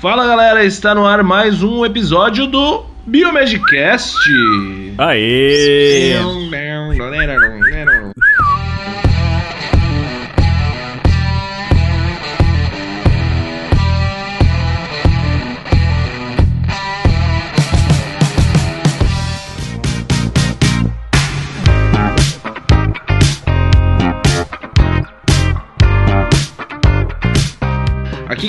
Fala 0.00 0.26
galera, 0.26 0.64
está 0.64 0.94
no 0.94 1.06
ar 1.06 1.22
mais 1.22 1.62
um 1.62 1.84
episódio 1.84 2.46
do 2.46 2.86
Biomagicast. 3.04 4.16
Aê! 4.96 6.14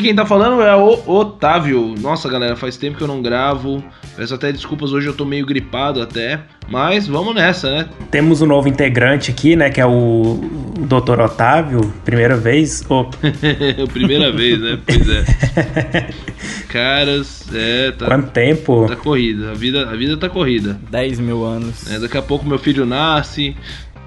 Aqui 0.02 0.08
quem 0.08 0.16
tá 0.16 0.26
falando 0.26 0.60
é 0.64 0.76
o 0.76 1.00
Otávio. 1.06 1.94
Nossa 2.00 2.28
galera, 2.28 2.56
faz 2.56 2.76
tempo 2.76 2.98
que 2.98 3.04
eu 3.04 3.08
não 3.08 3.22
gravo. 3.22 3.84
Peço 4.18 4.34
até 4.34 4.52
desculpas, 4.52 4.92
hoje 4.92 5.06
eu 5.06 5.14
tô 5.14 5.24
meio 5.24 5.46
gripado 5.46 6.02
até. 6.02 6.40
Mas 6.68 7.06
vamos 7.06 7.36
nessa, 7.36 7.70
né? 7.70 7.90
Temos 8.10 8.42
um 8.42 8.48
novo 8.48 8.68
integrante 8.68 9.30
aqui, 9.30 9.56
né? 9.56 9.70
Que 9.70 9.80
é 9.80 9.86
o, 9.86 9.92
o 9.92 10.86
Dr. 10.88 11.20
Otávio. 11.20 11.82
Primeira 12.04 12.36
vez. 12.36 12.84
Oh. 12.90 13.06
Primeira 13.94 14.32
vez, 14.32 14.60
né? 14.60 14.80
Pois 14.84 15.08
é. 15.08 16.10
Caras, 16.68 17.48
é. 17.54 17.92
Tá, 17.92 18.08
Quanto 18.08 18.32
tempo? 18.32 18.88
Tá 18.88 18.96
corrida. 18.96 19.52
A 19.52 19.54
vida, 19.54 19.88
a 19.88 19.96
vida 19.96 20.18
tá 20.18 20.28
corrida. 20.28 20.80
10 20.90 21.20
mil 21.20 21.46
anos. 21.46 21.92
É, 21.92 22.00
daqui 22.00 22.18
a 22.18 22.24
pouco 22.24 22.44
meu 22.44 22.58
filho 22.58 22.88
nasce 22.88 23.56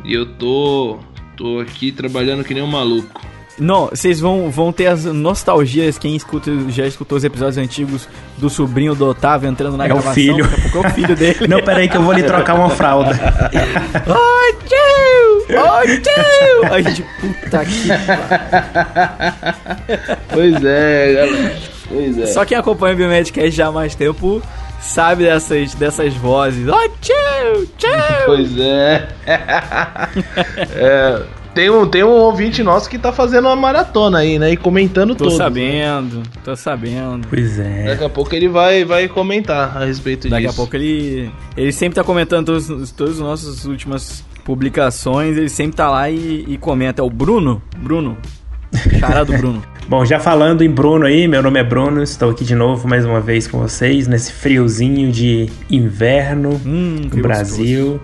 e 0.05 0.13
eu 0.13 0.27
tô. 0.27 0.99
tô 1.37 1.61
aqui 1.61 1.93
trabalhando 1.93 2.43
que 2.43 2.53
nem 2.53 2.65
um 2.65 2.67
maluco. 2.67 3.34
Não, 3.59 3.87
vocês 3.87 4.19
vão, 4.19 4.51
vão 4.51 4.73
ter 4.73 4.87
as 4.87 5.05
nostalgias, 5.05 5.97
quem 5.97 6.17
escuta, 6.17 6.51
já 6.69 6.87
escutou 6.87 7.17
os 7.17 7.25
episódios 7.25 7.57
antigos 7.57 8.09
do 8.37 8.51
sobrinho 8.51 8.95
do 8.95 9.07
Otávio 9.09 9.49
entrando 9.49 9.77
na 9.77 9.85
É 9.85 9.87
o 9.87 9.91
gravação. 9.95 10.15
filho. 10.15 10.45
Daqui 10.45 10.55
a 10.67 10.71
pouco 10.71 10.87
é 10.87 10.91
o 10.91 10.95
filho 10.95 11.17
dele. 11.17 11.47
Não, 11.49 11.63
peraí 11.63 11.89
que 11.89 11.97
eu 11.97 12.03
vou 12.03 12.13
lhe 12.13 12.23
trocar 12.25 12.55
uma 12.55 12.71
fralda. 12.71 13.11
Oi, 14.07 14.57
tio! 14.67 15.61
Oi, 15.61 15.99
tio! 15.99 16.73
Ai, 16.73 16.83
gente, 16.83 17.05
puta 17.21 17.65
que... 17.65 17.89
Pois 20.33 20.65
é, 20.65 21.13
galera. 21.15 21.57
Pois 21.89 22.19
é. 22.19 22.27
Só 22.27 22.45
quem 22.45 22.57
acompanha 22.59 22.95
o 22.95 22.97
Biomedcast 22.97 23.51
já 23.53 23.69
há 23.69 23.73
mais 23.73 23.95
tempo 23.95 24.43
sabe 24.81 25.25
dessas, 25.25 25.75
dessas 25.75 26.15
vozes. 26.15 26.67
Oi, 26.69 26.91
tio! 27.01 27.67
Tio! 27.79 27.91
Pois 28.27 28.59
é. 28.59 29.09
É, 30.77 31.23
Tem 31.55 31.71
um, 31.71 31.87
tem 31.87 32.03
um 32.03 32.09
ouvinte 32.11 32.63
nosso 32.65 32.91
que 32.91 32.99
tá 32.99 33.13
fazendo 33.13 33.47
uma 33.47 33.55
maratona 33.55 34.19
aí, 34.19 34.39
né? 34.41 34.51
E 34.53 34.57
comentando 34.57 35.15
Tô 35.15 35.25
tudo. 35.25 35.37
sabendo, 35.37 36.23
tô 36.45 36.57
sabendo. 36.57 37.29
Pois 37.29 37.59
é. 37.61 37.85
Daqui 37.85 38.05
a 38.05 38.09
pouco 38.09 38.35
ele 38.35 38.49
vai, 38.49 38.85
vai 38.85 39.07
comentar 39.09 39.77
a 39.77 39.85
respeito 39.85 40.29
Daqui 40.29 40.47
disso. 40.47 40.55
a 40.55 40.57
pouco 40.57 40.75
ele. 40.75 41.31
Ele 41.57 41.71
sempre 41.73 41.95
tá 41.95 42.03
comentando 42.03 42.47
todas 42.47 42.91
todas 42.91 43.15
as 43.15 43.21
nossas 43.21 43.65
últimas 43.67 44.25
publicações, 44.45 45.37
ele 45.37 45.49
sempre 45.49 45.77
tá 45.77 45.89
lá 45.89 46.11
e, 46.11 46.45
e 46.49 46.59
comenta. 46.59 47.01
É 47.01 47.05
o 47.05 47.09
Bruno? 47.11 47.63
Bruno. 47.79 48.17
Cara 48.99 49.25
do 49.25 49.33
Bruno. 49.35 49.63
Bom, 49.89 50.05
já 50.05 50.19
falando 50.19 50.63
em 50.65 50.71
Bruno 50.71 51.05
aí, 51.07 51.29
meu 51.29 51.43
nome 51.43 51.61
é 51.61 51.63
Bruno, 51.65 52.03
estou 52.03 52.31
aqui 52.31 52.43
de 52.43 52.55
novo 52.55 52.89
mais 52.89 53.05
uma 53.05 53.21
vez 53.21 53.47
com 53.47 53.59
vocês 53.61 54.09
nesse 54.09 54.33
friozinho 54.33 55.13
de 55.13 55.49
inverno 55.71 56.61
Hum, 56.67 57.03
no 57.05 57.11
que 57.11 57.21
Brasil. 57.23 58.01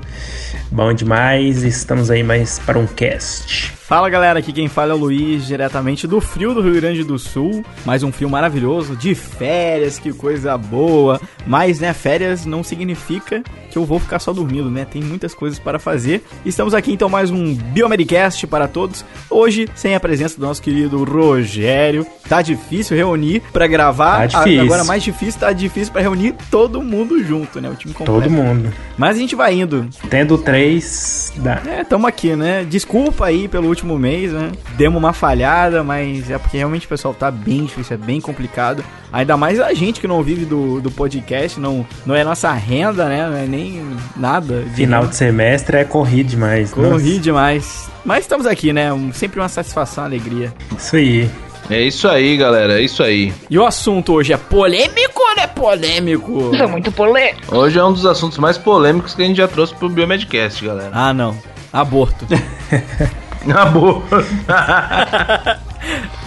Bom 0.72 0.94
demais, 0.94 1.64
estamos 1.64 2.12
aí 2.12 2.22
mais 2.22 2.60
para 2.60 2.78
um 2.78 2.86
cast. 2.86 3.79
Fala 3.90 4.08
galera, 4.08 4.38
aqui 4.38 4.52
quem 4.52 4.68
fala 4.68 4.92
é 4.92 4.94
o 4.94 4.96
Luiz, 4.96 5.44
diretamente 5.48 6.06
do 6.06 6.20
frio 6.20 6.54
do 6.54 6.60
Rio 6.60 6.74
Grande 6.74 7.02
do 7.02 7.18
Sul. 7.18 7.64
Mais 7.84 8.04
um 8.04 8.12
frio 8.12 8.30
maravilhoso, 8.30 8.94
de 8.94 9.16
férias, 9.16 9.98
que 9.98 10.12
coisa 10.12 10.56
boa. 10.56 11.20
Mas, 11.44 11.80
né, 11.80 11.92
férias 11.92 12.46
não 12.46 12.62
significa 12.62 13.42
que 13.68 13.76
eu 13.76 13.84
vou 13.84 13.98
ficar 13.98 14.20
só 14.20 14.32
dormindo, 14.32 14.70
né? 14.70 14.84
Tem 14.84 15.02
muitas 15.02 15.34
coisas 15.34 15.58
para 15.58 15.80
fazer. 15.80 16.22
Estamos 16.44 16.72
aqui 16.72 16.92
então 16.92 17.08
mais 17.08 17.32
um 17.32 17.54
Biomedcast 17.54 18.46
para 18.46 18.68
todos. 18.68 19.04
Hoje, 19.28 19.68
sem 19.74 19.94
a 19.94 20.00
presença 20.00 20.38
do 20.38 20.46
nosso 20.46 20.62
querido 20.62 21.02
Rogério. 21.02 22.06
Tá 22.28 22.42
difícil 22.42 22.96
reunir 22.96 23.42
para 23.52 23.66
gravar. 23.66 24.28
Tá 24.28 24.44
difícil. 24.44 24.62
Agora 24.62 24.84
mais 24.84 25.02
difícil, 25.02 25.40
tá 25.40 25.52
difícil 25.52 25.92
para 25.92 26.02
reunir 26.02 26.34
todo 26.48 26.80
mundo 26.80 27.22
junto, 27.24 27.60
né? 27.60 27.68
O 27.68 27.74
time 27.74 27.92
completo. 27.92 28.22
Todo 28.22 28.30
mundo. 28.30 28.72
Mas 28.96 29.16
a 29.16 29.18
gente 29.18 29.34
vai 29.34 29.54
indo. 29.54 29.88
Tendo 30.08 30.38
três, 30.38 31.32
dá. 31.36 31.60
É, 31.66 31.82
tamo 31.82 32.06
aqui, 32.06 32.36
né? 32.36 32.64
Desculpa 32.68 33.26
aí 33.26 33.48
pelo 33.48 33.68
último 33.68 33.79
mês, 33.98 34.32
né? 34.32 34.50
Demos 34.76 34.98
uma 34.98 35.12
falhada, 35.12 35.82
mas 35.82 36.30
é 36.30 36.38
porque 36.38 36.56
realmente 36.58 36.86
o 36.86 36.88
pessoal 36.88 37.12
tá 37.14 37.30
bem 37.30 37.64
difícil, 37.64 37.94
é 37.94 37.96
bem 37.96 38.20
complicado. 38.20 38.84
Ainda 39.12 39.36
mais 39.36 39.58
a 39.60 39.72
gente 39.74 40.00
que 40.00 40.06
não 40.06 40.22
vive 40.22 40.44
do, 40.44 40.80
do 40.80 40.90
podcast, 40.90 41.58
não, 41.58 41.86
não 42.06 42.14
é 42.14 42.22
nossa 42.24 42.52
renda, 42.52 43.06
né? 43.06 43.26
Não 43.28 43.36
é 43.36 43.46
nem 43.46 43.82
nada. 44.16 44.62
de 44.62 44.70
Final 44.76 45.00
renda. 45.02 45.10
de 45.12 45.16
semestre 45.16 45.76
é 45.78 45.84
corrido 45.84 46.28
demais. 46.28 46.70
Corri 46.72 47.18
demais. 47.18 47.88
Mas 48.04 48.20
estamos 48.20 48.46
aqui, 48.46 48.72
né? 48.72 48.92
Um- 48.92 49.12
sempre 49.12 49.40
uma 49.40 49.48
satisfação, 49.48 50.04
uma 50.04 50.10
alegria. 50.10 50.52
Nossa, 50.70 50.84
Isso 50.84 50.96
aí. 50.96 51.30
É 51.68 51.80
isso 51.82 52.08
aí, 52.08 52.36
galera. 52.36 52.80
É 52.80 52.82
isso 52.82 53.00
aí. 53.00 53.32
E 53.48 53.56
o 53.56 53.64
assunto 53.64 54.12
hoje 54.14 54.32
é 54.32 54.36
polêmico 54.36 55.20
ou 55.22 55.36
não 55.36 55.42
é 55.42 55.46
polêmico? 55.46 56.50
Isso 56.52 56.62
é 56.62 56.66
muito 56.66 56.90
polêmico. 56.90 57.54
Hoje 57.56 57.78
é 57.78 57.84
um 57.84 57.92
dos 57.92 58.04
assuntos 58.06 58.38
mais 58.38 58.58
polêmicos 58.58 59.14
que 59.14 59.22
a 59.22 59.24
gente 59.26 59.36
já 59.36 59.46
trouxe 59.46 59.72
pro 59.76 59.88
Biomedcast, 59.88 60.64
galera. 60.64 60.90
Ah, 60.92 61.12
não. 61.14 61.36
Aborto. 61.72 62.26
Na 63.46 63.64
boa. 63.66 64.02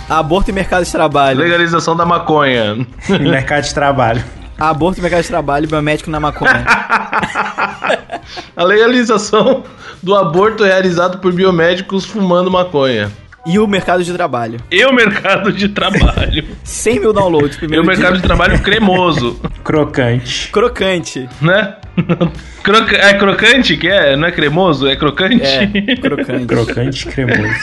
Aborto 0.09 0.49
e 0.49 0.53
mercado 0.53 0.83
de 0.83 0.91
trabalho. 0.91 1.39
Legalização 1.39 1.95
da 1.95 2.05
maconha. 2.05 2.85
Mercado 3.07 3.63
de 3.63 3.73
trabalho. 3.73 4.23
Aborto 4.59 4.99
e 4.99 5.01
mercado 5.01 5.21
de 5.21 5.27
trabalho, 5.27 5.67
biomédico 5.67 6.09
na 6.09 6.19
maconha. 6.19 6.63
A 8.55 8.63
legalização 8.63 9.63
do 10.01 10.15
aborto 10.15 10.63
realizado 10.63 11.17
por 11.19 11.33
biomédicos 11.33 12.05
fumando 12.05 12.49
maconha. 12.51 13.11
e 13.45 13.59
o 13.59 13.67
mercado 13.67 14.03
de 14.03 14.13
trabalho. 14.13 14.59
E 14.71 14.85
o 14.85 14.93
mercado 14.93 15.51
de 15.51 15.69
trabalho. 15.69 16.45
100 16.63 16.99
mil 16.99 17.11
downloads 17.13 17.55
e 17.55 17.59
primeiro 17.59 17.83
o 17.83 17.87
mercado 17.87 18.13
dia. 18.13 18.21
de 18.21 18.27
trabalho 18.27 18.59
cremoso, 18.61 19.39
Crocante. 19.63 20.49
Crocante. 20.51 21.27
né? 21.41 21.75
Croca- 22.63 22.95
É 22.97 23.13
crocante 23.15 23.77
que 23.77 23.87
é? 23.87 24.15
Não 24.15 24.27
é 24.27 24.31
cremoso? 24.31 24.87
É 24.87 24.95
crocante? 24.95 25.43
É, 25.43 25.67
crocante. 25.97 26.45
Crocante 26.45 27.05
cremoso. 27.07 27.53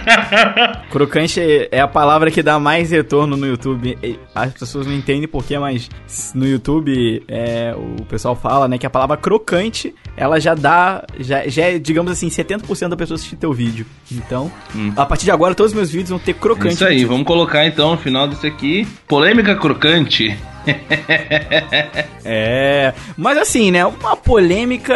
crocante 0.90 1.40
é- 1.70 1.80
a 1.80 1.88
palavra 1.88 2.30
que 2.30 2.42
dá 2.42 2.58
mais 2.58 2.90
retorno 2.90 3.36
no 3.36 3.46
YouTube. 3.46 3.98
As 4.34 4.52
pessoas 4.52 4.86
não 4.86 4.94
entendem 4.94 5.26
porquê, 5.28 5.58
mas 5.58 5.88
no 6.34 6.46
YouTube 6.46 7.22
é, 7.28 7.74
o 7.76 8.04
pessoal 8.04 8.34
fala, 8.36 8.68
né, 8.68 8.78
que 8.78 8.86
a 8.86 8.90
palavra 8.90 9.16
crocante, 9.16 9.94
ela 10.16 10.40
já 10.40 10.54
dá, 10.54 11.04
já, 11.18 11.46
já 11.48 11.64
é, 11.64 11.78
digamos 11.78 12.10
assim, 12.12 12.28
70% 12.28 12.88
da 12.88 12.96
pessoa 12.96 13.16
assistir 13.16 13.36
teu 13.36 13.52
vídeo. 13.52 13.84
Então, 14.12 14.50
a 14.96 15.04
partir 15.06 15.24
de 15.24 15.30
agora, 15.30 15.54
todos 15.54 15.72
os 15.72 15.76
meus 15.76 15.90
vídeos 15.90 16.10
vão 16.10 16.18
ter 16.18 16.34
crocante. 16.34 16.74
Isso 16.74 16.84
aí, 16.84 17.04
vamos 17.04 17.26
colocar 17.26 17.66
então 17.66 17.92
no 17.92 17.98
final 17.98 18.26
desse 18.28 18.46
aqui. 18.46 18.86
Polêmica 19.06 19.54
crocante. 19.56 20.36
É, 22.22 22.92
mas 23.16 23.38
assim, 23.38 23.70
né? 23.70 23.84
Uma 23.84 24.14
polêmica, 24.14 24.94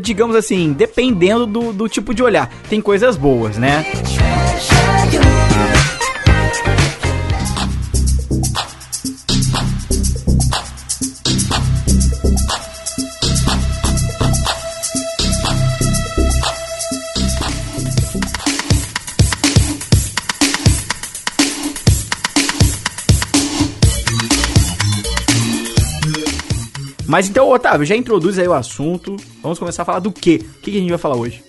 digamos 0.00 0.36
assim, 0.36 0.72
dependendo 0.72 1.44
do, 1.44 1.72
do 1.72 1.88
tipo 1.88 2.14
de 2.14 2.22
olhar. 2.22 2.48
Tem 2.70 2.80
coisas 2.80 3.16
boas, 3.16 3.58
né? 3.58 3.84
Mas 27.10 27.28
então, 27.28 27.50
Otávio, 27.50 27.84
já 27.84 27.96
introduz 27.96 28.38
aí 28.38 28.46
o 28.46 28.54
assunto. 28.54 29.16
Vamos 29.42 29.58
começar 29.58 29.82
a 29.82 29.84
falar 29.84 29.98
do 29.98 30.12
quê? 30.12 30.40
O 30.58 30.60
que 30.60 30.70
que 30.70 30.76
a 30.76 30.80
gente 30.80 30.90
vai 30.90 30.98
falar 30.98 31.16
hoje? 31.16 31.42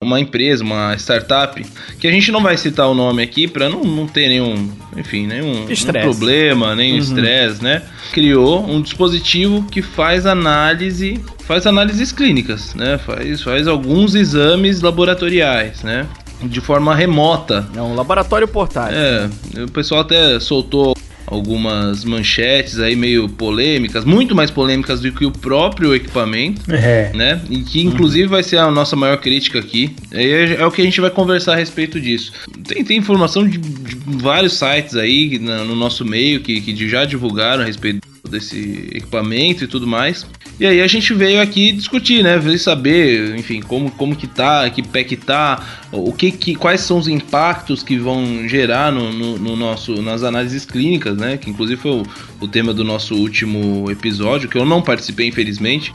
Uma 0.00 0.20
empresa, 0.20 0.62
uma 0.62 0.94
startup, 0.94 1.60
que 1.98 2.06
a 2.06 2.12
gente 2.12 2.30
não 2.30 2.40
vai 2.40 2.56
citar 2.56 2.88
o 2.88 2.94
nome 2.94 3.24
aqui 3.24 3.48
pra 3.48 3.68
não, 3.68 3.82
não 3.82 4.06
ter 4.06 4.28
nenhum, 4.28 4.70
enfim, 4.96 5.26
nenhum, 5.26 5.66
nenhum 5.66 6.00
problema, 6.00 6.76
nem 6.76 6.96
estresse, 6.96 7.60
né? 7.60 7.82
Criou 8.12 8.64
um 8.64 8.80
dispositivo 8.80 9.64
que 9.64 9.82
faz 9.82 10.26
análise, 10.26 11.20
faz 11.40 11.66
análises 11.66 12.12
clínicas, 12.12 12.76
né? 12.76 12.98
Faz, 12.98 13.42
faz 13.42 13.66
alguns 13.66 14.14
exames 14.14 14.80
laboratoriais, 14.80 15.82
né? 15.82 16.06
De 16.42 16.60
forma 16.60 16.94
remota. 16.94 17.68
É 17.74 17.82
um 17.82 17.94
laboratório 17.94 18.46
portátil. 18.46 18.96
É, 18.98 19.28
o 19.64 19.70
pessoal 19.70 20.02
até 20.02 20.38
soltou 20.38 20.96
algumas 21.26 22.04
manchetes 22.04 22.78
aí 22.78 22.96
meio 22.96 23.28
polêmicas, 23.28 24.02
muito 24.04 24.34
mais 24.34 24.50
polêmicas 24.50 25.00
do 25.00 25.12
que 25.12 25.26
o 25.26 25.30
próprio 25.30 25.94
equipamento, 25.94 26.62
É. 26.72 27.12
né? 27.14 27.40
E 27.50 27.58
que 27.60 27.82
inclusive 27.82 28.26
vai 28.28 28.42
ser 28.42 28.56
a 28.56 28.70
nossa 28.70 28.96
maior 28.96 29.18
crítica 29.18 29.58
aqui. 29.58 29.94
É, 30.10 30.54
é 30.54 30.64
o 30.66 30.70
que 30.70 30.80
a 30.80 30.84
gente 30.84 31.00
vai 31.02 31.10
conversar 31.10 31.52
a 31.52 31.56
respeito 31.56 32.00
disso. 32.00 32.32
Tem, 32.66 32.82
tem 32.82 32.96
informação 32.96 33.46
de, 33.46 33.58
de 33.58 33.96
vários 34.16 34.54
sites 34.54 34.96
aí 34.96 35.38
na- 35.38 35.64
no 35.64 35.76
nosso 35.76 36.02
meio 36.04 36.40
que, 36.40 36.60
que 36.62 36.88
já 36.88 37.04
divulgaram 37.04 37.62
a 37.62 37.66
respeito 37.66 38.00
desse 38.28 38.88
equipamento 38.92 39.64
e 39.64 39.66
tudo 39.66 39.86
mais. 39.86 40.26
E 40.58 40.66
aí 40.66 40.82
a 40.82 40.86
gente 40.86 41.14
veio 41.14 41.40
aqui 41.40 41.70
discutir, 41.70 42.22
né? 42.22 42.36
Veio 42.36 42.58
saber, 42.58 43.36
enfim, 43.36 43.60
como, 43.60 43.90
como 43.92 44.16
que 44.16 44.26
tá, 44.26 44.68
que 44.70 44.82
pé 44.82 45.04
que 45.04 45.16
tá, 45.16 45.64
o 45.92 46.12
que, 46.12 46.32
que 46.32 46.54
quais 46.54 46.80
são 46.80 46.98
os 46.98 47.06
impactos 47.06 47.82
que 47.82 47.96
vão 47.96 48.48
gerar 48.48 48.90
no, 48.90 49.12
no, 49.12 49.38
no 49.38 49.56
nosso 49.56 50.02
nas 50.02 50.22
análises 50.24 50.64
clínicas, 50.64 51.16
né? 51.16 51.36
Que 51.36 51.48
inclusive 51.48 51.80
foi 51.80 51.92
o, 51.92 52.02
o 52.40 52.48
tema 52.48 52.74
do 52.74 52.82
nosso 52.82 53.14
último 53.14 53.88
episódio, 53.90 54.48
que 54.48 54.58
eu 54.58 54.64
não 54.64 54.82
participei 54.82 55.28
infelizmente, 55.28 55.92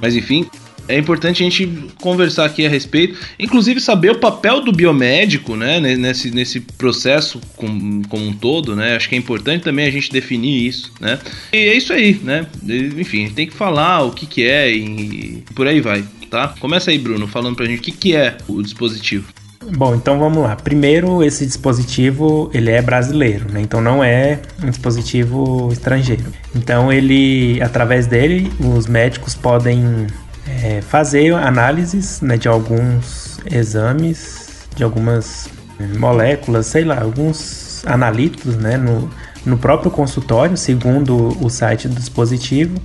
mas 0.00 0.16
enfim, 0.16 0.48
é 0.88 0.98
importante 0.98 1.42
a 1.42 1.44
gente 1.44 1.66
conversar 2.00 2.46
aqui 2.46 2.64
a 2.66 2.68
respeito, 2.68 3.18
inclusive 3.38 3.80
saber 3.80 4.10
o 4.10 4.18
papel 4.18 4.60
do 4.60 4.72
biomédico, 4.72 5.54
né, 5.54 5.78
ne- 5.78 5.96
nesse, 5.96 6.30
nesse 6.30 6.60
processo 6.60 7.40
com, 7.56 8.02
como 8.08 8.26
um 8.26 8.32
todo, 8.32 8.74
né? 8.74 8.96
Acho 8.96 9.08
que 9.08 9.14
é 9.14 9.18
importante 9.18 9.62
também 9.64 9.86
a 9.86 9.90
gente 9.90 10.10
definir 10.10 10.66
isso, 10.66 10.92
né? 11.00 11.18
E 11.52 11.56
é 11.56 11.74
isso 11.76 11.92
aí, 11.92 12.20
né? 12.22 12.46
Enfim, 12.98 13.28
tem 13.28 13.46
que 13.46 13.54
falar 13.54 14.02
o 14.02 14.12
que 14.12 14.26
que 14.26 14.44
é 14.46 14.70
e, 14.72 15.44
por 15.54 15.66
aí 15.66 15.80
vai, 15.80 16.04
tá? 16.30 16.54
Começa 16.58 16.90
aí, 16.90 16.98
Bruno, 16.98 17.26
falando 17.28 17.56
pra 17.56 17.66
gente 17.66 17.78
o 17.80 17.82
que 17.82 17.92
que 17.92 18.16
é 18.16 18.36
o 18.48 18.62
dispositivo. 18.62 19.26
Bom, 19.76 19.94
então 19.94 20.18
vamos 20.18 20.38
lá. 20.42 20.56
Primeiro, 20.56 21.22
esse 21.22 21.44
dispositivo 21.44 22.50
ele 22.54 22.70
é 22.70 22.80
brasileiro, 22.80 23.52
né? 23.52 23.60
Então 23.60 23.80
não 23.82 24.02
é 24.02 24.40
um 24.62 24.70
dispositivo 24.70 25.68
estrangeiro. 25.70 26.24
Então 26.54 26.90
ele, 26.92 27.60
através 27.60 28.06
dele, 28.06 28.50
os 28.60 28.86
médicos 28.86 29.34
podem 29.34 30.06
é, 30.62 30.80
fazer 30.80 31.34
análises 31.34 32.20
né, 32.20 32.36
de 32.36 32.48
alguns 32.48 33.38
exames, 33.50 34.66
de 34.74 34.82
algumas 34.82 35.48
é, 35.78 35.98
moléculas, 35.98 36.66
sei 36.66 36.84
lá, 36.84 37.00
alguns 37.00 37.84
analíticos, 37.86 38.56
né? 38.56 38.76
No, 38.76 39.10
no 39.44 39.56
próprio 39.56 39.90
consultório, 39.90 40.56
segundo 40.56 41.36
o 41.42 41.48
site 41.48 41.88
do 41.88 41.94
dispositivo, 41.94 42.76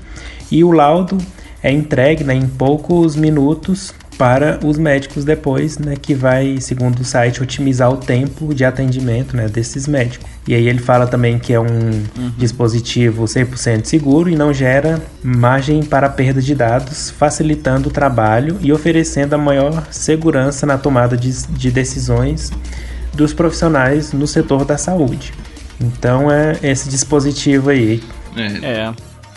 e 0.51 0.63
o 0.63 0.71
laudo 0.71 1.17
é 1.61 1.71
entregue 1.71 2.23
né, 2.23 2.33
em 2.33 2.47
poucos 2.47 3.15
minutos 3.15 3.93
para 4.17 4.59
os 4.63 4.77
médicos 4.77 5.25
depois, 5.25 5.77
né, 5.77 5.95
que 5.99 6.13
vai, 6.13 6.57
segundo 6.61 6.99
o 6.99 7.05
site, 7.05 7.41
otimizar 7.41 7.91
o 7.91 7.97
tempo 7.97 8.53
de 8.53 8.63
atendimento 8.63 9.35
né, 9.35 9.47
desses 9.47 9.87
médicos. 9.87 10.29
E 10.47 10.53
aí 10.53 10.67
ele 10.67 10.79
fala 10.79 11.07
também 11.07 11.39
que 11.39 11.53
é 11.53 11.59
um 11.59 12.03
dispositivo 12.37 13.23
100% 13.23 13.85
seguro 13.85 14.29
e 14.29 14.35
não 14.35 14.53
gera 14.53 15.01
margem 15.23 15.81
para 15.83 16.09
perda 16.09 16.41
de 16.41 16.53
dados, 16.53 17.09
facilitando 17.11 17.87
o 17.89 17.91
trabalho 17.91 18.57
e 18.61 18.73
oferecendo 18.73 19.33
a 19.33 19.37
maior 19.37 19.87
segurança 19.89 20.65
na 20.65 20.77
tomada 20.77 21.15
de, 21.15 21.31
de 21.47 21.71
decisões 21.71 22.51
dos 23.13 23.33
profissionais 23.33 24.11
no 24.11 24.27
setor 24.27 24.65
da 24.65 24.77
saúde. 24.77 25.33
Então 25.79 26.29
é 26.29 26.57
esse 26.61 26.89
dispositivo 26.89 27.69
aí. 27.69 28.01
É, 28.35 28.47
É. 28.65 28.93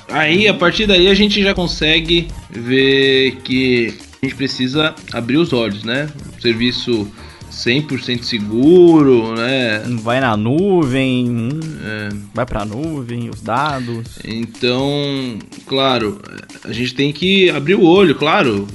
Aí, 0.08 0.46
a 0.46 0.54
partir 0.54 0.86
daí, 0.86 1.08
a 1.08 1.14
gente 1.14 1.42
já 1.42 1.52
consegue 1.52 2.28
ver 2.50 3.32
que 3.42 3.92
a 4.22 4.26
gente 4.26 4.36
precisa 4.36 4.94
abrir 5.12 5.36
os 5.36 5.52
olhos, 5.52 5.82
né? 5.82 6.08
Um 6.36 6.40
serviço 6.40 7.10
100% 7.56 8.22
seguro, 8.22 9.34
né? 9.34 9.82
Vai 10.02 10.20
na 10.20 10.36
nuvem, 10.36 11.28
hum, 11.28 11.60
É, 11.82 12.08
vai 12.34 12.44
pra 12.44 12.64
nuvem, 12.64 13.30
os 13.30 13.40
dados. 13.40 14.18
então, 14.24 15.38
claro, 15.66 16.20
a 16.64 16.72
gente 16.72 16.94
tem 16.94 17.12
que 17.12 17.48
abrir 17.50 17.74
o 17.74 17.82
olho, 17.84 18.14
claro. 18.14 18.66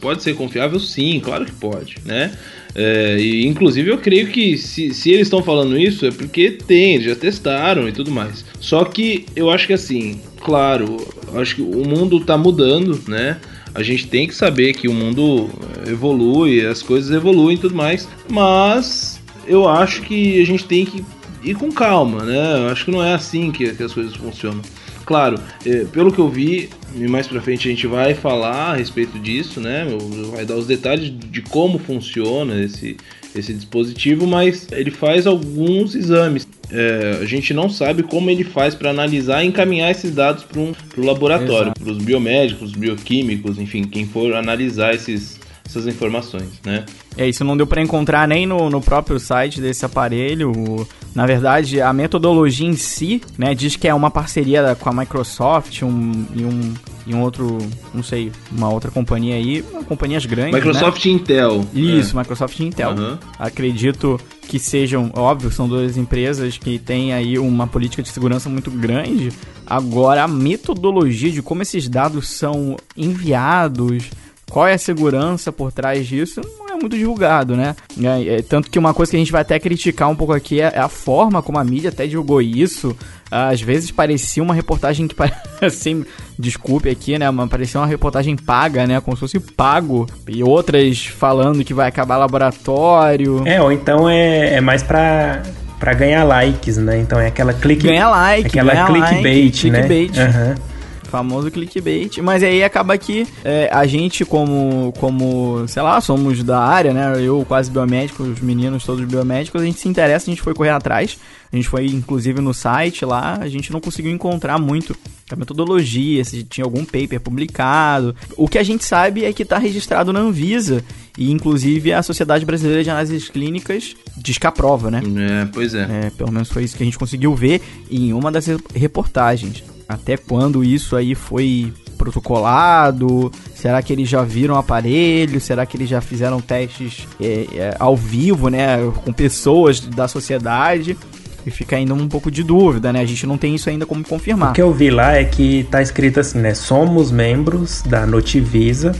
Pode 0.00 0.22
ser 0.22 0.34
confiável, 0.34 0.80
sim, 0.80 1.20
claro 1.22 1.44
que 1.44 1.52
pode, 1.52 1.96
né? 2.04 2.32
É, 2.74 3.16
e 3.18 3.46
inclusive 3.46 3.90
eu 3.90 3.98
creio 3.98 4.28
que 4.28 4.56
se, 4.56 4.94
se 4.94 5.10
eles 5.10 5.26
estão 5.26 5.42
falando 5.42 5.76
isso 5.76 6.06
é 6.06 6.10
porque 6.12 6.52
tem, 6.52 6.94
eles 6.94 7.06
já 7.06 7.16
testaram 7.16 7.88
e 7.88 7.92
tudo 7.92 8.10
mais. 8.10 8.44
Só 8.60 8.84
que 8.84 9.26
eu 9.34 9.50
acho 9.50 9.66
que 9.66 9.72
assim, 9.72 10.20
claro, 10.40 10.96
acho 11.34 11.56
que 11.56 11.62
o 11.62 11.84
mundo 11.86 12.20
tá 12.20 12.38
mudando, 12.38 13.00
né? 13.08 13.38
A 13.74 13.82
gente 13.82 14.06
tem 14.06 14.26
que 14.26 14.34
saber 14.34 14.74
que 14.74 14.88
o 14.88 14.92
mundo 14.92 15.48
evolui, 15.86 16.64
as 16.66 16.82
coisas 16.82 17.10
evoluem 17.10 17.56
e 17.56 17.60
tudo 17.60 17.74
mais, 17.74 18.08
mas 18.28 19.20
eu 19.46 19.68
acho 19.68 20.02
que 20.02 20.40
a 20.40 20.44
gente 20.44 20.64
tem 20.64 20.84
que 20.84 21.04
ir 21.42 21.54
com 21.54 21.70
calma, 21.70 22.24
né? 22.24 22.64
Eu 22.64 22.68
acho 22.68 22.84
que 22.84 22.90
não 22.90 23.02
é 23.02 23.14
assim 23.14 23.50
que, 23.50 23.72
que 23.74 23.82
as 23.82 23.92
coisas 23.92 24.14
funcionam. 24.14 24.60
Claro, 25.10 25.40
eh, 25.66 25.86
pelo 25.92 26.12
que 26.12 26.20
eu 26.20 26.28
vi, 26.28 26.70
e 26.94 27.08
mais 27.08 27.26
pra 27.26 27.42
frente 27.42 27.66
a 27.66 27.70
gente 27.72 27.84
vai 27.84 28.14
falar 28.14 28.74
a 28.74 28.76
respeito 28.76 29.18
disso, 29.18 29.60
né? 29.60 29.84
Vai 30.30 30.44
dar 30.44 30.54
os 30.54 30.68
detalhes 30.68 31.12
de 31.12 31.42
como 31.42 31.80
funciona 31.80 32.62
esse, 32.62 32.96
esse 33.34 33.52
dispositivo, 33.52 34.24
mas 34.24 34.68
ele 34.70 34.92
faz 34.92 35.26
alguns 35.26 35.96
exames. 35.96 36.46
É, 36.70 37.18
a 37.20 37.24
gente 37.24 37.52
não 37.52 37.68
sabe 37.68 38.04
como 38.04 38.30
ele 38.30 38.44
faz 38.44 38.76
para 38.76 38.90
analisar 38.90 39.42
e 39.42 39.48
encaminhar 39.48 39.90
esses 39.90 40.14
dados 40.14 40.44
para 40.44 40.60
um 40.60 40.72
pro 40.72 41.04
laboratório, 41.04 41.72
para 41.76 41.90
os 41.90 41.98
biomédicos, 41.98 42.70
bioquímicos, 42.70 43.58
enfim, 43.58 43.82
quem 43.82 44.06
for 44.06 44.32
analisar 44.36 44.94
esses, 44.94 45.39
essas 45.70 45.86
informações, 45.86 46.48
né? 46.64 46.84
É, 47.16 47.28
isso 47.28 47.44
não 47.44 47.56
deu 47.56 47.66
pra 47.66 47.80
encontrar 47.82 48.26
nem 48.28 48.46
no, 48.46 48.68
no 48.68 48.80
próprio 48.80 49.18
site 49.20 49.60
desse 49.60 49.84
aparelho. 49.84 50.50
O- 50.52 50.86
Na 51.14 51.26
verdade, 51.26 51.80
a 51.80 51.92
metodologia 51.92 52.66
em 52.68 52.76
si, 52.76 53.20
né, 53.36 53.52
diz 53.54 53.74
que 53.74 53.88
é 53.88 53.92
uma 53.94 54.10
parceria 54.12 54.76
com 54.78 54.88
a 54.88 54.92
Microsoft 54.92 55.82
um, 55.82 56.24
e, 56.36 56.44
um, 56.44 56.74
e 57.06 57.12
um 57.14 57.20
outro, 57.20 57.58
não 57.92 58.02
sei, 58.02 58.30
uma 58.52 58.68
outra 58.70 58.92
companhia 58.92 59.34
aí, 59.34 59.60
companhias 59.88 60.24
grandes, 60.24 60.52
né? 60.52 60.58
Microsoft 60.58 61.04
e 61.04 61.10
Intel. 61.10 61.64
Isso, 61.74 62.16
Microsoft 62.16 62.58
e 62.60 62.64
Intel. 62.64 62.90
Aham. 62.90 63.18
Acredito 63.38 64.20
que 64.48 64.58
sejam, 64.60 65.10
óbvio, 65.14 65.50
são 65.50 65.68
duas 65.68 65.96
empresas 65.96 66.56
que 66.58 66.78
têm 66.78 67.12
aí 67.12 67.38
uma 67.38 67.66
política 67.66 68.02
de 68.02 68.08
segurança 68.08 68.48
muito 68.48 68.70
grande. 68.70 69.30
Agora, 69.66 70.22
a 70.24 70.28
metodologia 70.28 71.30
de 71.32 71.42
como 71.42 71.62
esses 71.62 71.88
dados 71.88 72.28
são 72.30 72.76
enviados, 72.96 74.04
qual 74.50 74.66
é 74.66 74.74
a 74.74 74.78
segurança 74.78 75.50
por 75.52 75.72
trás 75.72 76.06
disso, 76.06 76.40
não 76.58 76.68
é 76.68 76.74
muito 76.74 76.96
divulgado, 76.96 77.56
né? 77.56 77.74
É, 78.02 78.34
é, 78.34 78.42
tanto 78.42 78.70
que 78.70 78.78
uma 78.78 78.92
coisa 78.92 79.10
que 79.10 79.16
a 79.16 79.18
gente 79.18 79.32
vai 79.32 79.42
até 79.42 79.58
criticar 79.58 80.10
um 80.10 80.16
pouco 80.16 80.32
aqui 80.32 80.60
é 80.60 80.78
a 80.78 80.88
forma 80.88 81.40
como 81.42 81.58
a 81.58 81.64
mídia 81.64 81.88
até 81.90 82.06
divulgou 82.06 82.42
isso. 82.42 82.94
Às 83.30 83.62
vezes 83.62 83.92
parecia 83.92 84.42
uma 84.42 84.52
reportagem 84.52 85.06
que 85.06 85.14
parecia, 85.14 86.04
desculpe 86.36 86.90
aqui, 86.90 87.16
né? 87.16 87.30
Mas 87.30 87.48
parecia 87.48 87.80
uma 87.80 87.86
reportagem 87.86 88.36
paga, 88.36 88.86
né? 88.86 89.00
Como 89.00 89.16
se 89.16 89.20
fosse 89.20 89.38
pago. 89.38 90.06
E 90.26 90.42
outras 90.42 91.06
falando 91.06 91.64
que 91.64 91.72
vai 91.72 91.86
acabar 91.88 92.16
laboratório. 92.16 93.42
É, 93.46 93.62
ou 93.62 93.70
então 93.70 94.08
é, 94.08 94.54
é 94.54 94.60
mais 94.60 94.82
pra, 94.82 95.42
pra 95.78 95.94
ganhar 95.94 96.24
likes, 96.24 96.76
né? 96.76 96.98
Então 96.98 97.20
é 97.20 97.28
aquela 97.28 97.54
click, 97.54 97.86
Ganha 97.86 98.08
like, 98.08 98.48
aquela 98.48 98.72
ganha 98.72 98.86
clickbait, 98.86 99.44
like, 99.44 99.70
né? 99.70 99.82
clickbait. 99.86 100.18
Aham. 100.18 100.69
Famoso 101.10 101.50
clickbait. 101.50 102.18
Mas 102.18 102.42
aí 102.42 102.62
acaba 102.62 102.96
que 102.96 103.26
é, 103.44 103.68
a 103.72 103.84
gente, 103.86 104.24
como, 104.24 104.92
como, 104.98 105.66
sei 105.66 105.82
lá, 105.82 106.00
somos 106.00 106.42
da 106.42 106.60
área, 106.60 106.92
né? 106.94 107.12
Eu 107.18 107.44
quase 107.46 107.70
biomédico, 107.70 108.22
os 108.22 108.40
meninos 108.40 108.84
todos 108.84 109.04
biomédicos, 109.04 109.60
a 109.60 109.64
gente 109.64 109.80
se 109.80 109.88
interessa, 109.88 110.30
a 110.30 110.32
gente 110.32 110.42
foi 110.42 110.54
correr 110.54 110.70
atrás. 110.70 111.18
A 111.52 111.56
gente 111.56 111.68
foi, 111.68 111.86
inclusive, 111.86 112.40
no 112.40 112.54
site 112.54 113.04
lá, 113.04 113.36
a 113.40 113.48
gente 113.48 113.72
não 113.72 113.80
conseguiu 113.80 114.12
encontrar 114.12 114.56
muito 114.56 114.96
a 115.32 115.34
metodologia, 115.34 116.24
se 116.24 116.44
tinha 116.44 116.64
algum 116.64 116.84
paper 116.84 117.20
publicado. 117.20 118.14
O 118.36 118.46
que 118.46 118.56
a 118.56 118.62
gente 118.62 118.84
sabe 118.84 119.24
é 119.24 119.32
que 119.32 119.42
está 119.42 119.58
registrado 119.58 120.12
na 120.12 120.20
Anvisa. 120.20 120.84
E, 121.18 121.32
inclusive, 121.32 121.92
a 121.92 122.04
Sociedade 122.04 122.44
Brasileira 122.46 122.84
de 122.84 122.90
Análises 122.90 123.28
Clínicas 123.28 123.96
diz 124.16 124.38
que 124.38 124.46
aprova, 124.46 124.92
né? 124.92 125.02
É, 125.42 125.48
pois 125.52 125.74
é. 125.74 126.06
É, 126.06 126.10
pelo 126.16 126.30
menos 126.30 126.48
foi 126.50 126.62
isso 126.62 126.76
que 126.76 126.84
a 126.84 126.86
gente 126.86 126.98
conseguiu 126.98 127.34
ver 127.34 127.60
em 127.90 128.12
uma 128.12 128.30
das 128.30 128.46
re- 128.46 128.56
reportagens. 128.72 129.64
Até 129.90 130.16
quando 130.16 130.62
isso 130.62 130.94
aí 130.94 131.16
foi 131.16 131.72
protocolado? 131.98 133.30
Será 133.56 133.82
que 133.82 133.92
eles 133.92 134.08
já 134.08 134.22
viram 134.22 134.56
aparelho? 134.56 135.40
Será 135.40 135.66
que 135.66 135.76
eles 135.76 135.88
já 135.88 136.00
fizeram 136.00 136.40
testes 136.40 137.08
é, 137.20 137.46
é, 137.52 137.76
ao 137.76 137.96
vivo, 137.96 138.48
né? 138.48 138.78
Com 139.04 139.12
pessoas 139.12 139.80
da 139.80 140.06
sociedade? 140.06 140.96
E 141.44 141.50
fica 141.50 141.74
ainda 141.74 141.92
um 141.92 142.06
pouco 142.06 142.30
de 142.30 142.44
dúvida, 142.44 142.92
né? 142.92 143.00
A 143.00 143.04
gente 143.04 143.26
não 143.26 143.36
tem 143.36 143.56
isso 143.56 143.68
ainda 143.68 143.84
como 143.84 144.04
confirmar. 144.04 144.50
O 144.50 144.54
que 144.54 144.62
eu 144.62 144.72
vi 144.72 144.90
lá 144.90 145.16
é 145.16 145.24
que 145.24 145.64
tá 145.64 145.82
escrito 145.82 146.20
assim, 146.20 146.38
né? 146.38 146.54
Somos 146.54 147.10
membros 147.10 147.82
da 147.82 148.06
Notivisa 148.06 148.94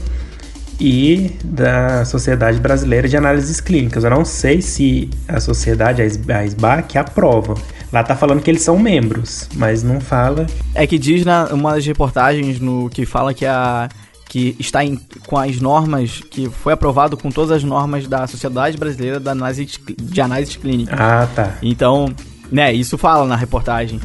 e 0.81 1.31
da 1.43 2.03
Sociedade 2.05 2.59
Brasileira 2.59 3.07
de 3.07 3.15
Análises 3.15 3.61
Clínicas. 3.61 4.03
Eu 4.03 4.09
não 4.09 4.25
sei 4.25 4.63
se 4.63 5.11
a 5.27 5.39
sociedade, 5.39 6.01
a 6.01 6.05
SBAC, 6.43 6.97
aprova. 6.97 7.53
Lá 7.93 8.03
tá 8.03 8.15
falando 8.15 8.41
que 8.41 8.49
eles 8.49 8.63
são 8.63 8.79
membros, 8.79 9.47
mas 9.55 9.83
não 9.83 10.01
fala. 10.01 10.47
É 10.73 10.87
que 10.87 10.97
diz 10.97 11.23
na 11.23 11.45
uma 11.47 11.73
das 11.73 11.85
reportagens 11.85 12.59
no 12.59 12.89
que 12.89 13.05
fala 13.05 13.31
que 13.31 13.45
a 13.45 13.87
que 14.27 14.55
está 14.57 14.83
em, 14.83 14.97
com 15.27 15.37
as 15.37 15.59
normas 15.59 16.21
que 16.21 16.49
foi 16.49 16.71
aprovado 16.71 17.17
com 17.17 17.29
todas 17.29 17.51
as 17.51 17.65
normas 17.65 18.07
da 18.07 18.25
Sociedade 18.27 18.77
Brasileira 18.77 19.21
análise, 19.29 19.67
de 20.01 20.21
Análise 20.21 20.57
Clínica. 20.57 20.95
Ah, 20.97 21.27
tá. 21.35 21.57
Então, 21.61 22.05
Né, 22.51 22.73
isso 22.73 22.97
fala 22.97 23.25
na 23.25 23.35
reportagem. 23.35 23.99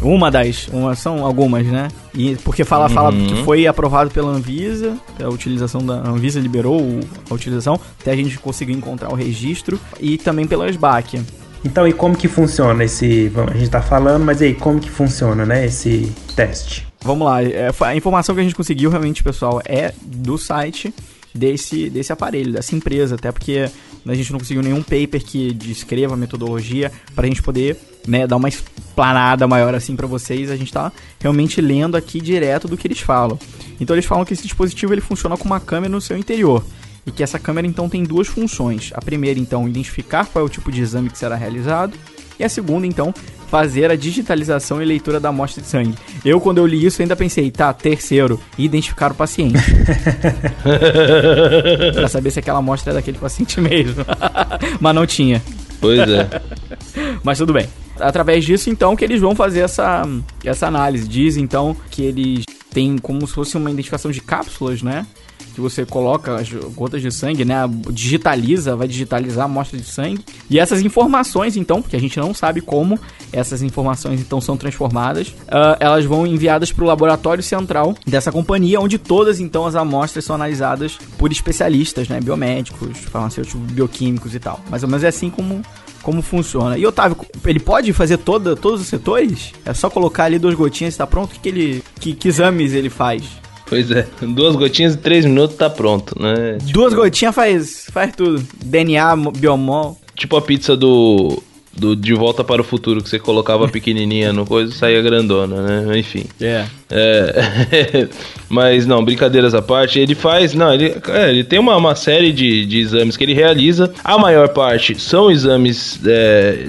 Uhum. 0.00 0.14
Uma 0.14 0.30
das. 0.30 0.68
Uma, 0.68 0.94
são 0.94 1.24
algumas, 1.24 1.66
né? 1.66 1.88
E 2.14 2.34
porque 2.36 2.64
fala, 2.64 2.88
fala 2.88 3.10
Uhum. 3.10 3.26
que 3.26 3.44
foi 3.44 3.66
aprovado 3.66 4.10
pela 4.10 4.30
Anvisa, 4.32 4.96
a 5.22 5.28
utilização 5.28 5.84
da 5.84 5.96
a 5.96 6.08
Anvisa 6.08 6.40
liberou 6.40 7.00
a 7.28 7.34
utilização, 7.34 7.78
até 8.00 8.12
a 8.12 8.16
gente 8.16 8.38
conseguiu 8.38 8.74
encontrar 8.74 9.10
o 9.12 9.14
registro, 9.14 9.78
e 10.00 10.16
também 10.16 10.46
pela 10.46 10.66
SBAC. 10.68 11.20
Então, 11.62 11.86
e 11.88 11.92
como 11.92 12.16
que 12.16 12.28
funciona 12.28 12.84
esse. 12.84 13.30
bom, 13.34 13.46
A 13.50 13.56
gente 13.56 13.70
tá 13.70 13.80
falando, 13.82 14.24
mas 14.24 14.40
e 14.40 14.44
aí, 14.46 14.54
como 14.54 14.78
que 14.80 14.90
funciona, 14.90 15.44
né? 15.46 15.66
Esse 15.66 16.12
teste? 16.34 16.86
Vamos 17.02 17.26
lá, 17.26 17.42
é, 17.42 17.70
a 17.80 17.94
informação 17.96 18.34
que 18.34 18.40
a 18.40 18.44
gente 18.44 18.54
conseguiu 18.54 18.88
realmente, 18.88 19.22
pessoal, 19.22 19.60
é 19.66 19.92
do 20.02 20.38
site 20.38 20.94
desse, 21.34 21.90
desse 21.90 22.12
aparelho, 22.12 22.52
dessa 22.52 22.74
empresa, 22.74 23.14
até 23.16 23.30
porque 23.30 23.68
a 24.12 24.14
gente 24.14 24.32
não 24.32 24.38
conseguiu 24.38 24.62
nenhum 24.62 24.82
paper 24.82 25.24
que 25.24 25.52
descreva 25.54 26.14
a 26.14 26.16
metodologia 26.16 26.92
pra 27.14 27.26
gente 27.26 27.42
poder 27.42 27.76
né, 28.06 28.26
dar 28.26 28.36
uma 28.36 28.48
explanada 28.48 29.46
maior 29.48 29.74
assim 29.74 29.96
pra 29.96 30.06
vocês. 30.06 30.50
A 30.50 30.56
gente 30.56 30.72
tá 30.72 30.92
realmente 31.20 31.60
lendo 31.60 31.96
aqui 31.96 32.20
direto 32.20 32.68
do 32.68 32.76
que 32.76 32.86
eles 32.86 33.00
falam. 33.00 33.38
Então 33.80 33.96
eles 33.96 34.04
falam 34.04 34.24
que 34.24 34.32
esse 34.32 34.42
dispositivo 34.42 34.92
ele 34.92 35.00
funciona 35.00 35.36
com 35.36 35.44
uma 35.44 35.60
câmera 35.60 35.90
no 35.90 36.00
seu 36.00 36.16
interior. 36.18 36.64
E 37.06 37.12
que 37.12 37.22
essa 37.22 37.38
câmera 37.38 37.66
então 37.66 37.88
tem 37.88 38.02
duas 38.02 38.28
funções. 38.28 38.90
A 38.94 39.00
primeira, 39.00 39.38
então, 39.38 39.68
identificar 39.68 40.26
qual 40.26 40.44
é 40.44 40.46
o 40.46 40.50
tipo 40.50 40.72
de 40.72 40.80
exame 40.80 41.10
que 41.10 41.18
será 41.18 41.36
realizado. 41.36 41.92
E 42.38 42.44
a 42.44 42.48
segunda, 42.48 42.86
então, 42.86 43.14
fazer 43.48 43.90
a 43.90 43.96
digitalização 43.96 44.82
e 44.82 44.84
leitura 44.84 45.20
da 45.20 45.28
amostra 45.28 45.62
de 45.62 45.68
sangue. 45.68 45.94
Eu, 46.24 46.40
quando 46.40 46.58
eu 46.58 46.66
li 46.66 46.84
isso, 46.84 47.00
ainda 47.00 47.14
pensei, 47.14 47.50
tá, 47.50 47.72
terceiro, 47.72 48.40
identificar 48.58 49.12
o 49.12 49.14
paciente. 49.14 49.54
pra 51.94 52.08
saber 52.08 52.30
se 52.30 52.40
aquela 52.40 52.58
amostra 52.58 52.92
é 52.92 52.94
daquele 52.94 53.18
paciente 53.18 53.60
mesmo. 53.60 54.04
Mas 54.80 54.94
não 54.94 55.06
tinha. 55.06 55.42
Pois 55.80 56.00
é. 56.00 56.28
Mas 57.22 57.38
tudo 57.38 57.52
bem. 57.52 57.68
Através 58.00 58.44
disso, 58.44 58.70
então, 58.70 58.96
que 58.96 59.04
eles 59.04 59.20
vão 59.20 59.36
fazer 59.36 59.60
essa, 59.60 60.02
essa 60.44 60.66
análise. 60.66 61.06
Diz, 61.06 61.36
então, 61.36 61.76
que 61.90 62.02
eles 62.02 62.44
têm 62.74 62.98
como 62.98 63.26
se 63.26 63.32
fosse 63.32 63.56
uma 63.56 63.70
identificação 63.70 64.10
de 64.10 64.20
cápsulas, 64.20 64.82
né? 64.82 65.06
Que 65.54 65.60
você 65.60 65.86
coloca 65.86 66.34
as 66.34 66.50
gotas 66.74 67.00
de 67.00 67.12
sangue, 67.12 67.44
né? 67.44 67.54
Digitaliza, 67.90 68.74
vai 68.74 68.88
digitalizar 68.88 69.42
a 69.42 69.44
amostra 69.44 69.78
de 69.78 69.84
sangue. 69.84 70.24
E 70.50 70.58
essas 70.58 70.82
informações, 70.82 71.56
então, 71.56 71.80
porque 71.80 71.94
a 71.94 72.00
gente 72.00 72.18
não 72.18 72.34
sabe 72.34 72.60
como 72.60 72.98
essas 73.32 73.62
informações, 73.62 74.20
então, 74.20 74.40
são 74.40 74.56
transformadas, 74.56 75.32
ah, 75.48 75.76
elas 75.78 76.04
vão 76.04 76.26
enviadas 76.26 76.72
para 76.72 76.82
o 76.84 76.86
laboratório 76.88 77.42
central 77.42 77.94
dessa 78.04 78.32
companhia, 78.32 78.80
onde 78.80 78.98
todas, 78.98 79.38
então, 79.38 79.64
as 79.64 79.76
amostras 79.76 80.24
são 80.24 80.34
analisadas 80.34 80.98
por 81.16 81.30
especialistas, 81.30 82.08
né? 82.08 82.20
Biomédicos, 82.20 82.98
farmacêuticos, 82.98 83.60
bioquímicos 83.70 84.34
e 84.34 84.40
tal. 84.40 84.60
Mais 84.68 84.82
ou 84.82 84.88
menos 84.88 85.04
é 85.04 85.08
assim 85.08 85.30
como 85.30 85.62
como 86.04 86.22
funciona. 86.22 86.78
E 86.78 86.86
Otávio, 86.86 87.16
ele 87.44 87.58
pode 87.58 87.92
fazer 87.92 88.18
toda, 88.18 88.54
todos 88.54 88.80
os 88.82 88.86
setores? 88.86 89.52
É 89.64 89.74
só 89.74 89.90
colocar 89.90 90.24
ali 90.24 90.38
duas 90.38 90.54
gotinhas 90.54 90.94
e 90.94 90.98
tá 90.98 91.06
pronto? 91.06 91.34
O 91.34 91.40
que, 91.40 91.48
ele. 91.48 91.82
Que, 91.98 92.12
que 92.14 92.28
exames 92.28 92.72
ele 92.74 92.88
faz? 92.90 93.24
Pois 93.66 93.90
é. 93.90 94.06
Duas 94.20 94.54
gotinhas 94.54 94.94
e 94.94 94.98
três 94.98 95.24
minutos 95.24 95.56
tá 95.56 95.68
pronto, 95.70 96.14
né? 96.22 96.58
Tipo, 96.60 96.72
Duas 96.72 96.92
gotinhas 96.94 97.34
faz, 97.34 97.86
faz 97.90 98.14
tudo. 98.14 98.46
DNA, 98.64 99.16
mo- 99.16 99.32
biomol. 99.32 99.98
tipo 100.14 100.36
a 100.36 100.42
pizza 100.42 100.76
do, 100.76 101.42
do 101.76 101.96
De 101.96 102.12
Volta 102.12 102.44
para 102.44 102.60
o 102.60 102.64
Futuro, 102.64 103.02
que 103.02 103.08
você 103.08 103.18
colocava 103.18 103.66
pequenininha 103.66 104.32
no 104.34 104.44
coisa 104.44 104.70
e 104.70 104.76
saía 104.76 105.00
grandona, 105.00 105.62
né? 105.86 105.98
Enfim. 105.98 106.24
É. 106.40 106.66
É, 106.90 108.08
mas 108.48 108.86
não, 108.86 109.04
brincadeiras 109.04 109.54
à 109.54 109.62
parte, 109.62 109.98
ele 109.98 110.14
faz, 110.14 110.54
não, 110.54 110.72
ele, 110.72 110.94
é, 111.08 111.30
ele 111.30 111.44
tem 111.44 111.58
uma, 111.58 111.76
uma 111.76 111.94
série 111.94 112.32
de, 112.32 112.66
de 112.66 112.78
exames 112.80 113.16
que 113.16 113.24
ele 113.24 113.34
realiza. 113.34 113.92
A 114.04 114.18
maior 114.18 114.48
parte 114.48 115.00
são 115.00 115.30
exames 115.30 115.98
é, 116.06 116.66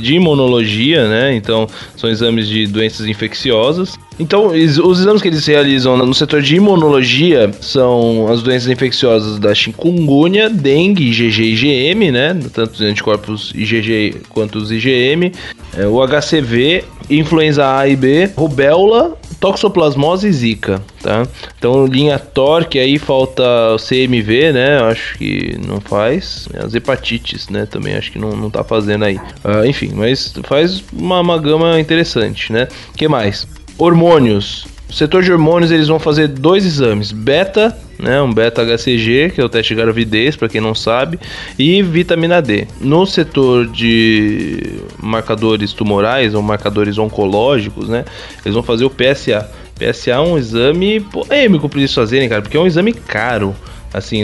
de 0.00 0.14
imunologia, 0.14 1.08
né? 1.08 1.34
Então, 1.34 1.66
são 1.96 2.08
exames 2.08 2.48
de 2.48 2.66
doenças 2.66 3.06
infecciosas. 3.06 3.96
Então, 4.18 4.48
os 4.48 5.00
exames 5.00 5.22
que 5.22 5.28
eles 5.28 5.46
realizam 5.46 5.96
no 5.96 6.12
setor 6.12 6.42
de 6.42 6.56
imunologia 6.56 7.52
são 7.60 8.26
as 8.28 8.42
doenças 8.42 8.68
infecciosas 8.68 9.38
da 9.38 9.54
chikungunya, 9.54 10.50
dengue, 10.50 11.04
IgG 11.04 11.40
e 11.40 11.52
IgM, 11.52 12.10
né? 12.10 12.36
Tanto 12.52 12.72
os 12.72 12.80
anticorpos 12.80 13.52
IgG 13.54 14.16
quanto 14.28 14.58
os 14.58 14.72
IgM, 14.72 15.30
é, 15.76 15.86
o 15.86 16.04
HCV, 16.04 16.84
influenza 17.10 17.78
A 17.78 17.88
e 17.88 17.96
B, 17.96 18.30
rubéola, 18.36 19.16
toxoplasmose 19.40 20.28
e 20.28 20.32
zika, 20.32 20.82
tá? 21.02 21.26
Então, 21.58 21.86
linha 21.86 22.18
TOR, 22.18 22.66
que 22.66 22.78
aí 22.78 22.98
falta 22.98 23.42
o 23.74 23.76
CMV, 23.76 24.52
né? 24.52 24.78
Acho 24.82 25.16
que 25.16 25.58
não 25.66 25.80
faz. 25.80 26.48
As 26.62 26.74
hepatites, 26.74 27.48
né? 27.48 27.66
Também 27.66 27.94
acho 27.94 28.12
que 28.12 28.18
não, 28.18 28.30
não 28.30 28.50
tá 28.50 28.64
fazendo 28.64 29.04
aí. 29.04 29.20
Ah, 29.44 29.66
enfim, 29.66 29.92
mas 29.94 30.34
faz 30.44 30.82
uma, 30.92 31.20
uma 31.20 31.38
gama 31.38 31.80
interessante, 31.80 32.52
né? 32.52 32.68
que 32.96 33.08
mais? 33.08 33.46
Hormônios. 33.78 34.66
No 34.88 34.94
setor 34.94 35.22
de 35.22 35.30
hormônios, 35.30 35.70
eles 35.70 35.88
vão 35.88 35.98
fazer 35.98 36.28
dois 36.28 36.64
exames: 36.64 37.12
beta, 37.12 37.76
né, 37.98 38.20
um 38.22 38.32
beta 38.32 38.64
HCG, 38.64 39.32
que 39.34 39.40
é 39.40 39.44
o 39.44 39.48
teste 39.48 39.74
de 39.74 39.80
gravidez, 39.80 40.36
para 40.36 40.48
quem 40.48 40.60
não 40.60 40.74
sabe, 40.74 41.18
e 41.58 41.82
vitamina 41.82 42.40
D. 42.40 42.66
No 42.80 43.06
setor 43.06 43.66
de 43.66 44.80
marcadores 45.02 45.72
tumorais 45.72 46.34
ou 46.34 46.42
marcadores 46.42 46.98
oncológicos, 46.98 47.88
né, 47.88 48.04
eles 48.44 48.54
vão 48.54 48.62
fazer 48.62 48.84
o 48.84 48.90
PSA. 48.90 49.50
PSA 49.78 50.12
é 50.12 50.20
um 50.20 50.36
exame 50.36 51.00
polêmico 51.00 51.68
para 51.68 51.78
eles 51.78 51.94
fazerem, 51.94 52.28
cara, 52.28 52.42
porque 52.42 52.56
é 52.56 52.60
um 52.60 52.66
exame 52.66 52.92
caro. 52.92 53.54
Assim, 53.92 54.22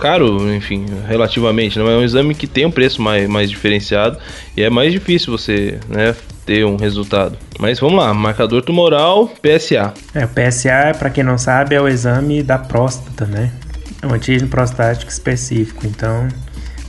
caro, 0.00 0.52
enfim, 0.52 0.86
relativamente, 1.06 1.78
não 1.78 1.88
é 1.88 1.96
um 1.96 2.02
exame 2.02 2.34
que 2.34 2.48
tem 2.48 2.66
um 2.66 2.70
preço 2.70 3.00
mais, 3.00 3.28
mais 3.28 3.48
diferenciado 3.48 4.18
e 4.56 4.62
é 4.62 4.68
mais 4.68 4.92
difícil 4.92 5.30
você, 5.30 5.78
né, 5.88 6.16
ter 6.44 6.64
um 6.64 6.76
resultado. 6.76 7.36
Mas 7.58 7.78
vamos 7.80 7.98
lá, 7.98 8.12
marcador 8.12 8.62
tumoral, 8.62 9.28
PSA. 9.42 9.92
É, 10.14 10.24
o 10.24 10.28
PSA, 10.28 10.94
pra 10.98 11.10
quem 11.10 11.24
não 11.24 11.38
sabe, 11.38 11.74
é 11.74 11.80
o 11.80 11.88
exame 11.88 12.42
da 12.42 12.58
próstata, 12.58 13.24
né? 13.26 13.50
É 14.02 14.06
um 14.06 14.12
antígeno 14.12 14.48
prostático 14.50 15.10
específico. 15.10 15.86
Então, 15.86 16.28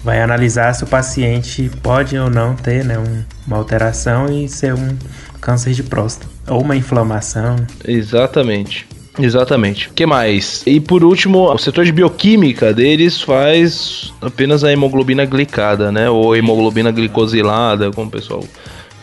vai 0.03 0.21
analisar 0.21 0.74
se 0.74 0.83
o 0.83 0.88
paciente 0.88 1.71
pode 1.81 2.17
ou 2.17 2.29
não 2.29 2.55
ter 2.55 2.83
né, 2.83 2.97
um- 3.00 3.24
uma 3.47 3.57
alteração 3.57 4.25
e 4.31 4.47
ser 4.50 4.74
um 4.74 4.97
câncer 5.39 5.71
de 5.74 5.83
próstata. 5.83 6.29
Ou 6.47 6.62
uma 6.62 6.75
inflamação. 6.75 7.55
Exatamente. 7.88 8.85
Exatamente. 9.17 9.88
O 9.88 9.93
que 9.93 10.05
mais? 10.05 10.62
E 10.65 10.79
por 10.81 11.01
último, 11.03 11.50
o 11.51 11.57
setor 11.57 11.85
de 11.85 11.91
bioquímica 11.93 12.74
deles 12.74 13.21
faz 13.21 14.13
apenas 14.21 14.62
a 14.63 14.71
hemoglobina 14.74 15.24
glicada, 15.25 15.89
né? 15.91 16.09
Ou 16.09 16.35
hemoglobina 16.35 16.91
glicosilada, 16.91 17.91
como 17.91 18.07
o 18.07 18.12
pessoal 18.12 18.43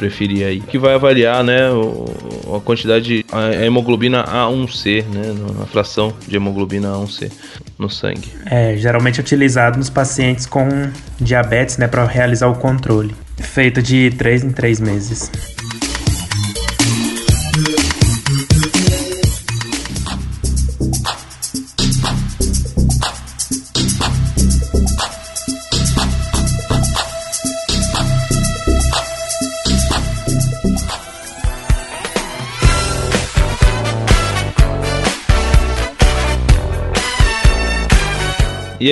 preferir 0.02 0.44
aí. 0.44 0.61
Que 0.61 0.78
vai 0.78 0.94
avaliar, 0.94 1.44
né, 1.44 1.68
a 2.54 2.61
quantidade 2.61 3.04
de 3.04 3.26
a 3.30 3.64
hemoglobina 3.64 4.25
A1C, 4.25 5.04
né? 5.04 5.23
A 5.62 5.66
fração 5.66 6.12
de 6.26 6.35
hemoglobina 6.35 6.88
A1C 6.88 7.30
no 7.78 7.88
sangue. 7.88 8.28
É 8.47 8.76
geralmente 8.76 9.21
utilizado 9.21 9.78
nos 9.78 9.88
pacientes 9.88 10.44
com 10.44 10.68
diabetes, 11.21 11.78
né, 11.78 11.87
para 11.87 12.04
realizar 12.04 12.49
o 12.49 12.56
controle. 12.56 13.14
Feito 13.38 13.80
de 13.80 14.11
3 14.11 14.44
em 14.44 14.50
3 14.50 14.80
meses. 14.80 15.30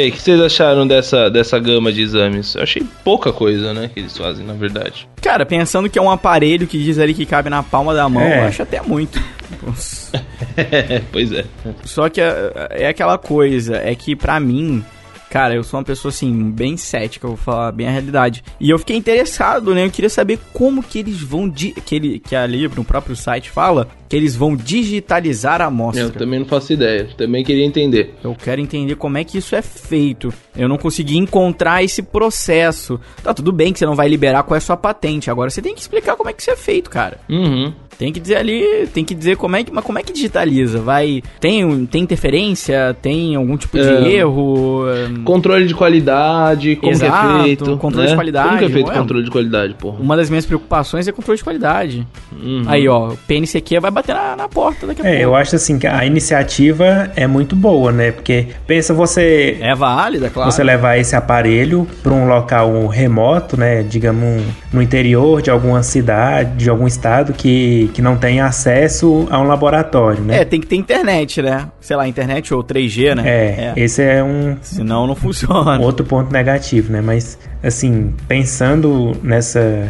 E 0.01 0.05
aí, 0.05 0.09
o 0.09 0.13
que 0.13 0.23
vocês 0.23 0.41
acharam 0.41 0.87
dessa, 0.87 1.29
dessa 1.29 1.59
gama 1.59 1.93
de 1.93 2.01
exames? 2.01 2.55
Eu 2.55 2.63
achei 2.63 2.83
pouca 3.05 3.31
coisa, 3.35 3.75
né, 3.75 3.91
que 3.93 4.01
eles 4.01 4.17
fazem, 4.17 4.47
na 4.47 4.55
verdade. 4.55 5.07
Cara, 5.21 5.45
pensando 5.45 5.91
que 5.91 5.99
é 5.99 6.03
um 6.03 6.11
aparelho 6.11 6.67
que 6.67 6.83
diz 6.83 6.99
ali 6.99 7.13
que 7.13 7.27
cabe 7.27 7.51
na 7.51 7.63
palma 7.63 7.93
da 7.93 8.09
mão, 8.09 8.23
É. 8.23 8.39
eu 8.39 8.45
acho 8.45 8.63
até 8.63 8.81
muito. 8.81 9.23
Nossa. 9.63 10.25
pois 11.13 11.31
é. 11.33 11.45
Só 11.85 12.09
que 12.09 12.19
é, 12.19 12.51
é 12.71 12.89
aquela 12.89 13.19
coisa, 13.19 13.77
é 13.77 13.95
que 13.95 14.17
pra 14.17 14.41
mim, 14.41 14.83
cara, 15.31 15.55
eu 15.55 15.63
sou 15.63 15.79
uma 15.79 15.85
pessoa 15.85 16.11
assim, 16.11 16.51
bem 16.51 16.77
cética, 16.77 17.25
eu 17.25 17.31
vou 17.31 17.37
falar 17.37 17.71
bem 17.71 17.87
a 17.87 17.91
realidade. 17.91 18.43
E 18.59 18.69
eu 18.69 18.79
fiquei 18.79 18.97
interessado, 18.97 19.73
né? 19.73 19.87
Eu 19.87 19.91
queria 19.91 20.11
saber 20.11 20.41
como 20.53 20.83
que 20.83 20.99
eles 20.99 21.23
vão. 21.23 21.49
Di 21.49 21.73
que, 21.73 21.95
ele, 21.95 22.19
que 22.19 22.35
ali 22.35 22.69
no 22.69 22.85
próprio 22.85 23.15
site 23.15 23.49
fala 23.49 23.89
que 24.09 24.17
eles 24.17 24.35
vão 24.35 24.57
digitalizar 24.57 25.63
a 25.63 25.67
amostra. 25.67 26.03
Eu 26.03 26.11
também 26.11 26.41
não 26.41 26.47
faço 26.47 26.73
ideia. 26.73 27.09
Também 27.17 27.45
queria 27.45 27.65
entender. 27.65 28.15
Eu 28.25 28.35
quero 28.35 28.61
entender 28.61 28.97
como 28.97 29.17
é 29.17 29.25
que 29.25 29.39
isso 29.39 29.55
é 29.55 29.63
feito. 29.63 30.35
Eu 30.57 30.69
não 30.69 30.77
consegui 30.77 31.17
encontrar 31.17 31.85
esse 31.85 32.03
processo. 32.03 33.01
Tá 33.23 33.33
tudo 33.33 33.53
bem 33.53 33.73
que 33.73 33.79
você 33.79 33.87
não 33.87 33.95
vai 33.95 34.09
liberar 34.09 34.43
qual 34.43 34.57
é 34.57 34.59
a 34.59 34.61
sua 34.61 34.77
patente. 34.77 35.31
Agora 35.31 35.49
você 35.49 35.63
tem 35.63 35.75
que 35.75 35.81
explicar 35.81 36.17
como 36.17 36.29
é 36.29 36.33
que 36.33 36.43
isso 36.43 36.51
é 36.51 36.57
feito, 36.57 36.91
cara. 36.91 37.21
Uhum. 37.29 37.73
Tem 38.01 38.11
que 38.15 38.19
dizer 38.19 38.37
ali, 38.37 38.89
tem 38.95 39.05
que 39.05 39.15
dizer 39.15 39.37
como 39.37 39.57
é 39.57 39.63
que, 39.63 39.71
mas 39.71 39.85
como 39.85 39.99
é 39.99 40.03
que 40.03 40.11
digitaliza? 40.11 40.81
Vai, 40.81 41.23
tem, 41.39 41.85
tem 41.85 42.03
interferência, 42.03 42.97
tem 43.03 43.37
algum 43.37 43.59
tipo 43.59 43.77
de 43.77 43.85
É. 43.87 44.13
erro? 44.15 44.85
Controle 45.23 45.67
de 45.67 45.75
qualidade, 45.75 46.77
como 46.77 46.91
que 46.93 47.05
Exato, 47.05 47.41
é 47.41 47.43
feito. 47.45 47.77
controle 47.77 48.07
né? 48.07 48.11
de 48.13 48.17
qualidade, 48.17 48.47
Como 48.49 48.59
que 48.59 48.65
é 48.65 48.69
feito 48.71 48.91
é? 48.91 48.95
controle 48.95 49.25
de 49.25 49.31
qualidade, 49.31 49.75
porra? 49.75 49.99
Uma 50.01 50.17
das 50.17 50.31
minhas 50.31 50.47
preocupações 50.47 51.07
é 51.07 51.13
controle 51.13 51.37
de 51.37 51.45
qualidade. 51.45 52.07
Uhum. 52.33 52.63
Aí, 52.67 52.89
ó, 52.89 53.11
o 53.11 53.17
PNCQ 53.19 53.81
vai 53.81 53.91
bater 53.91 54.15
na, 54.15 54.35
na 54.35 54.49
porta 54.49 54.87
daqui 54.87 55.03
a 55.03 55.05
É, 55.05 55.09
pouco. 55.11 55.23
eu 55.25 55.35
acho 55.37 55.55
assim 55.57 55.79
que 55.79 55.87
a 55.87 56.03
iniciativa 56.07 57.11
é 57.15 57.27
muito 57.27 57.55
boa, 57.55 57.93
né? 57.93 58.13
Porque 58.13 58.47
pensa 58.67 58.95
você 58.95 59.59
É 59.61 59.75
válida, 59.75 60.31
claro. 60.31 60.51
você 60.51 60.65
levar 60.65 60.97
esse 60.97 61.15
aparelho 61.15 61.87
para 62.03 62.13
um 62.15 62.27
local 62.27 62.87
remoto, 62.87 63.59
né, 63.59 63.83
digamos 63.83 64.25
um- 64.25 64.47
no 64.73 64.81
interior 64.81 65.43
de 65.43 65.51
alguma 65.51 65.83
cidade, 65.83 66.57
de 66.57 66.71
algum 66.71 66.87
estado 66.87 67.33
que, 67.33 67.90
que 67.91 68.01
não 68.03 68.17
tem 68.17 68.41
acesso 68.41 69.27
a 69.31 69.39
um 69.39 69.45
laboratório, 69.45 70.23
né? 70.23 70.41
É, 70.41 70.45
tem 70.45 70.61
que 70.61 70.67
ter 70.67 70.77
internet, 70.77 71.43
né? 71.43 71.69
Sei 71.81 71.97
lá, 71.97 72.07
internet 72.07 72.53
ou 72.55 72.63
3G, 72.63 73.15
né? 73.15 73.23
É, 73.27 73.73
esse 73.77 74.03
é 74.03 74.23
um 74.23 74.57
Senão 74.63 75.07
não 75.07 75.15
funciona. 75.15 75.79
outro 75.81 76.05
ponto 76.05 76.33
negativo, 76.33 76.93
né? 76.93 77.01
Mas 77.01 77.39
assim, 77.63 78.15
pensando 78.29 79.17
nessa 79.23 79.89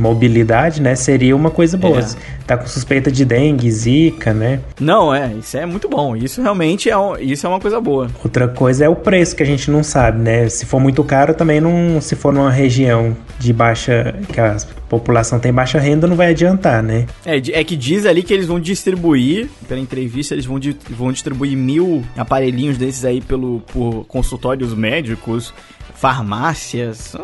mobilidade, 0.00 0.80
né, 0.82 0.94
seria 0.94 1.36
uma 1.36 1.50
coisa 1.50 1.76
boa. 1.76 2.00
É. 2.00 2.06
Tá 2.46 2.56
com 2.56 2.66
suspeita 2.66 3.12
de 3.12 3.24
dengue, 3.24 3.70
zika, 3.70 4.32
né? 4.34 4.60
Não, 4.80 5.14
é, 5.14 5.32
isso 5.34 5.56
é 5.56 5.64
muito 5.64 5.88
bom. 5.88 6.16
Isso 6.16 6.42
realmente 6.42 6.90
é, 6.90 6.98
um- 6.98 7.16
isso 7.16 7.46
é 7.46 7.48
uma 7.48 7.60
coisa 7.60 7.80
boa. 7.80 8.08
Outra 8.24 8.48
coisa 8.48 8.84
é 8.84 8.88
o 8.88 8.96
preço 8.96 9.36
que 9.36 9.42
a 9.42 9.46
gente 9.46 9.70
não 9.70 9.84
sabe, 9.84 10.18
né? 10.18 10.48
Se 10.48 10.66
for 10.66 10.80
muito 10.80 11.04
caro, 11.04 11.32
também 11.34 11.60
não. 11.60 12.00
Se 12.00 12.16
for 12.16 12.32
numa 12.32 12.50
região 12.50 13.16
de 13.38 13.52
baixa. 13.52 14.14
que 14.32 14.40
a 14.40 14.56
população 14.88 15.38
tem 15.38 15.52
baixa 15.52 15.78
renda, 15.78 16.06
não 16.08 16.16
vai 16.16 16.30
adiantar, 16.30 16.82
né? 16.82 17.06
É, 17.24 17.36
é 17.36 17.62
que 17.64 17.76
diz 17.76 18.04
ali 18.04 18.22
que 18.24 18.34
eles 18.34 18.46
vão 18.46 18.58
distribuir, 18.58 19.48
pela 19.68 19.80
entrevista, 19.80 20.34
eles 20.34 20.44
vão, 20.46 20.58
di- 20.58 20.76
vão 20.90 21.12
distribuir 21.12 21.56
mil 21.56 22.02
aparelhinhos 22.16 22.76
desses 22.76 23.04
aí 23.04 23.20
pelo, 23.20 23.60
por 23.72 24.04
consultórios 24.06 24.74
médicos, 24.74 25.54
farmácias, 25.94 27.14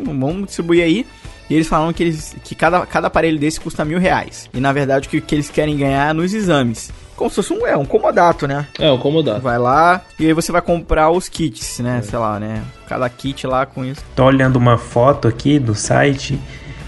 vão 0.00 0.42
distribuir 0.42 0.84
aí. 0.84 1.06
E 1.48 1.54
eles 1.54 1.68
falam 1.68 1.92
que, 1.92 2.02
eles, 2.02 2.36
que 2.44 2.54
cada, 2.54 2.84
cada 2.86 3.06
aparelho 3.06 3.38
desse 3.38 3.60
custa 3.60 3.84
mil 3.84 3.98
reais. 3.98 4.48
E 4.52 4.60
na 4.60 4.72
verdade 4.72 5.06
o 5.06 5.10
que, 5.10 5.20
que 5.20 5.34
eles 5.34 5.50
querem 5.50 5.76
ganhar 5.76 6.10
é 6.10 6.12
nos 6.12 6.34
exames. 6.34 6.92
Como 7.14 7.30
se 7.30 7.36
fosse 7.36 7.52
um, 7.52 7.66
é, 7.66 7.76
um 7.76 7.86
comodato, 7.86 8.46
né? 8.46 8.66
É, 8.78 8.90
o 8.90 8.98
comodato. 8.98 9.40
Vai 9.40 9.58
lá 9.58 10.02
e 10.18 10.26
aí 10.26 10.32
você 10.32 10.52
vai 10.52 10.60
comprar 10.60 11.10
os 11.10 11.28
kits, 11.28 11.78
né? 11.78 12.02
Sei 12.02 12.18
lá, 12.18 12.38
né? 12.38 12.62
Cada 12.86 13.08
kit 13.08 13.46
lá 13.46 13.64
com 13.64 13.84
isso. 13.84 14.02
Tô 14.14 14.24
olhando 14.24 14.56
uma 14.56 14.76
foto 14.76 15.26
aqui 15.26 15.58
do 15.58 15.74
site 15.74 16.38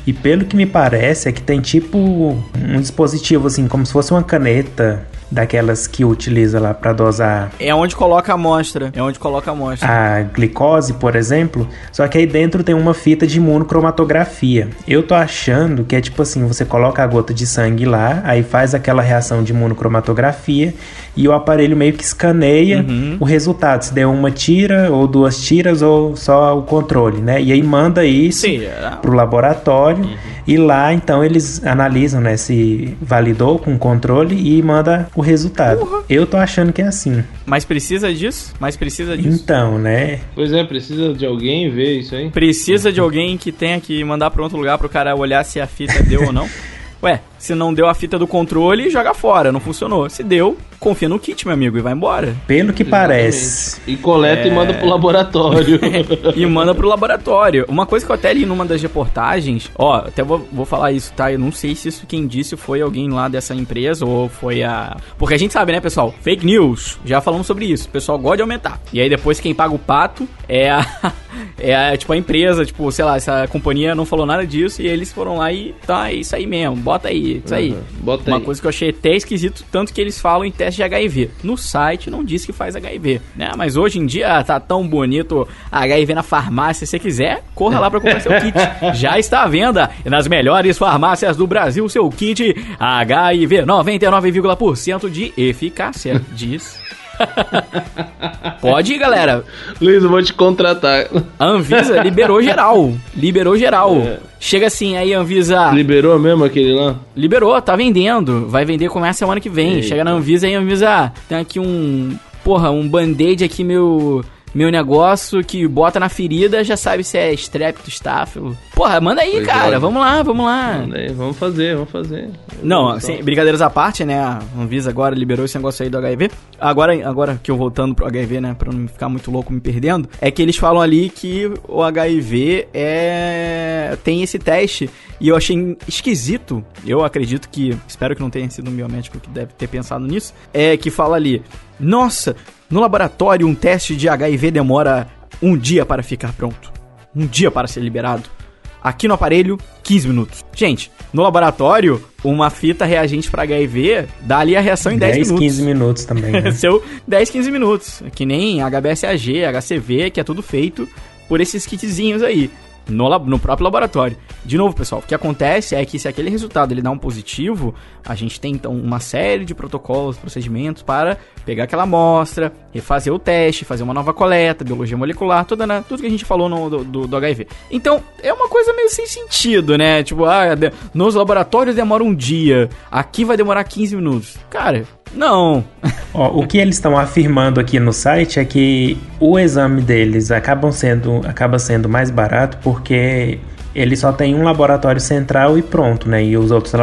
e 0.07 0.13
pelo 0.13 0.45
que 0.45 0.57
me 0.57 0.67
parece 0.67 1.29
é 1.29 1.33
que 1.33 1.43
tem 1.43 1.61
tipo 1.61 1.99
um 1.99 2.81
dispositivo 2.81 3.47
assim, 3.47 3.69
como 3.69 3.85
se 3.85 3.93
fosse 3.93 4.11
uma 4.11 4.23
caneta 4.23 5.07
daquelas 5.31 5.87
que 5.87 6.05
utiliza 6.05 6.59
lá 6.59 6.73
para 6.73 6.93
dosar 6.93 7.51
É 7.59 7.75
onde 7.75 7.95
coloca 7.95 8.33
a 8.33 8.35
amostra. 8.35 8.91
É 8.95 9.03
onde 9.03 9.19
coloca 9.19 9.51
a 9.51 9.53
amostra. 9.53 9.89
a 9.89 10.23
glicose, 10.23 10.95
por 10.95 11.15
exemplo, 11.17 11.69
só 11.93 12.07
que 12.09 12.19
aí 12.19 12.27
dentro 12.27 12.63
tem 12.65 12.75
uma 12.75 12.95
fita 12.95 13.27
de 13.27 13.39
imunocromatografia. 13.39 14.69
Eu 14.87 15.03
tô 15.03 15.15
achando 15.15 15.85
que 15.85 15.95
é 15.97 16.01
tipo 16.01 16.23
assim, 16.23 16.47
você 16.47 16.65
coloca 16.65 17.03
a 17.03 17.07
gota 17.07 17.35
de 17.35 17.47
sangue 17.47 17.85
lá, 17.85 18.23
aí 18.25 18.43
faz 18.43 18.75
aquela 18.75 19.03
reação 19.03 19.43
de 19.43 19.53
imunocromatografia 19.53 20.75
e 21.17 21.27
o 21.27 21.33
aparelho 21.33 21.77
meio 21.77 21.93
que 21.93 22.03
escaneia 22.03 22.85
o 23.19 23.25
resultado, 23.25 23.83
se 23.83 23.93
deu 23.93 24.11
uma 24.13 24.31
tira 24.31 24.91
ou 24.91 25.07
duas 25.07 25.41
tiras 25.41 25.83
ou 25.83 26.17
só 26.17 26.57
o 26.57 26.63
controle, 26.63 27.21
né? 27.21 27.41
E 27.43 27.53
aí 27.53 27.63
manda 27.63 28.05
isso 28.05 28.43
Sim, 28.43 28.65
é. 28.65 28.93
pro 29.03 29.13
laboratório 29.13 30.09
e 30.49 30.57
lá 30.57 30.95
então 30.95 31.23
eles 31.23 31.63
analisam, 31.63 32.23
né, 32.23 32.35
se 32.39 32.97
validou 33.03 33.59
com 33.59 33.75
o 33.75 33.79
controle 33.79 34.35
e 34.35 34.63
manda 34.63 35.07
o 35.15 35.21
resultado. 35.21 36.05
Eu 36.09 36.27
tô 36.27 36.39
achando 36.39 36.73
que 36.73 36.81
é 36.81 36.87
assim. 36.87 37.23
Mas 37.45 37.67
precisa 37.67 38.13
disso? 38.15 38.55
Mas 38.59 38.75
precisa 38.75 39.15
disso? 39.15 39.43
Então, 39.43 39.79
né? 39.79 40.21
Pois 40.35 40.51
é, 40.51 40.65
precisa 40.65 41.13
de 41.13 41.27
alguém 41.27 41.71
ver 41.71 41.99
isso 41.99 42.15
aí. 42.15 42.31
Precisa 42.31 42.91
de 42.91 42.99
alguém 42.99 43.37
que 43.37 43.53
tenha 43.53 43.79
que 43.79 44.03
mandar 44.03 44.31
pra 44.31 44.43
outro 44.43 44.57
lugar 44.57 44.79
pro 44.79 44.89
cara 44.89 45.15
olhar 45.15 45.45
se 45.45 45.61
a 45.61 45.67
fita 45.67 46.03
deu 46.03 46.25
ou 46.25 46.33
não? 46.33 46.49
Ué, 47.03 47.21
se 47.39 47.55
não 47.55 47.73
deu 47.73 47.89
a 47.89 47.95
fita 47.95 48.19
do 48.19 48.27
controle, 48.27 48.91
joga 48.91 49.15
fora, 49.15 49.53
não 49.53 49.61
funcionou. 49.61 50.09
Se 50.11 50.23
deu, 50.23 50.57
confia 50.79 51.09
no 51.09 51.19
kit, 51.19 51.47
meu 51.47 51.55
amigo, 51.55 51.79
e 51.79 51.81
vai 51.81 51.93
embora. 51.93 52.37
Pelo 52.47 52.73
que 52.73 52.85
parece. 52.85 53.81
E 53.87 53.97
coleta 53.97 54.47
e 54.47 54.51
manda 54.51 54.75
pro 54.75 54.89
laboratório. 54.89 55.81
e 56.35 56.47
manda 56.47 56.75
pro 56.75 56.89
laboratório. 56.89 57.65
Uma 57.69 57.87
coisa 57.87 58.05
que 58.05 58.13
eu 58.13 58.15
até 58.15 58.33
li 58.33 58.45
numa 58.45 58.65
das 58.65 58.83
reportagens, 58.83 59.71
ó, 59.77 59.97
até 59.97 60.23
vou, 60.23 60.47
vou 60.53 60.65
falar 60.65 60.93
isso, 60.93 61.13
tá? 61.15 61.33
Eu 61.33 61.39
não 61.39 61.53
sei 61.53 61.75
se 61.75 61.89
isso 61.89 62.07
quem 62.07 62.27
disse 62.27 62.57
foi 62.57 62.81
alguém 62.81 63.09
lá 63.11 63.29
dessa 63.29 63.55
empresa 63.55 64.05
ou 64.05 64.29
foi 64.29 64.63
a. 64.63 64.97
Porque 65.17 65.35
a 65.35 65.39
gente 65.39 65.53
sabe, 65.53 65.73
né, 65.73 65.81
pessoal? 65.81 66.15
Fake 66.23 66.45
news. 66.45 66.99
Já 67.05 67.21
falamos 67.21 67.47
sobre 67.47 67.67
isso. 67.67 67.89
O 67.89 67.91
pessoal 67.91 68.19
gosta 68.19 68.37
de 68.39 68.43
aumentar. 68.43 68.81
E 68.93 69.01
aí 69.01 69.09
depois 69.09 69.41
quem 69.41 69.55
paga 69.55 69.75
o 69.75 69.79
pato 69.79 70.29
é 70.49 70.71
a. 70.71 70.85
É 71.59 71.75
a, 71.75 71.97
tipo 71.97 72.13
a 72.13 72.17
empresa, 72.17 72.65
tipo, 72.65 72.91
sei 72.91 73.05
lá, 73.05 73.17
essa 73.17 73.47
companhia 73.49 73.95
não 73.95 74.07
falou 74.07 74.25
nada 74.25 74.47
disso 74.47 74.81
e 74.81 74.87
eles 74.87 75.13
foram 75.13 75.39
lá 75.39 75.53
e 75.53 75.75
tá, 75.87 76.11
é 76.11 76.15
isso 76.15 76.35
aí 76.35 76.47
mesmo, 76.47 76.77
bota 76.77 77.09
aí, 77.09 77.28
isso 77.45 77.55
aí. 77.55 77.73
Uhum, 77.73 77.83
bota 78.01 78.31
Uma 78.31 78.39
aí. 78.39 78.45
coisa 78.45 78.61
que 78.61 78.67
eu 78.67 78.71
achei 78.71 78.91
até 78.91 79.15
esquisito, 79.17 79.65
tanto 79.71 79.93
que 79.93 80.01
eles 80.01 80.21
falam 80.21 80.45
em 80.45 80.51
teste 80.51 80.77
de 80.77 80.83
HIV. 80.83 81.31
No 81.43 81.57
site 81.57 82.11
não 82.11 82.25
diz 82.25 82.45
que 82.45 82.53
faz 82.53 82.75
HIV, 82.77 83.21
né? 83.37 83.51
Mas 83.57 83.77
hoje 83.77 83.99
em 83.99 84.07
dia 84.07 84.43
tá 84.45 84.59
tão 84.59 84.87
bonito 84.87 85.47
HIV 85.71 86.15
na 86.15 86.23
farmácia. 86.23 86.87
Se 86.87 86.91
você 86.91 86.99
quiser, 86.99 87.43
corra 87.55 87.79
lá 87.81 87.91
pra 87.91 88.01
comprar 88.01 88.21
seu 88.21 88.33
kit. 88.41 88.55
Já 88.99 89.19
está 89.19 89.43
à 89.43 89.49
venda 89.49 89.91
nas 90.05 90.27
melhores 90.29 90.79
farmácias 90.79 91.37
do 91.37 91.47
Brasil, 91.47 91.89
seu 91.89 92.09
kit 92.11 92.55
HIV 92.79 93.63
99,% 93.63 95.11
de 95.11 95.33
eficácia, 95.37 96.21
diz. 96.33 96.81
Pode 98.61 98.93
ir, 98.93 98.99
galera. 98.99 99.45
Luiz, 99.81 100.03
eu 100.03 100.09
vou 100.11 100.23
te 100.23 100.33
contratar. 100.33 101.07
A 101.39 101.47
Anvisa 101.47 102.01
liberou 102.03 102.43
geral. 102.43 102.93
Liberou 103.17 103.57
geral. 103.57 103.97
É. 103.97 104.19
Chega 104.41 104.67
assim, 104.69 104.97
aí 104.97 105.13
Anvisa 105.13 105.71
Liberou 105.71 106.19
mesmo 106.19 106.45
aquele 106.45 106.73
lá? 106.73 106.97
Liberou, 107.17 107.61
tá 107.61 107.75
vendendo. 107.77 108.47
Vai 108.49 108.65
vender 108.65 108.89
começa 108.89 109.19
semana 109.19 109.41
que 109.41 109.49
vem. 109.49 109.75
Eita. 109.75 109.89
Chega 109.89 110.05
na 110.05 110.13
Anvisa 110.13 110.47
aí, 110.47 110.55
Anvisa, 110.55 110.89
ah, 110.89 111.13
tem 111.29 111.39
aqui 111.39 111.59
um. 111.61 112.17
Porra, 112.45 112.71
um 112.71 112.89
band-aid 112.89 113.45
aqui, 113.45 113.65
meu. 113.65 114.25
Meu 114.55 114.71
negócio 114.71 115.45
que 115.45 115.69
bota 115.69 116.01
na 116.01 116.09
ferida, 116.09 116.65
já 116.65 116.77
sabe 116.77 117.05
se 117.05 117.19
é 117.19 117.33
strepto, 117.35 117.89
estáfilo. 117.89 118.57
Porra, 118.79 119.01
manda 119.01 119.23
aí, 119.23 119.33
Pois 119.33 119.47
cara. 119.47 119.75
é. 119.75 119.79
Vamos 119.81 120.01
lá, 120.01 120.23
vamos 120.23 120.47
lá. 120.47 120.87
Né, 120.87 121.09
Vamos 121.09 121.37
fazer, 121.37 121.75
vamos 121.75 121.91
fazer. 121.91 122.31
Não, 122.63 122.89
assim, 122.91 123.21
brincadeiras 123.25 123.61
à 123.61 123.69
parte, 123.69 124.05
né? 124.05 124.21
A 124.21 124.39
Anvisa 124.57 124.89
agora 124.89 125.17
liberou 125.17 125.45
esse 125.45 125.57
negócio 125.57 125.83
aí 125.83 125.91
do 125.91 125.99
HIV. 125.99 126.31
Agora, 126.61 127.09
agora 127.09 127.41
que 127.43 127.51
eu 127.51 127.57
voltando 127.57 127.93
pro 127.93 128.07
HIV, 128.07 128.41
né? 128.41 128.55
Pra 128.57 128.73
não 128.73 128.87
ficar 128.87 129.09
muito 129.09 129.33
louco 129.33 129.53
me 129.53 129.61
perdendo, 129.61 130.09
é 130.21 130.31
que 130.31 130.41
eles 130.41 130.57
falam 130.57 130.81
ali 130.81 131.11
que 131.11 131.53
o 131.67 131.83
HIV 131.83 132.69
é. 132.73 133.99
tem 134.05 134.23
esse 134.23 134.39
teste. 134.39 134.89
E 135.21 135.27
eu 135.27 135.35
achei 135.35 135.77
esquisito. 135.89 136.65
Eu 136.87 137.05
acredito 137.05 137.49
que. 137.49 137.77
Espero 137.89 138.15
que 138.15 138.23
não 138.23 138.31
tenha 138.31 138.49
sido 138.49 138.71
um 138.71 138.75
biomédico 138.75 139.19
que 139.19 139.29
deve 139.29 139.55
ter 139.55 139.67
pensado 139.67 140.07
nisso. 140.07 140.33
É 140.55 140.77
que 140.77 140.89
fala 140.89 141.17
ali. 141.17 141.43
Nossa, 141.81 142.37
no 142.71 142.79
laboratório 142.79 143.45
um 143.45 143.57
teste 143.57 143.97
de 143.97 144.09
HIV 144.09 144.53
demora 144.53 145.09
um 145.43 145.57
dia 145.59 145.85
para 145.85 146.01
ficar 146.05 146.33
pronto. 146.33 146.73
Um 147.13 147.27
dia 147.27 147.51
para 147.51 147.67
ser 147.67 147.81
liberado. 147.81 148.38
Aqui 148.83 149.09
no 149.09 149.15
aparelho, 149.15 149.59
15 149.83 150.09
minutos. 150.09 150.45
Gente, 150.55 150.91
no 151.13 151.23
laboratório, 151.23 152.03
uma 152.23 152.51
fita 152.51 152.85
reagente 152.85 153.31
para 153.31 153.43
HIV 153.43 154.07
dá 154.21 154.39
ali 154.39 154.57
a 154.57 154.61
reação 154.61 154.93
em 154.93 154.99
10, 154.99 155.17
10, 155.17 155.27
minutos. 155.29 155.47
15 155.47 155.63
minutos 155.63 156.05
também, 156.05 156.31
né? 156.31 156.51
Seu 156.53 156.83
10, 157.07 157.31
15 157.31 157.51
minutos. 157.51 158.03
Que 158.15 158.25
nem 158.25 158.61
HBSAG, 158.63 159.45
HCV, 159.45 160.11
que 160.11 160.21
é 160.21 160.25
tudo 160.25 160.43
feito 160.43 160.89
por 161.29 161.41
esses 161.41 161.67
kitzinhos 161.67 162.23
aí. 162.23 162.51
No, 162.89 163.19
no 163.19 163.39
próprio 163.39 163.65
laboratório. 163.65 164.17
De 164.45 164.57
novo, 164.57 164.75
pessoal, 164.75 165.03
o 165.05 165.07
que 165.07 165.15
acontece 165.15 165.75
é 165.75 165.85
que 165.85 165.99
se 165.99 166.09
aquele 166.09 166.31
resultado 166.31 166.73
ele 166.73 166.81
dá 166.81 166.91
um 166.91 166.99
positivo, 166.99 167.75
a 168.07 168.15
gente 168.15 168.41
tem 168.41 168.55
então 168.55 168.73
uma 168.73 168.99
série 169.01 169.45
de 169.45 169.55
protocolos, 169.55 170.17
procedimentos 170.17 170.83
para 170.83 171.19
pegar 171.45 171.65
aquela 171.65 171.83
amostra, 171.83 172.53
refazer 172.73 173.13
o 173.13 173.19
teste, 173.19 173.65
fazer 173.65 173.83
uma 173.83 173.95
nova 173.95 174.13
coleta, 174.13 174.65
biologia 174.65 174.97
molecular, 174.97 175.45
toda, 175.45 175.67
né, 175.67 175.85
tudo 175.89 176.01
que 176.01 176.07
a 176.07 176.11
gente 176.11 176.25
falou 176.25 176.49
no, 176.49 176.71
do, 176.71 176.85
do, 176.85 177.07
do 177.07 177.17
HIV. 177.17 177.47
Então, 177.71 178.03
é 178.23 178.33
uma 178.33 178.49
coisa 178.49 178.73
meio 178.73 178.91
sem 178.91 179.07
sentido, 179.07 179.77
né? 179.77 180.03
Tipo, 180.03 180.25
ah, 180.25 180.49
nos 180.95 181.15
laboratórios 181.15 181.77
demora 181.77 182.03
um 182.03 182.15
dia, 182.15 182.69
aqui 182.91 183.25
vai 183.25 183.37
demorar 183.37 183.65
15 183.65 183.97
minutos. 183.97 184.37
Cara, 184.51 184.85
não. 185.15 185.65
Ó, 186.13 186.41
o 186.41 186.47
que 186.47 186.59
eles 186.59 186.77
estão 186.77 186.97
afirmando 186.97 187.61
aqui 187.61 187.79
no 187.79 187.93
site 187.93 188.41
é 188.41 188.45
que 188.45 188.99
o 189.21 189.39
exame 189.39 189.83
deles 189.83 190.31
acabam 190.31 190.73
sendo, 190.73 191.21
acaba 191.27 191.59
sendo 191.59 191.89
mais 191.89 192.11
barato 192.11 192.59
porque 192.63 193.39
ele 193.75 193.97
só 193.97 194.13
tem 194.13 194.35
um 194.35 194.43
laboratório 194.43 195.01
central 195.01 195.57
e 195.59 195.63
pronto, 195.63 196.09
né? 196.09 196.25
E 196.25 196.37
os 196.37 196.51
outros 196.51 196.75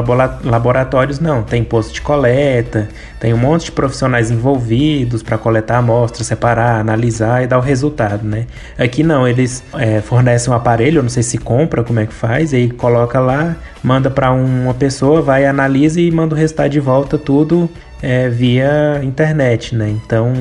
laboratórios 0.44 1.20
não. 1.20 1.44
Tem 1.44 1.64
posto 1.64 1.94
de 1.94 2.00
coleta, 2.00 2.88
tem 3.20 3.34
um 3.34 3.38
monte 3.38 3.66
de 3.66 3.72
profissionais 3.74 4.32
envolvidos 4.32 5.22
para 5.22 5.38
coletar 5.38 5.80
amostras, 5.80 6.28
separar, 6.28 6.80
analisar 6.80 7.44
e 7.44 7.48
dar 7.48 7.58
o 7.58 7.62
resultado, 7.62 8.24
né? 8.26 8.46
Aqui 8.78 9.04
não, 9.04 9.28
eles 9.28 9.64
é, 9.74 10.00
fornecem 10.00 10.54
um 10.54 10.56
aparelho, 10.56 11.00
eu 11.00 11.04
não 11.04 11.10
sei 11.10 11.24
se 11.24 11.38
compra, 11.38 11.84
como 11.84 12.00
é 12.00 12.06
que 12.06 12.14
faz, 12.14 12.54
e 12.54 12.58
aí 12.58 12.70
coloca 12.70 13.20
lá, 13.20 13.56
manda 13.84 14.10
para 14.10 14.32
uma 14.32 14.74
pessoa, 14.74 15.22
vai, 15.22 15.46
analisa 15.46 16.00
e 16.00 16.10
manda 16.12 16.34
o 16.34 16.38
resultado 16.38 16.70
de 16.70 16.80
volta, 16.80 17.18
tudo 17.18 17.70
é, 18.06 18.30
via 18.30 19.02
internet, 19.04 19.74
né? 19.74 19.90
Então, 19.90 20.32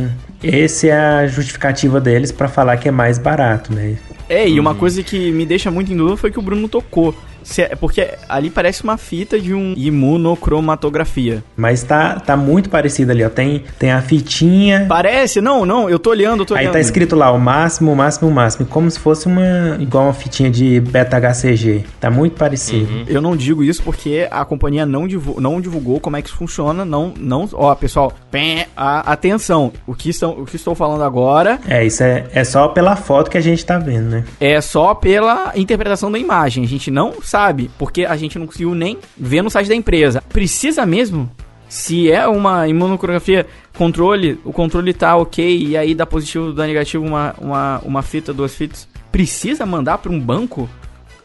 essa 0.43 0.87
é 0.87 0.93
a 0.93 1.27
justificativa 1.27 1.99
deles 1.99 2.31
para 2.31 2.47
falar 2.47 2.77
que 2.77 2.89
é 2.89 2.91
mais 2.91 3.17
barato, 3.19 3.73
né? 3.73 3.97
É, 4.29 4.47
e 4.47 4.61
uma 4.61 4.73
uhum. 4.73 4.77
coisa 4.77 5.03
que 5.03 5.33
me 5.33 5.47
deixa 5.47 5.71
muito 5.71 5.91
em 5.91 5.97
dúvida 5.97 6.19
foi 6.19 6.31
que 6.31 6.39
o 6.39 6.43
Bruno 6.43 6.69
tocou. 6.69 7.15
É, 7.59 7.75
porque 7.77 8.15
ali 8.29 8.51
parece 8.51 8.83
uma 8.83 8.97
fita 8.97 9.39
de 9.39 9.55
um 9.55 9.75
imunocromatografia. 9.77 11.45
Mas 11.57 11.83
tá, 11.83 12.19
tá 12.21 12.37
muito 12.37 12.71
parecido 12.71 13.13
ali, 13.13 13.25
ó. 13.25 13.29
Tem, 13.29 13.65
tem 13.79 13.93
a 13.93 14.01
fitinha. 14.01 14.87
Parece? 14.89 15.41
Não, 15.41 15.65
não, 15.67 15.89
eu 15.89 15.99
tô 15.99 16.11
olhando, 16.11 16.41
eu 16.41 16.47
tô 16.47 16.55
olhando. 16.55 16.67
Aí 16.67 16.73
tá 16.73 16.81
escrito 16.81 17.15
lá 17.15 17.31
o 17.31 17.39
máximo, 17.39 17.93
o 17.93 17.97
máximo, 17.97 18.29
o 18.29 18.33
máximo. 18.33 18.67
Como 18.67 18.91
se 18.91 18.99
fosse 18.99 19.27
uma. 19.27 19.77
igual 19.79 20.05
uma 20.05 20.15
fitinha 20.15 20.51
de 20.51 20.81
beta-HCG. 20.81 21.85
Tá 22.01 22.11
muito 22.11 22.37
parecido. 22.37 22.93
Uhum. 22.93 23.05
Eu 23.09 23.21
não 23.21 23.37
digo 23.37 23.63
isso 23.63 23.83
porque 23.83 24.27
a 24.31 24.45
companhia 24.45 24.87
não, 24.87 25.07
divulgou, 25.07 25.41
não 25.41 25.61
divulgou 25.61 26.01
como 26.01 26.17
é 26.17 26.23
que 26.23 26.29
isso 26.29 26.37
funciona. 26.37 26.85
Não, 26.85 27.13
não. 27.19 27.49
Ó, 27.53 27.75
pessoal, 27.75 28.13
pé, 28.31 28.69
a, 28.77 29.13
atenção. 29.13 29.73
O 29.87 29.95
que, 29.95 30.11
estão, 30.11 30.31
o 30.33 30.45
que 30.45 30.57
estou 30.57 30.75
falando 30.75 31.03
agora. 31.05 31.59
É, 31.69 31.85
isso 31.85 32.03
é, 32.03 32.27
é 32.33 32.45
só 32.45 32.69
pela 32.69 32.97
foto 32.97 33.31
que 33.31 33.39
a 33.39 33.41
gente 33.41 33.65
tá 33.65 33.79
vendo, 33.79 34.11
né? 34.11 34.25
É 34.41 34.61
só 34.61 34.95
pela 34.95 35.53
interpretação 35.55 36.11
da 36.11 36.19
imagem. 36.19 36.65
A 36.65 36.69
gente 36.69 36.91
não 36.91 37.15
sabe, 37.35 37.69
porque 37.77 38.05
a 38.05 38.17
gente 38.17 38.39
não 38.39 38.47
conseguiu 38.47 38.77
nem 38.77 38.97
ver 39.19 39.43
no 39.43 39.51
site 39.51 39.69
da 39.69 39.75
empresa. 39.75 40.23
Precisa 40.29 40.87
mesmo? 40.87 41.29
Se 41.69 42.09
é 42.09 42.29
uma 42.29 42.69
imunocrografia 42.69 43.45
controle, 43.77 44.39
o 44.45 44.53
controle 44.53 44.95
tá 44.95 45.17
ok 45.17 45.67
e 45.67 45.77
aí 45.77 45.97
dá 45.97 46.07
positivo, 46.07 46.53
dá 46.53 46.65
negativo 46.65 47.05
uma, 47.05 47.35
uma, 47.41 47.81
uma 47.85 48.03
fita, 48.03 48.33
duas 48.33 48.55
fitas, 48.55 48.89
precisa 49.11 49.67
mandar 49.67 49.99
para 49.99 50.13
um 50.13 50.21
banco? 50.21 50.71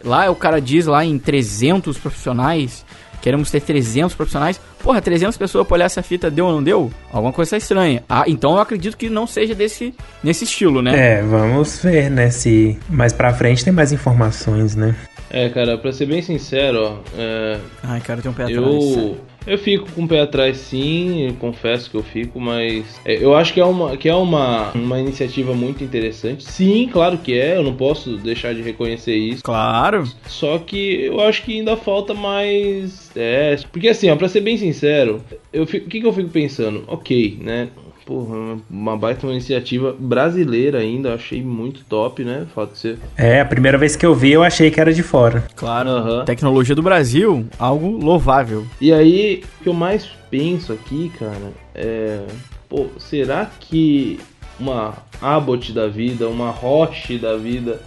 Lá 0.03 0.31
o 0.31 0.35
cara 0.35 0.59
diz 0.59 0.87
lá 0.87 1.05
em 1.05 1.19
300 1.19 1.95
profissionais, 1.99 2.83
queremos 3.21 3.51
ter 3.51 3.61
300 3.61 4.15
profissionais. 4.15 4.59
Porra, 4.81 5.01
300 5.01 5.37
pessoas 5.37 5.67
pra 5.67 5.75
olhar 5.75 5.85
essa 5.85 6.01
fita, 6.01 6.31
deu 6.31 6.45
ou 6.45 6.53
não 6.53 6.63
deu? 6.63 6.89
Alguma 7.11 7.33
coisa 7.33 7.55
estranha. 7.55 8.01
Ah, 8.09 8.23
então 8.25 8.53
eu 8.53 8.59
acredito 8.59 8.97
que 8.97 9.09
não 9.09 9.27
seja 9.27 9.53
desse 9.53 9.93
nesse 10.23 10.45
estilo, 10.45 10.81
né? 10.81 11.17
É, 11.17 11.21
vamos 11.21 11.83
ver, 11.83 12.09
né, 12.09 12.31
se 12.31 12.79
mais 12.89 13.13
pra 13.13 13.31
frente 13.31 13.63
tem 13.63 13.73
mais 13.73 13.91
informações, 13.91 14.75
né? 14.75 14.95
É, 15.29 15.49
cara, 15.49 15.77
pra 15.77 15.91
ser 15.91 16.05
bem 16.07 16.21
sincero, 16.21 16.83
ó. 16.83 16.97
É, 17.17 17.59
Ai, 17.83 18.01
cara, 18.01 18.21
tem 18.21 18.31
um 18.31 18.33
pé 18.33 18.43
atrás. 18.43 18.57
Eu, 18.95 19.17
eu 19.45 19.57
fico 19.57 19.91
com 19.91 20.03
o 20.03 20.07
pé 20.07 20.21
atrás 20.21 20.57
sim, 20.57 21.35
confesso 21.39 21.89
que 21.89 21.97
eu 21.97 22.03
fico, 22.03 22.39
mas 22.39 22.99
é, 23.05 23.23
eu 23.23 23.35
acho 23.35 23.53
que 23.53 23.59
é, 23.59 23.65
uma, 23.65 23.95
que 23.95 24.09
é 24.09 24.15
uma, 24.15 24.71
uma 24.71 24.99
iniciativa 24.99 25.53
muito 25.53 25.83
interessante. 25.83 26.43
Sim, 26.43 26.89
claro 26.91 27.17
que 27.17 27.33
é, 27.37 27.57
eu 27.57 27.63
não 27.63 27.75
posso 27.75 28.17
deixar 28.17 28.53
de 28.53 28.61
reconhecer 28.61 29.15
isso. 29.15 29.43
Claro. 29.43 30.03
Só 30.27 30.57
que 30.57 31.05
eu 31.05 31.21
acho 31.21 31.43
que 31.43 31.59
ainda 31.59 31.77
falta 31.77 32.13
mais. 32.13 33.11
É, 33.15 33.55
porque 33.71 33.89
assim, 33.89 34.09
ó, 34.09 34.15
pra 34.15 34.27
ser 34.27 34.41
bem 34.41 34.57
sincero, 34.57 35.23
eu 35.53 35.65
fico, 35.65 35.85
o 35.85 35.89
que, 35.89 36.01
que 36.01 36.07
eu 36.07 36.13
fico 36.13 36.29
pensando? 36.29 36.83
Ok, 36.87 37.39
né? 37.41 37.69
Porra, 38.09 38.57
uma 38.67 38.97
baita 38.97 39.27
uma 39.27 39.33
iniciativa 39.33 39.95
brasileira 39.97 40.79
ainda, 40.79 41.13
achei 41.13 41.43
muito 41.43 41.85
top, 41.87 42.23
né? 42.23 42.47
Fato 42.55 42.71
de 42.71 42.79
ser. 42.79 42.99
É, 43.15 43.39
a 43.39 43.45
primeira 43.45 43.77
vez 43.77 43.95
que 43.95 44.03
eu 44.03 44.15
vi 44.15 44.31
eu 44.31 44.41
achei 44.41 44.71
que 44.71 44.81
era 44.81 44.91
de 44.91 45.03
fora. 45.03 45.43
Claro, 45.55 45.91
uhum. 45.91 46.25
tecnologia 46.25 46.73
do 46.73 46.81
Brasil, 46.81 47.45
algo 47.59 48.03
louvável. 48.03 48.65
E 48.81 48.91
aí, 48.91 49.43
o 49.59 49.63
que 49.63 49.69
eu 49.69 49.73
mais 49.73 50.09
penso 50.31 50.73
aqui, 50.73 51.11
cara, 51.19 51.53
é. 51.75 52.23
Pô, 52.67 52.87
será 52.97 53.49
que 53.59 54.19
uma 54.59 54.95
Abbott 55.21 55.71
da 55.71 55.87
vida, 55.87 56.27
uma 56.27 56.49
Roche 56.49 57.19
da 57.19 57.37
vida 57.37 57.79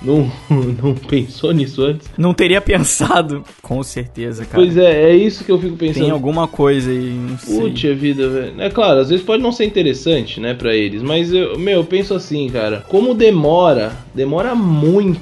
não, 0.00 0.30
não 0.82 0.94
pensou 0.94 1.52
nisso 1.52 1.82
antes? 1.82 2.08
Não 2.16 2.32
teria 2.32 2.60
pensado, 2.60 3.42
com 3.62 3.82
certeza, 3.82 4.44
cara. 4.44 4.62
Pois 4.62 4.76
é, 4.76 5.10
é 5.10 5.16
isso 5.16 5.44
que 5.44 5.50
eu 5.50 5.58
fico 5.58 5.76
pensando. 5.76 6.04
Tem 6.04 6.10
alguma 6.10 6.46
coisa 6.46 6.90
aí, 6.90 7.10
não 7.10 7.38
sei. 7.38 7.60
Putz, 7.60 7.82
vida, 7.82 8.28
velho. 8.28 8.60
É 8.60 8.70
claro, 8.70 9.00
às 9.00 9.10
vezes 9.10 9.24
pode 9.24 9.42
não 9.42 9.52
ser 9.52 9.64
interessante, 9.64 10.40
né, 10.40 10.54
pra 10.54 10.74
eles, 10.74 11.02
mas 11.02 11.32
eu, 11.32 11.58
meu, 11.58 11.78
eu 11.78 11.84
penso 11.84 12.14
assim, 12.14 12.48
cara, 12.48 12.84
como 12.88 13.14
demora, 13.14 13.92
demora 14.14 14.54
muito, 14.54 15.20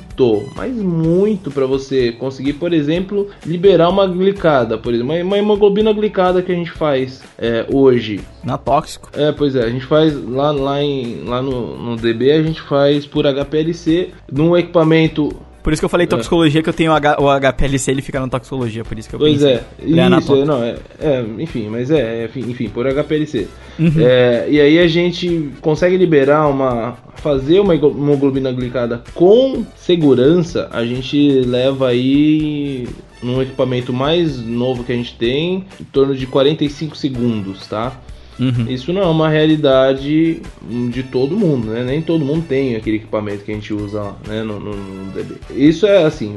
mas 0.55 0.75
muito 0.75 1.51
para 1.51 1.67
você 1.67 2.13
conseguir, 2.13 2.55
por 2.55 2.73
exemplo, 2.73 3.29
liberar 3.45 3.89
uma 3.89 4.07
glicada, 4.07 4.79
por 4.79 4.95
exemplo, 4.95 5.15
uma 5.23 5.39
hemoglobina 5.39 5.93
glicada 5.93 6.43
que 6.43 6.53
a 6.53 6.55
gente 6.55 6.71
faz 6.71 7.23
é, 7.39 7.67
hoje. 7.73 8.21
Na 8.43 8.57
tóxico. 8.57 9.11
É, 9.13 9.33
pois 9.33 9.55
é, 9.55 9.65
a 9.65 9.71
gente 9.71 9.85
faz 9.85 10.15
lá, 10.25 10.51
lá, 10.51 10.83
em, 10.83 11.25
lá 11.25 11.43
no, 11.43 11.77
no 11.77 11.97
DB, 11.97 12.33
a 12.33 12.43
gente 12.43 12.61
faz 12.63 13.07
por 13.07 13.25
HPLC 13.27 14.11
num 14.31 14.57
equipamento 14.57 15.46
por 15.67 15.73
isso 15.73 15.81
que 15.83 15.85
eu 15.85 15.89
falei 15.89 16.07
toxicologia, 16.07 16.61
é. 16.61 16.63
que 16.63 16.69
eu 16.69 16.73
tenho 16.73 16.93
o, 16.93 16.95
H, 16.95 17.17
o 17.19 17.29
HPLC, 17.29 17.91
ele 17.91 18.01
fica 18.01 18.21
na 18.21 18.29
toxicologia, 18.29 18.85
por 18.85 18.97
isso 18.97 19.09
que 19.09 19.17
eu 19.17 19.19
pois 19.19 19.33
pensei. 19.33 19.59
Pois 19.77 19.99
é, 19.99 20.17
isso, 20.17 20.37
é, 20.37 20.45
não, 20.45 20.63
é, 20.63 20.77
é, 21.01 21.25
enfim, 21.41 21.69
mas 21.69 21.91
é, 21.91 22.27
enfim, 22.27 22.49
enfim 22.49 22.69
por 22.69 22.87
HPLC. 22.87 23.49
Uhum. 23.77 23.93
É, 23.99 24.47
e 24.49 24.61
aí 24.61 24.79
a 24.79 24.87
gente 24.87 25.51
consegue 25.61 25.97
liberar 25.97 26.47
uma, 26.47 26.97
fazer 27.17 27.59
uma 27.59 27.75
hemoglobina 27.75 28.53
glicada 28.53 29.03
com 29.13 29.67
segurança, 29.75 30.69
a 30.71 30.87
gente 30.87 31.41
leva 31.41 31.89
aí 31.89 32.87
num 33.21 33.43
equipamento 33.43 33.93
mais 33.93 34.39
novo 34.39 34.85
que 34.85 34.93
a 34.93 34.95
gente 34.95 35.17
tem, 35.17 35.65
em 35.81 35.85
torno 35.85 36.15
de 36.15 36.29
45 36.29 36.97
segundos, 36.97 37.67
tá? 37.67 38.01
Uhum. 38.39 38.67
Isso 38.69 38.93
não 38.93 39.03
é 39.03 39.07
uma 39.07 39.29
realidade 39.29 40.43
de 40.91 41.03
todo 41.05 41.37
mundo, 41.37 41.69
né? 41.69 41.83
Nem 41.83 42.03
todo 42.03 42.25
mundo 42.25 42.45
tem 42.47 42.77
aquele 42.77 42.97
equipamento 42.97 43.45
que 43.45 43.51
a 43.51 43.55
gente 43.55 43.73
usa 43.73 44.03
lá, 44.03 44.17
né? 44.27 44.43
No, 44.43 44.61
no, 44.61 44.75
no 44.75 45.13
DB. 45.13 45.37
Isso 45.55 45.87
é 45.87 46.05
assim, 46.05 46.35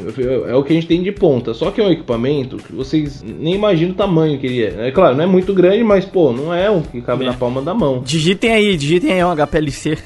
é 0.47 0.55
o 0.55 0.63
que 0.63 0.71
a 0.71 0.75
gente 0.75 0.87
tem 0.87 1.03
de 1.03 1.11
ponta. 1.11 1.53
Só 1.53 1.71
que 1.71 1.81
é 1.81 1.83
um 1.83 1.91
equipamento 1.91 2.57
que 2.57 2.73
vocês 2.73 3.23
nem 3.23 3.55
imaginam 3.55 3.91
o 3.91 3.95
tamanho 3.95 4.39
que 4.39 4.47
ele 4.47 4.63
é. 4.63 4.87
É 4.87 4.91
claro, 4.91 5.15
não 5.15 5.23
é 5.23 5.27
muito 5.27 5.53
grande, 5.53 5.83
mas 5.83 6.05
pô, 6.05 6.31
não 6.31 6.53
é 6.53 6.69
um 6.69 6.81
que 6.81 7.01
cabe 7.01 7.25
é. 7.25 7.27
na 7.27 7.33
palma 7.33 7.61
da 7.61 7.73
mão. 7.73 8.01
Digitem 8.05 8.51
aí, 8.51 8.77
digitem 8.77 9.13
aí 9.13 9.23
um 9.23 9.35
HPLC. 9.35 9.97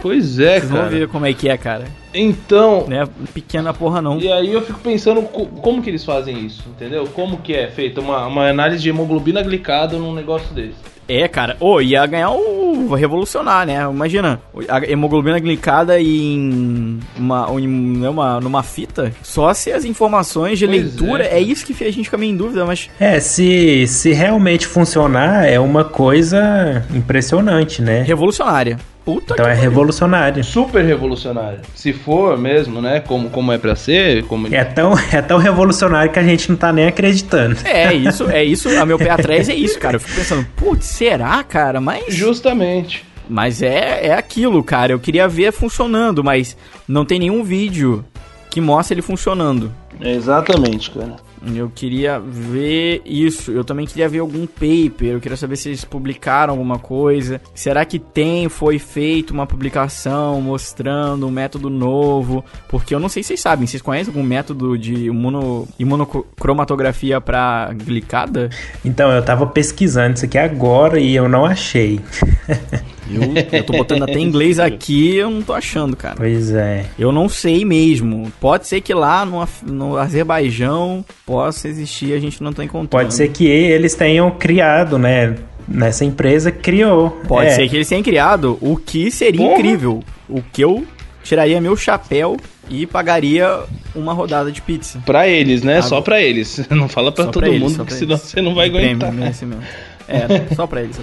Pois 0.00 0.38
é, 0.38 0.60
Vocês 0.60 0.70
cara. 0.70 0.82
vão 0.82 0.90
ver 0.90 1.08
como 1.08 1.26
é 1.26 1.32
que 1.32 1.48
é, 1.48 1.56
cara. 1.56 2.03
Então. 2.14 2.86
Não 2.88 3.02
é 3.02 3.06
pequena 3.32 3.74
porra, 3.74 4.00
não. 4.00 4.18
E 4.18 4.30
aí 4.30 4.52
eu 4.52 4.62
fico 4.62 4.78
pensando 4.78 5.22
como 5.22 5.82
que 5.82 5.90
eles 5.90 6.04
fazem 6.04 6.46
isso, 6.46 6.62
entendeu? 6.68 7.06
Como 7.12 7.38
que 7.38 7.52
é 7.54 7.68
feita 7.68 8.00
uma, 8.00 8.26
uma 8.26 8.48
análise 8.48 8.82
de 8.82 8.88
hemoglobina 8.88 9.42
glicada 9.42 9.98
num 9.98 10.14
negócio 10.14 10.54
desse. 10.54 10.94
É, 11.08 11.28
cara. 11.28 11.56
Ô, 11.60 11.74
oh, 11.74 11.80
ia 11.80 12.04
ganhar 12.06 12.30
o. 12.30 12.94
revolucionar, 12.94 13.66
né? 13.66 13.82
Imagina, 13.82 14.40
a 14.68 14.78
hemoglobina 14.90 15.38
glicada 15.38 16.00
em 16.00 16.98
uma, 17.16 17.46
em 17.60 17.68
né, 17.98 18.08
uma, 18.08 18.40
numa 18.40 18.62
fita, 18.62 19.12
só 19.22 19.52
se 19.52 19.70
as 19.70 19.84
informações 19.84 20.58
de 20.58 20.66
pois 20.66 20.82
leitura. 20.82 21.24
É. 21.24 21.36
é. 21.36 21.40
isso 21.40 21.66
que 21.66 21.84
a 21.84 21.90
gente 21.90 22.04
fica 22.04 22.16
meio 22.16 22.32
em 22.32 22.36
dúvida, 22.36 22.64
mas. 22.64 22.88
É, 22.98 23.20
se, 23.20 23.86
se 23.86 24.12
realmente 24.12 24.66
funcionar, 24.66 25.46
é 25.46 25.60
uma 25.60 25.84
coisa 25.84 26.84
impressionante, 26.94 27.82
né? 27.82 28.02
Revolucionária. 28.02 28.78
Puta 29.04 29.34
então 29.34 29.46
é 29.46 29.52
revolucionário. 29.52 30.42
Super 30.42 30.82
revolucionário. 30.84 31.60
Se 31.74 31.92
for 31.92 32.38
mesmo, 32.38 32.80
né? 32.80 33.00
Como, 33.00 33.28
como 33.28 33.52
é 33.52 33.58
pra 33.58 33.76
ser. 33.76 34.24
Como... 34.24 34.52
É, 34.52 34.64
tão, 34.64 34.94
é 35.12 35.20
tão 35.20 35.36
revolucionário 35.36 36.10
que 36.10 36.18
a 36.18 36.22
gente 36.22 36.48
não 36.48 36.56
tá 36.56 36.72
nem 36.72 36.86
acreditando. 36.86 37.56
É, 37.64 37.92
isso, 37.92 38.30
é 38.30 38.42
isso. 38.42 38.68
A 38.78 38.86
meu 38.86 38.98
pé 38.98 39.10
atrás 39.12 39.48
é 39.48 39.54
isso, 39.54 39.78
cara. 39.78 39.96
Eu 39.96 40.00
fico 40.00 40.16
pensando, 40.16 40.46
putz, 40.56 40.86
será, 40.86 41.42
cara? 41.44 41.80
Mas. 41.80 42.14
Justamente. 42.14 43.04
Mas 43.28 43.62
é, 43.62 44.06
é 44.06 44.14
aquilo, 44.14 44.62
cara. 44.62 44.92
Eu 44.92 44.98
queria 44.98 45.28
ver 45.28 45.52
funcionando, 45.52 46.24
mas 46.24 46.56
não 46.88 47.04
tem 47.04 47.18
nenhum 47.18 47.42
vídeo 47.42 48.04
que 48.50 48.60
mostre 48.60 48.94
ele 48.94 49.02
funcionando. 49.02 49.72
Exatamente, 50.00 50.90
cara. 50.90 51.16
Eu 51.54 51.70
queria 51.74 52.18
ver 52.18 53.02
isso. 53.04 53.50
Eu 53.50 53.64
também 53.64 53.86
queria 53.86 54.08
ver 54.08 54.20
algum 54.20 54.46
paper. 54.46 55.14
Eu 55.14 55.20
queria 55.20 55.36
saber 55.36 55.56
se 55.56 55.68
eles 55.68 55.84
publicaram 55.84 56.52
alguma 56.52 56.78
coisa. 56.78 57.40
Será 57.54 57.84
que 57.84 57.98
tem, 57.98 58.48
foi 58.48 58.78
feito 58.78 59.32
uma 59.32 59.46
publicação 59.46 60.40
mostrando 60.40 61.26
um 61.26 61.30
método 61.30 61.68
novo? 61.68 62.44
Porque 62.68 62.94
eu 62.94 63.00
não 63.00 63.08
sei 63.08 63.22
se 63.22 63.28
vocês 63.28 63.40
sabem. 63.40 63.66
Vocês 63.66 63.82
conhecem 63.82 64.12
algum 64.12 64.26
método 64.26 64.78
de 64.78 65.06
imuno, 65.06 65.68
imunocromatografia 65.78 67.20
para 67.20 67.72
glicada? 67.74 68.50
Então, 68.84 69.10
eu 69.10 69.22
tava 69.22 69.46
pesquisando 69.46 70.14
isso 70.14 70.24
aqui 70.24 70.38
agora 70.38 70.98
e 70.98 71.14
eu 71.14 71.28
não 71.28 71.44
achei. 71.44 72.00
Eu, 73.10 73.58
eu 73.58 73.64
tô 73.64 73.72
botando 73.74 74.02
até 74.02 74.18
inglês 74.20 74.58
aqui 74.58 75.16
eu 75.16 75.30
não 75.30 75.42
tô 75.42 75.52
achando, 75.52 75.96
cara. 75.96 76.14
Pois 76.16 76.50
é. 76.52 76.86
Eu 76.98 77.12
não 77.12 77.28
sei 77.28 77.64
mesmo. 77.64 78.32
Pode 78.40 78.66
ser 78.66 78.80
que 78.80 78.94
lá 78.94 79.24
no, 79.24 79.46
no 79.66 79.96
Azerbaijão 79.96 81.04
possa 81.26 81.68
existir, 81.68 82.12
a 82.14 82.18
gente 82.18 82.42
não 82.42 82.52
tá 82.52 82.64
encontrando. 82.64 82.88
Pode 82.88 83.14
ser 83.14 83.28
que 83.28 83.46
eles 83.46 83.94
tenham 83.94 84.30
criado, 84.30 84.98
né? 84.98 85.34
Nessa 85.66 86.04
empresa 86.04 86.50
criou. 86.50 87.10
Pode 87.26 87.48
é. 87.48 87.50
ser 87.50 87.68
que 87.68 87.76
eles 87.76 87.88
tenham 87.88 88.02
criado, 88.02 88.58
o 88.60 88.76
que 88.76 89.10
seria 89.10 89.40
Porra. 89.40 89.54
incrível. 89.58 90.02
O 90.28 90.42
que 90.42 90.62
eu 90.62 90.86
tiraria 91.22 91.60
meu 91.60 91.76
chapéu 91.76 92.36
e 92.68 92.86
pagaria 92.86 93.60
uma 93.94 94.12
rodada 94.12 94.50
de 94.52 94.60
pizza. 94.60 95.02
Pra 95.04 95.26
eles, 95.28 95.62
né? 95.62 95.80
Só 95.82 96.00
pra 96.00 96.20
eles. 96.20 96.66
Não 96.70 96.88
fala 96.88 97.10
pra 97.12 97.24
Só 97.24 97.30
todo 97.30 97.42
pra 97.44 97.50
eles, 97.52 97.62
mundo, 97.62 97.84
pra 97.84 97.94
senão 97.94 98.12
eles. 98.16 98.22
você 98.22 98.42
não 98.42 98.54
vai 98.54 98.68
Prêmio, 98.70 98.88
aguentar. 98.90 99.12
merecimento. 99.12 99.62
É, 100.08 100.46
só 100.54 100.66
pra 100.66 100.82
eles. 100.82 101.00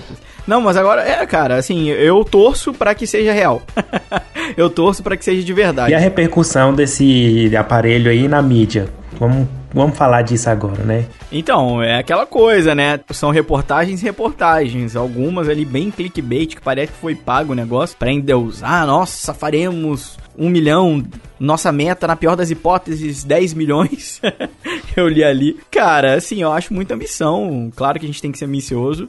Não, 0.47 0.61
mas 0.61 0.77
agora, 0.77 1.01
é, 1.01 1.25
cara, 1.25 1.55
assim, 1.55 1.89
eu 1.89 2.23
torço 2.23 2.73
pra 2.73 2.93
que 2.95 3.05
seja 3.07 3.33
real. 3.33 3.61
eu 4.57 4.69
torço 4.69 5.03
pra 5.03 5.17
que 5.17 5.25
seja 5.25 5.43
de 5.43 5.53
verdade. 5.53 5.91
E 5.91 5.95
a 5.95 5.99
repercussão 5.99 6.73
desse 6.73 7.51
aparelho 7.55 8.09
aí 8.09 8.27
na 8.27 8.41
mídia? 8.41 8.89
Vamos, 9.19 9.47
vamos 9.73 9.97
falar 9.97 10.23
disso 10.23 10.49
agora, 10.49 10.83
né? 10.83 11.05
Então, 11.31 11.81
é 11.81 11.99
aquela 11.99 12.25
coisa, 12.25 12.73
né? 12.73 12.99
São 13.11 13.29
reportagens 13.29 14.01
e 14.01 14.05
reportagens. 14.05 14.95
Algumas 14.95 15.47
ali 15.47 15.63
bem 15.63 15.91
clickbait, 15.91 16.55
que 16.55 16.61
parece 16.61 16.91
que 16.91 16.97
foi 16.97 17.13
pago 17.13 17.51
o 17.51 17.55
negócio 17.55 17.95
pra 17.97 18.11
endeusar. 18.11 18.85
Nossa, 18.87 19.33
faremos 19.33 20.17
um 20.41 20.49
milhão. 20.49 21.06
Nossa 21.39 21.71
meta, 21.71 22.08
na 22.08 22.15
pior 22.15 22.36
das 22.36 22.49
hipóteses, 22.49 23.23
10 23.23 23.54
milhões. 23.54 24.19
eu 24.97 25.08
li 25.08 25.23
ali. 25.23 25.58
Cara, 25.69 26.15
assim, 26.15 26.41
eu 26.41 26.51
acho 26.51 26.73
muita 26.73 26.95
ambição. 26.95 27.71
Claro 27.75 27.99
que 27.99 28.06
a 28.06 28.10
gente 28.10 28.21
tem 28.21 28.32
que 28.32 28.39
ser 28.39 28.45
ambicioso. 28.45 29.08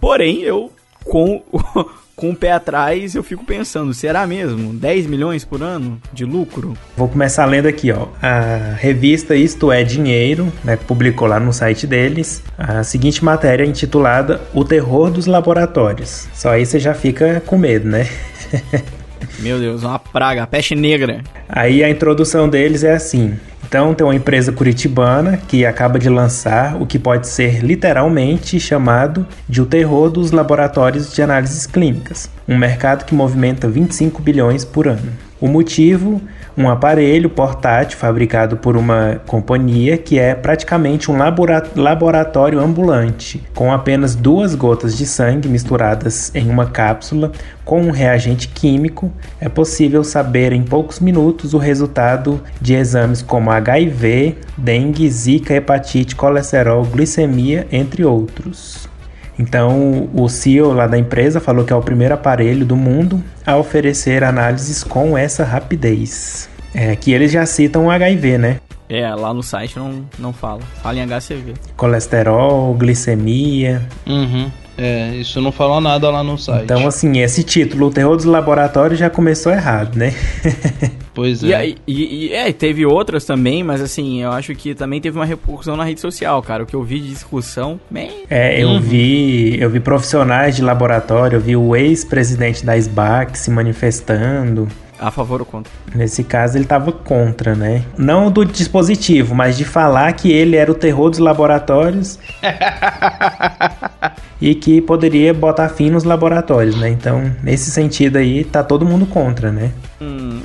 Porém, 0.00 0.42
eu, 0.42 0.72
com, 1.04 1.42
com 2.16 2.30
o 2.30 2.36
pé 2.36 2.52
atrás, 2.52 3.14
eu 3.14 3.22
fico 3.22 3.44
pensando, 3.44 3.94
será 3.94 4.26
mesmo? 4.26 4.72
10 4.74 5.06
milhões 5.06 5.44
por 5.44 5.62
ano 5.62 6.00
de 6.12 6.24
lucro? 6.24 6.76
Vou 6.96 7.08
começar 7.08 7.44
lendo 7.46 7.66
aqui, 7.66 7.92
ó. 7.92 8.08
A 8.20 8.74
revista 8.74 9.34
Isto 9.36 9.70
é 9.70 9.84
Dinheiro, 9.84 10.52
né, 10.64 10.76
publicou 10.76 11.28
lá 11.28 11.38
no 11.38 11.52
site 11.52 11.86
deles 11.86 12.42
a 12.58 12.82
seguinte 12.82 13.24
matéria 13.24 13.64
intitulada 13.64 14.40
O 14.52 14.64
Terror 14.64 15.10
dos 15.10 15.26
Laboratórios. 15.26 16.28
Só 16.34 16.50
aí 16.50 16.66
você 16.66 16.78
já 16.78 16.94
fica 16.94 17.40
com 17.46 17.56
medo, 17.56 17.88
né? 17.88 18.08
Meu 19.38 19.58
Deus, 19.58 19.82
uma 19.82 19.98
praga, 19.98 20.46
peste 20.46 20.74
negra. 20.74 21.22
Aí 21.48 21.82
a 21.82 21.90
introdução 21.90 22.48
deles 22.48 22.84
é 22.84 22.92
assim. 22.92 23.38
Então 23.66 23.94
tem 23.94 24.06
uma 24.06 24.14
empresa 24.14 24.52
curitibana 24.52 25.38
que 25.48 25.64
acaba 25.64 25.98
de 25.98 26.08
lançar 26.08 26.80
o 26.80 26.86
que 26.86 26.98
pode 26.98 27.26
ser 27.28 27.64
literalmente 27.64 28.60
chamado 28.60 29.26
de 29.48 29.62
o 29.62 29.66
terror 29.66 30.10
dos 30.10 30.30
laboratórios 30.30 31.12
de 31.14 31.22
análises 31.22 31.66
clínicas, 31.66 32.30
um 32.48 32.56
mercado 32.58 33.04
que 33.04 33.14
movimenta 33.14 33.68
25 33.68 34.20
bilhões 34.20 34.64
por 34.64 34.86
ano. 34.88 35.12
O 35.40 35.48
motivo, 35.48 36.20
um 36.56 36.68
aparelho 36.68 37.28
portátil 37.28 37.98
fabricado 37.98 38.56
por 38.56 38.76
uma 38.76 39.20
companhia 39.26 39.98
que 39.98 40.16
é 40.16 40.36
praticamente 40.36 41.10
um 41.10 41.16
labora- 41.16 41.64
laboratório 41.74 42.60
ambulante, 42.60 43.42
com 43.52 43.72
apenas 43.72 44.14
duas 44.14 44.54
gotas 44.54 44.96
de 44.96 45.04
sangue 45.04 45.48
misturadas 45.48 46.30
em 46.34 46.48
uma 46.48 46.66
cápsula 46.66 47.32
com 47.64 47.80
um 47.82 47.90
reagente 47.90 48.48
químico, 48.48 49.10
é 49.40 49.48
possível 49.48 50.04
saber 50.04 50.52
em 50.52 50.62
poucos 50.62 51.00
minutos 51.00 51.54
o 51.54 51.58
resultado 51.58 52.40
de 52.60 52.74
exames 52.74 53.22
como 53.22 53.50
HIV, 53.70 54.36
dengue, 54.56 55.08
zika, 55.08 55.54
hepatite, 55.54 56.16
colesterol, 56.16 56.84
glicemia, 56.84 57.66
entre 57.70 58.04
outros. 58.04 58.88
Então, 59.38 60.10
o 60.12 60.28
CEO 60.28 60.72
lá 60.72 60.86
da 60.86 60.98
empresa 60.98 61.40
falou 61.40 61.64
que 61.64 61.72
é 61.72 61.76
o 61.76 61.80
primeiro 61.80 62.14
aparelho 62.14 62.66
do 62.66 62.76
mundo 62.76 63.22
a 63.46 63.56
oferecer 63.56 64.22
análises 64.22 64.84
com 64.84 65.16
essa 65.16 65.44
rapidez. 65.44 66.48
É, 66.74 66.96
que 66.96 67.12
eles 67.12 67.30
já 67.30 67.44
citam 67.44 67.86
o 67.86 67.90
HIV, 67.90 68.38
né? 68.38 68.60
É, 68.88 69.08
lá 69.14 69.32
no 69.32 69.42
site 69.42 69.78
não, 69.78 70.04
não 70.18 70.32
fala. 70.32 70.60
Fala 70.82 70.98
em 70.98 71.06
HCV. 71.06 71.54
Colesterol, 71.76 72.74
glicemia. 72.74 73.82
Uhum. 74.06 74.50
É, 74.76 75.14
isso 75.16 75.40
não 75.40 75.52
fala 75.52 75.80
nada 75.80 76.10
lá 76.10 76.22
no 76.22 76.38
site. 76.38 76.64
Então, 76.64 76.86
assim, 76.86 77.18
esse 77.20 77.42
título, 77.42 77.86
O 77.86 77.90
Terror 77.90 78.16
dos 78.16 78.24
Laboratórios, 78.24 78.98
já 78.98 79.10
começou 79.10 79.52
errado, 79.52 79.96
né? 79.96 80.14
pois 81.14 81.42
é. 81.44 81.68
E, 81.68 81.76
e, 81.86 82.26
e- 82.26 82.32
é, 82.32 82.52
teve 82.52 82.84
outras 82.86 83.24
também, 83.24 83.62
mas 83.62 83.80
assim, 83.80 84.22
eu 84.22 84.30
acho 84.32 84.54
que 84.54 84.74
também 84.74 85.00
teve 85.00 85.18
uma 85.18 85.24
repercussão 85.24 85.76
na 85.76 85.84
rede 85.84 86.00
social, 86.00 86.42
cara. 86.42 86.62
O 86.62 86.66
que 86.66 86.74
eu 86.74 86.82
vi 86.82 87.00
de 87.00 87.08
discussão, 87.08 87.78
bem. 87.90 88.24
É, 88.30 88.62
eu 88.62 88.78
vi, 88.80 89.60
eu 89.60 89.68
vi 89.70 89.80
profissionais 89.80 90.56
de 90.56 90.62
laboratório, 90.62 91.36
eu 91.36 91.40
vi 91.40 91.56
o 91.56 91.74
ex-presidente 91.76 92.64
da 92.64 92.76
SBAC 92.76 93.38
se 93.38 93.50
manifestando. 93.50 94.68
A 94.98 95.10
favor 95.10 95.40
ou 95.40 95.46
contra? 95.46 95.72
Nesse 95.94 96.22
caso, 96.22 96.56
ele 96.56 96.64
estava 96.64 96.92
contra, 96.92 97.56
né? 97.56 97.82
Não 97.98 98.30
do 98.30 98.44
dispositivo, 98.44 99.34
mas 99.34 99.58
de 99.58 99.64
falar 99.64 100.12
que 100.12 100.30
ele 100.30 100.54
era 100.54 100.70
o 100.70 100.76
terror 100.76 101.10
dos 101.10 101.18
laboratórios 101.18 102.20
e 104.40 104.54
que 104.54 104.80
poderia 104.80 105.34
botar 105.34 105.68
fim 105.68 105.90
nos 105.90 106.04
laboratórios, 106.04 106.76
né? 106.76 106.88
Então, 106.88 107.32
nesse 107.42 107.70
sentido 107.70 108.16
aí, 108.16 108.44
tá 108.44 108.62
todo 108.62 108.84
mundo 108.84 109.04
contra, 109.06 109.50
né? 109.50 109.72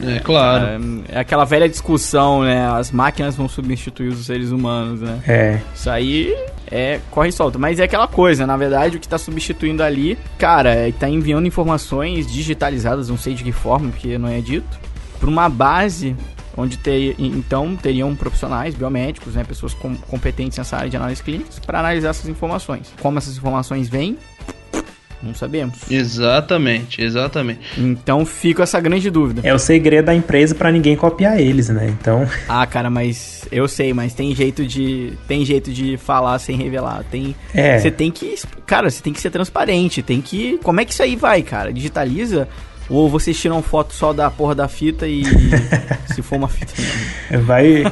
É 0.03 0.19
claro. 0.19 0.65
É, 1.09 1.17
é 1.17 1.19
aquela 1.19 1.45
velha 1.45 1.67
discussão, 1.67 2.43
né? 2.43 2.67
As 2.69 2.91
máquinas 2.91 3.35
vão 3.35 3.47
substituir 3.47 4.09
os 4.09 4.25
seres 4.25 4.51
humanos, 4.51 5.01
né? 5.01 5.19
É, 5.27 5.59
Isso 5.73 5.89
aí 5.89 6.35
é 6.69 6.99
corre 7.11 7.29
e 7.29 7.31
solta. 7.31 7.57
Mas 7.57 7.79
é 7.79 7.83
aquela 7.83 8.07
coisa, 8.07 8.45
na 8.45 8.57
verdade, 8.57 8.97
o 8.97 8.99
que 8.99 9.07
tá 9.07 9.17
substituindo 9.17 9.83
ali, 9.83 10.17
cara, 10.37 10.73
é 10.73 10.91
que 10.91 10.99
tá 10.99 11.09
enviando 11.09 11.47
informações 11.47 12.31
digitalizadas, 12.31 13.09
não 13.09 13.17
sei 13.17 13.33
de 13.33 13.43
que 13.43 13.51
forma, 13.51 13.89
porque 13.89 14.17
não 14.17 14.29
é 14.29 14.39
dito, 14.39 14.77
pra 15.19 15.29
uma 15.29 15.49
base 15.49 16.15
onde 16.55 16.75
ter, 16.77 17.15
então 17.19 17.75
teriam 17.75 18.15
profissionais, 18.15 18.73
biomédicos, 18.73 19.35
né, 19.35 19.43
pessoas 19.43 19.75
com, 19.75 19.95
competentes 19.95 20.57
nessa 20.57 20.75
área 20.75 20.89
de 20.89 20.97
análise 20.97 21.21
clínicas, 21.21 21.59
para 21.59 21.79
analisar 21.79 22.09
essas 22.09 22.27
informações. 22.27 22.91
Como 22.99 23.17
essas 23.19 23.37
informações 23.37 23.87
vêm, 23.87 24.17
não 25.21 25.33
sabemos. 25.33 25.79
Exatamente, 25.89 27.01
exatamente. 27.01 27.59
Então 27.77 28.25
fica 28.25 28.63
essa 28.63 28.79
grande 28.79 29.09
dúvida. 29.09 29.41
é 29.43 29.53
o 29.53 29.59
segredo 29.59 30.05
da 30.05 30.15
empresa 30.15 30.53
pra 30.55 30.71
ninguém 30.71 30.95
copiar 30.95 31.39
eles, 31.39 31.69
né? 31.69 31.87
Então, 31.99 32.27
Ah, 32.47 32.65
cara, 32.65 32.89
mas 32.89 33.45
eu 33.51 33.67
sei, 33.67 33.93
mas 33.93 34.13
tem 34.13 34.33
jeito 34.35 34.65
de 34.65 35.13
tem 35.27 35.43
jeito 35.45 35.71
de 35.71 35.97
falar 35.97 36.37
sem 36.39 36.55
revelar. 36.55 37.03
Tem 37.09 37.35
é. 37.53 37.79
Você 37.79 37.91
tem 37.91 38.11
que. 38.11 38.35
Cara, 38.65 38.89
você 38.89 39.01
tem 39.01 39.13
que 39.13 39.21
ser 39.21 39.29
transparente. 39.29 40.01
Tem 40.01 40.21
que. 40.21 40.59
Como 40.63 40.79
é 40.79 40.85
que 40.85 40.93
isso 40.93 41.03
aí 41.03 41.15
vai, 41.15 41.41
cara? 41.41 41.71
Digitaliza? 41.73 42.47
Ou 42.89 43.09
vocês 43.09 43.39
tiram 43.39 43.61
foto 43.61 43.93
só 43.93 44.13
da 44.13 44.29
porra 44.29 44.55
da 44.55 44.67
fita 44.67 45.07
e. 45.07 45.23
se 46.13 46.21
for 46.21 46.37
uma 46.37 46.47
fita 46.47 46.73
mesmo. 46.77 47.45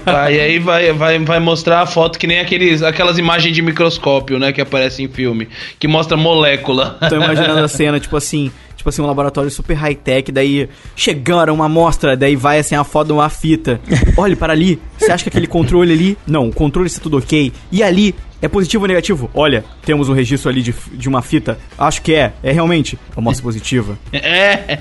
Vai, 0.06 0.36
e 0.36 0.40
aí 0.40 0.60
vai, 0.60 0.94
vai, 0.94 1.20
vai 1.20 1.40
mostrar 1.40 1.82
a 1.82 1.86
foto 1.86 2.18
que 2.18 2.26
nem 2.26 2.40
aqueles, 2.40 2.82
aquelas 2.82 3.18
imagens 3.18 3.54
de 3.54 3.62
microscópio, 3.62 4.40
né? 4.40 4.54
Que 4.54 4.62
aparecem 4.62 5.06
em 5.06 5.10
filme. 5.10 5.50
Que 5.78 5.88
mostra 5.88 6.16
molécula. 6.16 6.98
Tô 7.10 7.16
imaginando 7.16 7.60
a 7.60 7.68
cena, 7.70 8.00
tipo 8.00 8.16
assim. 8.16 8.52
Tipo 8.86 8.90
assim, 8.92 9.02
um 9.02 9.08
laboratório 9.08 9.50
super 9.50 9.74
high-tech, 9.74 10.32
daí 10.32 10.70
chegaram 10.96 11.56
uma 11.56 11.66
amostra, 11.66 12.16
daí 12.16 12.36
vai 12.36 12.60
assim 12.60 12.76
a 12.76 12.84
foto 12.84 13.08
de 13.08 13.14
uma 13.14 13.28
fita. 13.32 13.82
Olhe 14.16 14.36
para 14.36 14.54
ali, 14.54 14.80
você 14.96 15.12
acha 15.12 15.24
que 15.24 15.30
aquele 15.30 15.48
controle 15.48 15.92
ali. 15.92 16.16
Não, 16.28 16.50
o 16.50 16.54
controle 16.54 16.86
está 16.86 17.02
tudo 17.02 17.18
ok. 17.18 17.52
E 17.72 17.82
ali, 17.82 18.14
é 18.44 18.48
positivo 18.48 18.84
ou 18.84 18.88
negativo? 18.88 19.28
Olha, 19.34 19.66
temos 19.84 20.08
um 20.08 20.14
registro 20.14 20.52
ali 20.52 20.62
de, 20.62 20.72
de 20.92 21.10
uma 21.10 21.24
fita. 21.24 21.58
Acho 21.76 22.00
que 22.04 22.14
é, 22.14 22.34
é 22.44 22.52
realmente. 22.52 22.96
Amostra 23.18 23.42
positiva. 23.42 23.98
É, 24.14 24.78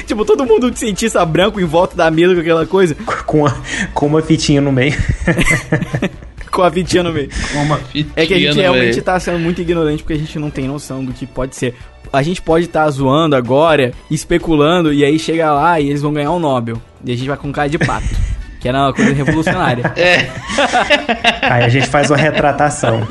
tipo, 0.06 0.24
todo 0.24 0.46
mundo 0.46 0.70
de 0.70 0.78
cientista 0.78 1.22
branco 1.26 1.60
em 1.60 1.64
volta 1.66 1.94
da 1.94 2.10
mesa 2.10 2.32
com 2.34 2.40
aquela 2.40 2.64
coisa, 2.64 2.94
com, 3.26 3.44
a- 3.44 3.54
com 3.92 4.06
uma 4.06 4.22
fitinha 4.22 4.62
no 4.62 4.72
meio. 4.72 4.94
com 6.50 6.62
a 6.62 6.70
fitinha 6.70 7.02
no 7.02 7.12
meio. 7.12 7.28
uma 7.56 7.76
fita. 7.76 8.10
É 8.16 8.24
que 8.24 8.32
a 8.32 8.38
gente 8.38 8.58
realmente 8.58 9.02
tá 9.02 9.20
sendo 9.20 9.38
muito 9.38 9.60
ignorante 9.60 10.02
porque 10.02 10.14
a 10.14 10.18
gente 10.18 10.38
não 10.38 10.48
tem 10.48 10.66
noção 10.66 11.04
do 11.04 11.12
que 11.12 11.26
pode 11.26 11.54
ser. 11.56 11.74
A 12.14 12.22
gente 12.22 12.40
pode 12.40 12.66
estar 12.66 12.88
zoando 12.90 13.34
agora, 13.34 13.92
especulando, 14.10 14.92
e 14.92 15.04
aí 15.04 15.18
chega 15.18 15.52
lá 15.52 15.80
e 15.80 15.88
eles 15.88 16.00
vão 16.00 16.12
ganhar 16.12 16.30
um 16.30 16.38
Nobel. 16.38 16.80
E 17.04 17.12
a 17.12 17.16
gente 17.16 17.26
vai 17.26 17.36
com 17.36 17.50
cara 17.50 17.68
de 17.68 17.78
pato. 17.78 18.06
que 18.64 18.68
era 18.68 18.78
uma 18.78 18.94
coisa 18.94 19.12
revolucionária. 19.12 19.92
É, 19.94 20.30
Aí 21.52 21.64
a 21.64 21.68
gente 21.68 21.86
faz 21.86 22.10
uma 22.10 22.16
retratação. 22.16 23.06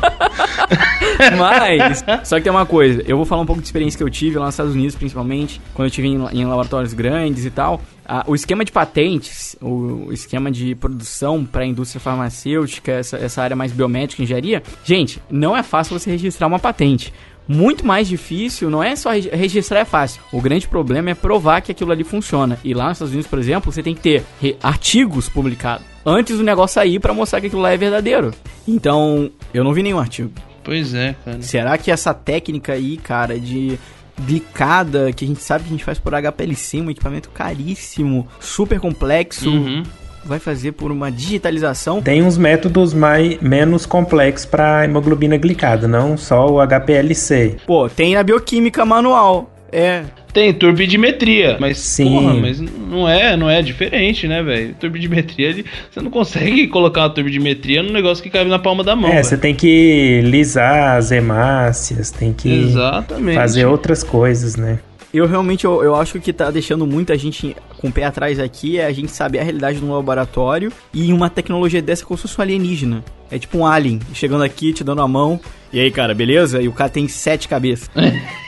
Mas, 1.37 2.03
só 2.27 2.37
que 2.37 2.41
tem 2.41 2.51
uma 2.51 2.65
coisa, 2.65 3.03
eu 3.05 3.15
vou 3.15 3.23
falar 3.23 3.43
um 3.43 3.45
pouco 3.45 3.61
de 3.61 3.67
experiência 3.67 3.95
que 3.95 4.03
eu 4.03 4.09
tive 4.09 4.39
lá 4.39 4.45
nos 4.45 4.55
Estados 4.55 4.73
Unidos, 4.73 4.95
principalmente, 4.95 5.61
quando 5.75 5.89
eu 5.89 5.91
tive 5.91 6.07
em, 6.07 6.15
em 6.31 6.45
laboratórios 6.45 6.93
grandes 6.93 7.45
e 7.45 7.51
tal. 7.51 7.79
Ah, 8.03 8.23
o 8.25 8.33
esquema 8.33 8.65
de 8.65 8.71
patentes, 8.71 9.55
o 9.61 10.11
esquema 10.11 10.49
de 10.49 10.73
produção 10.73 11.45
para 11.45 11.61
a 11.61 11.67
indústria 11.67 12.01
farmacêutica, 12.01 12.91
essa, 12.91 13.17
essa 13.17 13.41
área 13.43 13.55
mais 13.55 13.71
biomédica, 13.71 14.23
engenharia, 14.23 14.63
gente, 14.83 15.21
não 15.29 15.55
é 15.55 15.61
fácil 15.61 15.97
você 15.97 16.09
registrar 16.09 16.47
uma 16.47 16.57
patente. 16.57 17.13
Muito 17.47 17.85
mais 17.85 18.07
difícil, 18.07 18.69
não 18.69 18.81
é 18.83 18.95
só 18.95 19.11
regi- 19.11 19.29
registrar 19.29 19.79
é 19.81 19.85
fácil. 19.85 20.21
O 20.31 20.39
grande 20.41 20.67
problema 20.67 21.09
é 21.09 21.13
provar 21.13 21.61
que 21.61 21.71
aquilo 21.71 21.91
ali 21.91 22.03
funciona. 22.03 22.57
E 22.63 22.73
lá 22.73 22.85
nos 22.89 22.93
Estados 22.97 23.11
Unidos, 23.13 23.29
por 23.29 23.39
exemplo, 23.39 23.71
você 23.71 23.83
tem 23.83 23.93
que 23.93 24.01
ter 24.01 24.23
artigos 24.61 25.27
publicados 25.29 25.85
antes 26.05 26.37
do 26.37 26.43
negócio 26.43 26.75
sair 26.75 26.99
para 26.99 27.13
mostrar 27.13 27.41
que 27.41 27.47
aquilo 27.47 27.61
lá 27.61 27.71
é 27.71 27.77
verdadeiro. 27.77 28.33
Então, 28.67 29.29
eu 29.53 29.63
não 29.63 29.73
vi 29.73 29.83
nenhum 29.83 29.99
artigo. 29.99 30.31
pois 30.63 30.93
é, 30.93 31.15
cara. 31.25 31.41
Será 31.41 31.77
que 31.77 31.91
essa 31.91 32.13
técnica 32.13 32.73
aí, 32.73 32.95
cara, 32.97 33.37
de 33.39 33.77
glicada, 34.25 35.11
que 35.11 35.25
a 35.25 35.27
gente 35.27 35.41
sabe 35.41 35.63
que 35.63 35.69
a 35.69 35.73
gente 35.73 35.83
faz 35.83 35.99
por 35.99 36.13
HPLC, 36.13 36.81
um 36.81 36.89
equipamento 36.89 37.29
caríssimo, 37.29 38.27
super 38.39 38.79
complexo, 38.79 39.49
Uhum. 39.49 39.83
Vai 40.25 40.39
fazer 40.39 40.71
por 40.73 40.91
uma 40.91 41.11
digitalização? 41.11 42.01
Tem 42.01 42.21
uns 42.23 42.37
métodos 42.37 42.93
mais, 42.93 43.39
menos 43.41 43.85
complexos 43.85 44.45
para 44.45 44.85
hemoglobina 44.85 45.37
glicada, 45.37 45.87
não 45.87 46.17
só 46.17 46.47
o 46.47 46.59
HPLC. 46.61 47.57
Pô, 47.65 47.89
tem 47.89 48.15
na 48.15 48.23
bioquímica 48.23 48.85
manual. 48.85 49.49
É, 49.71 50.03
Tem 50.31 50.53
turbidimetria, 50.53 51.57
mas 51.59 51.77
Sim. 51.79 52.11
porra, 52.11 52.33
mas 52.35 52.59
não 52.59 53.09
é, 53.09 53.35
não 53.35 53.49
é 53.49 53.59
diferente, 53.61 54.27
né, 54.27 54.41
velho? 54.43 54.75
Turbidimetria, 54.79 55.49
ele- 55.49 55.65
você 55.91 55.99
não 55.99 56.11
consegue 56.11 56.67
colocar 56.67 57.01
uma 57.01 57.09
turbidimetria 57.09 57.81
num 57.81 57.91
negócio 57.91 58.23
que 58.23 58.29
cabe 58.29 58.49
na 58.49 58.59
palma 58.59 58.83
da 58.83 58.95
mão. 58.95 59.11
É, 59.11 59.21
você 59.23 59.35
tem 59.37 59.53
que 59.55 60.21
lisar 60.23 60.97
as 60.97 61.11
hemácias, 61.11 62.11
tem 62.11 62.33
que 62.33 62.49
Exatamente. 62.51 63.35
fazer 63.35 63.65
outras 63.65 64.03
coisas, 64.03 64.55
né? 64.55 64.77
Eu 65.13 65.27
realmente 65.27 65.63
eu, 65.63 65.83
eu 65.83 65.95
acho 65.95 66.13
que 66.13 66.17
o 66.17 66.21
que 66.21 66.33
tá 66.33 66.49
deixando 66.49 66.87
muita 66.87 67.15
gente 67.15 67.55
com 67.77 67.87
o 67.89 67.91
pé 67.91 68.03
atrás 68.03 68.39
aqui 68.39 68.79
é 68.79 68.85
a 68.85 68.91
gente 68.91 69.11
saber 69.11 69.37
a 69.37 69.43
realidade 69.43 69.79
no 69.79 69.93
laboratório 69.93 70.71
e 70.91 71.13
uma 71.13 71.29
tecnologia 71.29 71.83
dessa 71.83 72.03
como 72.03 72.17
se 72.17 72.23
fosse 72.23 72.39
um 72.39 72.41
alienígena. 72.41 73.03
É 73.29 73.37
tipo 73.37 73.59
um 73.59 73.65
alien 73.65 73.99
chegando 74.11 74.43
aqui, 74.43 74.73
te 74.73 74.83
dando 74.83 75.03
a 75.03 75.07
mão. 75.07 75.39
E 75.71 75.79
aí, 75.79 75.91
cara, 75.91 76.15
beleza? 76.15 76.61
E 76.61 76.67
o 76.67 76.71
cara 76.71 76.89
tem 76.89 77.07
sete 77.07 77.47
cabeças. 77.47 77.91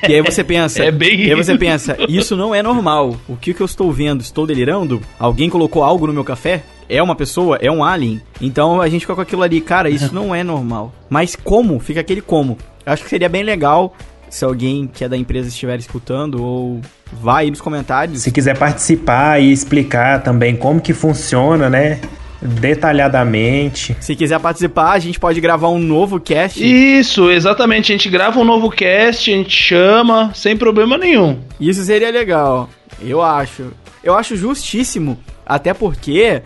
e 0.09 0.13
aí 0.13 0.21
você 0.23 0.43
pensa. 0.43 0.81
É 0.85 0.91
bem 0.91 1.21
E 1.21 1.31
aí 1.31 1.35
você 1.35 1.55
pensa, 1.55 1.97
isso 2.09 2.35
não 2.35 2.53
é 2.53 2.63
normal. 2.63 3.15
O 3.27 3.35
que, 3.35 3.53
que 3.53 3.61
eu 3.61 3.65
estou 3.65 3.91
vendo? 3.91 4.21
Estou 4.21 4.47
delirando? 4.47 5.01
Alguém 5.19 5.51
colocou 5.51 5.83
algo 5.83 6.07
no 6.07 6.13
meu 6.13 6.23
café? 6.23 6.63
É 6.89 7.01
uma 7.01 7.15
pessoa? 7.15 7.57
É 7.61 7.69
um 7.69 7.83
alien? 7.83 8.21
Então 8.41 8.81
a 8.81 8.89
gente 8.89 9.01
fica 9.01 9.13
com 9.15 9.21
aquilo 9.21 9.43
ali, 9.43 9.61
cara, 9.61 9.87
isso 9.87 10.13
não 10.15 10.33
é 10.33 10.43
normal. 10.43 10.91
Mas 11.09 11.35
como? 11.35 11.79
Fica 11.79 11.99
aquele 11.99 12.21
como. 12.21 12.57
Eu 12.85 12.93
acho 12.93 13.03
que 13.03 13.09
seria 13.09 13.29
bem 13.29 13.43
legal 13.43 13.95
se 14.29 14.43
alguém 14.43 14.87
que 14.87 15.03
é 15.03 15.09
da 15.09 15.17
empresa 15.17 15.47
estiver 15.47 15.79
escutando 15.79 16.43
ou 16.43 16.81
vai 17.21 17.45
aí 17.45 17.49
nos 17.49 17.61
comentários. 17.61 18.21
Se 18.21 18.31
quiser 18.31 18.57
participar 18.57 19.41
e 19.41 19.51
explicar 19.51 20.21
também 20.23 20.55
como 20.55 20.81
que 20.81 20.93
funciona, 20.93 21.69
né? 21.69 21.99
Detalhadamente. 22.41 23.95
Se 23.99 24.15
quiser 24.15 24.39
participar, 24.39 24.91
a 24.91 24.99
gente 24.99 25.19
pode 25.19 25.39
gravar 25.41 25.69
um 25.69 25.79
novo 25.79 26.19
cast. 26.19 26.63
Isso, 26.63 27.31
exatamente. 27.31 27.91
A 27.91 27.95
gente 27.95 28.09
grava 28.09 28.39
um 28.39 28.43
novo 28.43 28.69
cast, 28.69 29.31
a 29.31 29.35
gente 29.35 29.55
chama, 29.55 30.31
sem 30.35 30.55
problema 30.55 30.97
nenhum. 30.97 31.39
Isso 31.59 31.83
seria 31.83 32.11
legal. 32.11 32.69
Eu 33.01 33.21
acho. 33.21 33.71
Eu 34.03 34.15
acho 34.15 34.35
justíssimo. 34.35 35.17
Até 35.45 35.73
porque 35.73 36.41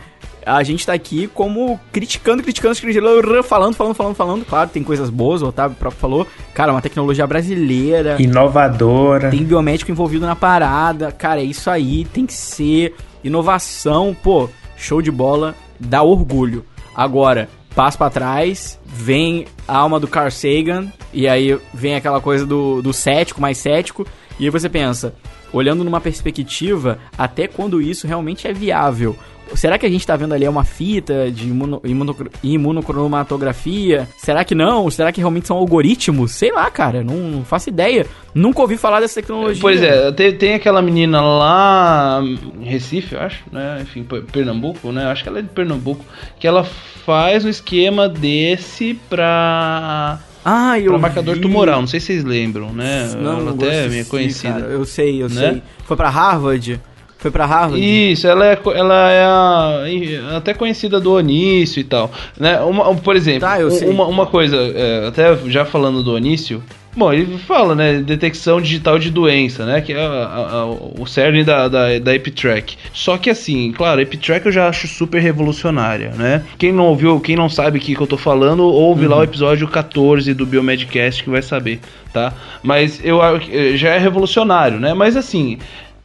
a 0.46 0.64
gente 0.64 0.86
tá 0.86 0.94
aqui 0.94 1.28
como 1.28 1.80
criticando, 1.92 2.42
criticando, 2.42 2.76
criticando, 2.76 3.44
falando, 3.44 3.76
falando, 3.76 3.96
falando, 3.96 4.16
falando. 4.16 4.46
Claro, 4.46 4.70
tem 4.70 4.84
coisas 4.84 5.10
boas, 5.10 5.42
o 5.42 5.48
Otávio 5.48 5.78
próprio 5.78 6.00
falou. 6.00 6.28
Cara, 6.54 6.72
uma 6.72 6.82
tecnologia 6.82 7.26
brasileira. 7.28 8.16
Inovadora. 8.20 9.30
Tem 9.30 9.44
biomédico 9.44 9.92
envolvido 9.92 10.26
na 10.26 10.36
parada. 10.36 11.12
Cara, 11.12 11.42
é 11.42 11.44
isso 11.44 11.70
aí. 11.70 12.06
Tem 12.06 12.26
que 12.26 12.34
ser 12.34 12.96
inovação. 13.24 14.16
Pô, 14.22 14.50
show 14.76 15.02
de 15.02 15.12
bola. 15.12 15.56
Dá 15.80 16.02
orgulho. 16.02 16.66
Agora, 16.96 17.50
passo 17.76 17.98
pra 17.98 18.10
trás. 18.10 18.80
Vem 18.86 19.46
a 19.68 19.78
alma 19.78 20.00
do 20.00 20.08
Carl 20.08 20.32
Sagan. 20.32 20.88
E 21.14 21.28
aí 21.28 21.58
vem 21.74 21.96
aquela 21.96 22.22
coisa 22.22 22.46
do, 22.46 22.82
do 22.82 22.94
cético, 22.94 23.42
mais 23.42 23.58
cético. 23.58 24.06
E 24.40 24.46
aí 24.46 24.50
você 24.50 24.70
pensa, 24.70 25.14
olhando 25.52 25.84
numa 25.84 26.00
perspectiva, 26.00 26.98
até 27.18 27.48
quando 27.48 27.82
isso 27.82 28.08
realmente 28.08 28.48
é 28.48 28.54
viável. 28.54 29.16
Será 29.56 29.78
que 29.78 29.86
a 29.86 29.90
gente 29.90 30.06
tá 30.06 30.16
vendo 30.16 30.34
ali 30.34 30.48
uma 30.48 30.64
fita 30.64 31.30
de 31.32 31.48
imuno, 31.48 31.82
imuno, 31.84 32.16
imunocromatografia? 32.44 34.08
Será 34.18 34.44
que 34.44 34.54
não? 34.56 34.90
Será 34.90 35.12
que 35.12 35.20
realmente 35.20 35.48
são 35.48 35.58
algoritmos? 35.58 36.32
Sei 36.32 36.52
lá, 36.52 36.70
cara, 36.70 37.04
não, 37.04 37.16
não 37.16 37.44
faço 37.46 37.70
ideia. 37.70 38.06
Nunca 38.34 38.62
ouvi 38.62 38.78
falar 38.78 39.00
dessa 39.00 39.22
tecnologia. 39.22 39.62
Pois 39.62 39.82
é, 39.82 40.12
tem, 40.12 40.34
tem 40.36 40.54
aquela 40.54 40.82
menina 40.82 41.22
lá 41.22 42.22
em 42.24 42.66
Recife, 42.66 43.16
eu 43.16 43.22
acho, 43.22 43.44
né? 43.52 43.80
Enfim, 43.82 44.06
Pernambuco, 44.32 44.92
né? 44.92 45.06
Acho 45.08 45.24
que 45.24 45.30
ela 45.30 45.40
é 45.40 45.42
de 45.42 45.50
Pernambuco, 45.50 46.04
que 46.40 46.48
ela 46.48 46.64
faz 46.64 47.44
um 47.46 47.50
esquema 47.50 48.08
desse 48.08 48.94
pra, 49.10 50.20
Ah, 50.46 50.80
eu 50.80 50.92
pra 50.92 51.00
marcador 51.00 51.36
vi. 51.36 51.42
tumoral. 51.42 51.82
Não 51.82 51.88
sei 51.88 52.00
se 52.00 52.08
vocês 52.08 52.24
lembram, 52.24 52.72
né? 52.72 53.10
Não, 53.18 53.34
ela 53.34 53.44
não 53.44 53.54
até 53.54 54.00
é 54.00 54.04
conhecida. 54.04 54.54
cara, 54.54 54.66
eu 54.68 54.86
sei, 54.86 55.22
eu 55.24 55.30
né? 55.30 55.52
sei. 55.54 55.64
Foi 55.86 55.98
pra 55.98 56.10
Harvard? 56.10 56.80
Foi 57.20 57.30
pra 57.30 57.46
Harvard? 57.46 57.80
Isso, 58.12 58.26
ela 58.26 58.46
é, 58.48 58.58
ela 58.76 59.12
é 59.12 59.24
a- 59.26 60.38
até 60.38 60.54
conhecida 60.54 61.00
do 61.02 61.12
Onício 61.14 61.80
e 61.82 61.84
tal. 61.84 62.10
Né? 62.40 62.60
Uma, 62.62 62.96
por 62.96 63.16
exemplo, 63.16 63.42
Tá, 63.42 63.58
um- 63.60 63.90
uma, 63.92 64.06
uma 64.08 64.26
coisa, 64.26 64.56
é, 64.56 65.08
até 65.08 65.36
já 65.48 65.66
falando 65.66 66.02
do 66.02 66.14
Onício, 66.14 66.64
bom, 66.96 67.12
ele 67.12 67.38
fala, 67.40 67.76
né, 67.76 67.96
detecção 68.02 68.62
digital 68.62 68.98
de 68.98 69.12
doença, 69.12 69.66
né, 69.66 69.82
que 69.82 69.92
é 69.92 70.00
a- 70.00 70.50
a- 70.52 70.66
o 70.66 71.06
cerne 71.06 71.44
da, 71.44 71.68
da, 71.68 72.00
da 72.00 72.16
EpiTrack. 72.16 72.78
Só 72.94 73.18
que 73.18 73.30
assim, 73.30 73.74
claro, 73.74 74.00
a 74.00 74.04
EpiTrack 74.04 74.46
eu 74.46 74.52
já 74.54 74.70
acho 74.70 74.88
super 74.88 75.22
revolucionária, 75.22 76.14
né? 76.18 76.44
Quem 76.58 76.72
não 76.72 76.86
ouviu, 76.86 77.20
quem 77.20 77.36
não 77.36 77.50
sabe 77.50 77.80
o 77.80 77.82
que, 77.82 77.96
que 77.96 78.02
eu 78.02 78.08
tô 78.08 78.18
falando, 78.18 78.64
ouve 78.64 79.06
lá 79.08 79.18
o 79.18 79.24
episódio 79.24 79.68
14 79.68 80.34
do 80.34 80.46
Biomedcast 80.46 81.22
que 81.24 81.30
vai 81.30 81.42
saber, 81.42 81.82
tá? 82.14 82.32
Mas 82.64 83.02
eu 83.04 83.20
já 83.76 83.90
é 83.90 83.98
revolucionário, 83.98 84.80
né? 84.80 84.94
Mas 84.94 85.18
assim, 85.18 85.58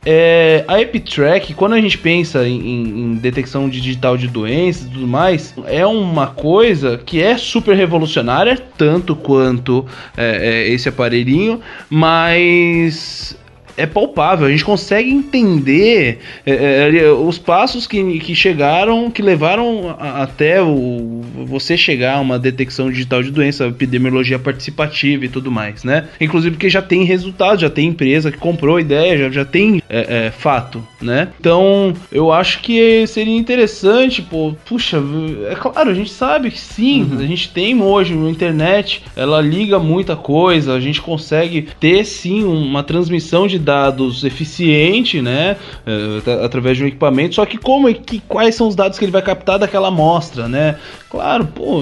é, 0.07 0.65
a 0.69 0.81
EpiTrack, 0.81 1.55
quando 1.55 1.73
a 1.75 1.81
gente 1.81 1.97
pensa 1.99 2.47
em, 2.47 2.59
em- 2.59 3.15
detecção 3.15 3.69
digital 3.69 4.17
de 4.17 4.27
doenças 4.29 4.87
e 4.87 4.91
tudo 4.91 5.07
mais, 5.07 5.55
é 5.67 5.87
uma 5.87 6.27
coisa 6.27 6.99
que 6.99 7.23
é 7.23 7.37
super 7.39 7.75
revolucionária, 7.75 8.61
tanto 8.77 9.17
quanto 9.17 9.87
é, 10.17 10.65
é, 10.67 10.69
esse 10.69 10.89
aparelhinho, 10.89 11.61
mas 11.89 13.37
é 13.77 13.87
palpável, 13.87 14.47
a 14.47 14.51
gente 14.51 14.65
consegue 14.65 15.11
entender 15.11 16.19
é, 16.47 16.91
é, 16.97 17.11
os 17.13 17.39
passos 17.39 17.87
que, 17.87 18.19
que 18.21 18.35
chegaram, 18.35 19.11
que 19.11 19.23
levaram 19.23 19.97
a- 19.99 20.23
até 20.23 20.63
o, 20.63 21.23
você 21.45 21.77
chegar 21.77 22.17
a 22.17 22.21
uma 22.21 22.39
detecção 22.39 22.91
digital 22.91 23.23
de 23.23 23.31
doença, 23.31 23.67
epidemiologia 23.67 24.39
participativa 24.39 25.25
e 25.25 25.29
tudo 25.29 25.51
mais, 25.51 25.85
né? 25.85 26.09
Inclusive 26.21 26.55
porque 26.55 26.69
já 26.71 26.83
tem 26.83 27.05
resultado, 27.05 27.61
já 27.61 27.71
tem 27.71 27.89
empresa 27.89 28.31
que 28.31 28.39
comprou 28.39 28.79
ideia, 28.79 29.19
já, 29.19 29.31
já 29.31 29.45
tem 29.45 29.83
é, 29.89 30.27
é, 30.27 30.31
fato, 30.31 30.87
né? 31.01 31.29
Então 31.39 31.93
eu 32.13 32.33
acho 32.33 32.61
que 32.61 33.07
seria 33.07 33.37
interessante, 33.37 34.23
pô, 34.23 34.55
puxa, 34.65 35.03
é 35.51 35.55
claro, 35.55 35.91
a 35.91 35.95
gente 35.95 36.11
sabe 36.11 36.51
que 36.51 36.61
sim, 36.61 37.11
a 37.19 37.23
gente 37.27 37.49
tem 37.51 37.81
hoje 37.81 38.15
na 38.15 38.31
internet, 38.31 39.03
ela 39.17 39.41
liga 39.41 39.79
muita 39.79 40.17
coisa, 40.17 40.75
a 40.75 40.81
gente 40.81 41.01
consegue 41.01 41.69
ter 41.81 42.05
sim 42.05 42.45
uma 42.45 42.83
transmissão 42.83 43.47
de 43.47 43.59
dados 43.65 44.23
eficiente, 44.23 45.21
né, 45.21 45.57
é, 45.87 46.19
at- 46.19 46.45
através 46.45 46.77
de 46.77 46.85
um 46.85 46.87
equipamento. 46.87 47.35
Só 47.35 47.45
que 47.47 47.59
como 47.59 47.89
é 47.89 47.95
que 47.95 48.21
quais 48.29 48.55
são 48.55 48.69
os 48.69 48.77
dados 48.77 48.99
que 48.99 49.05
ele 49.05 49.11
vai 49.13 49.23
captar 49.23 49.59
daquela 49.59 49.89
amostra, 49.89 50.47
né? 50.47 50.77
Claro, 51.11 51.47
pô, 51.47 51.81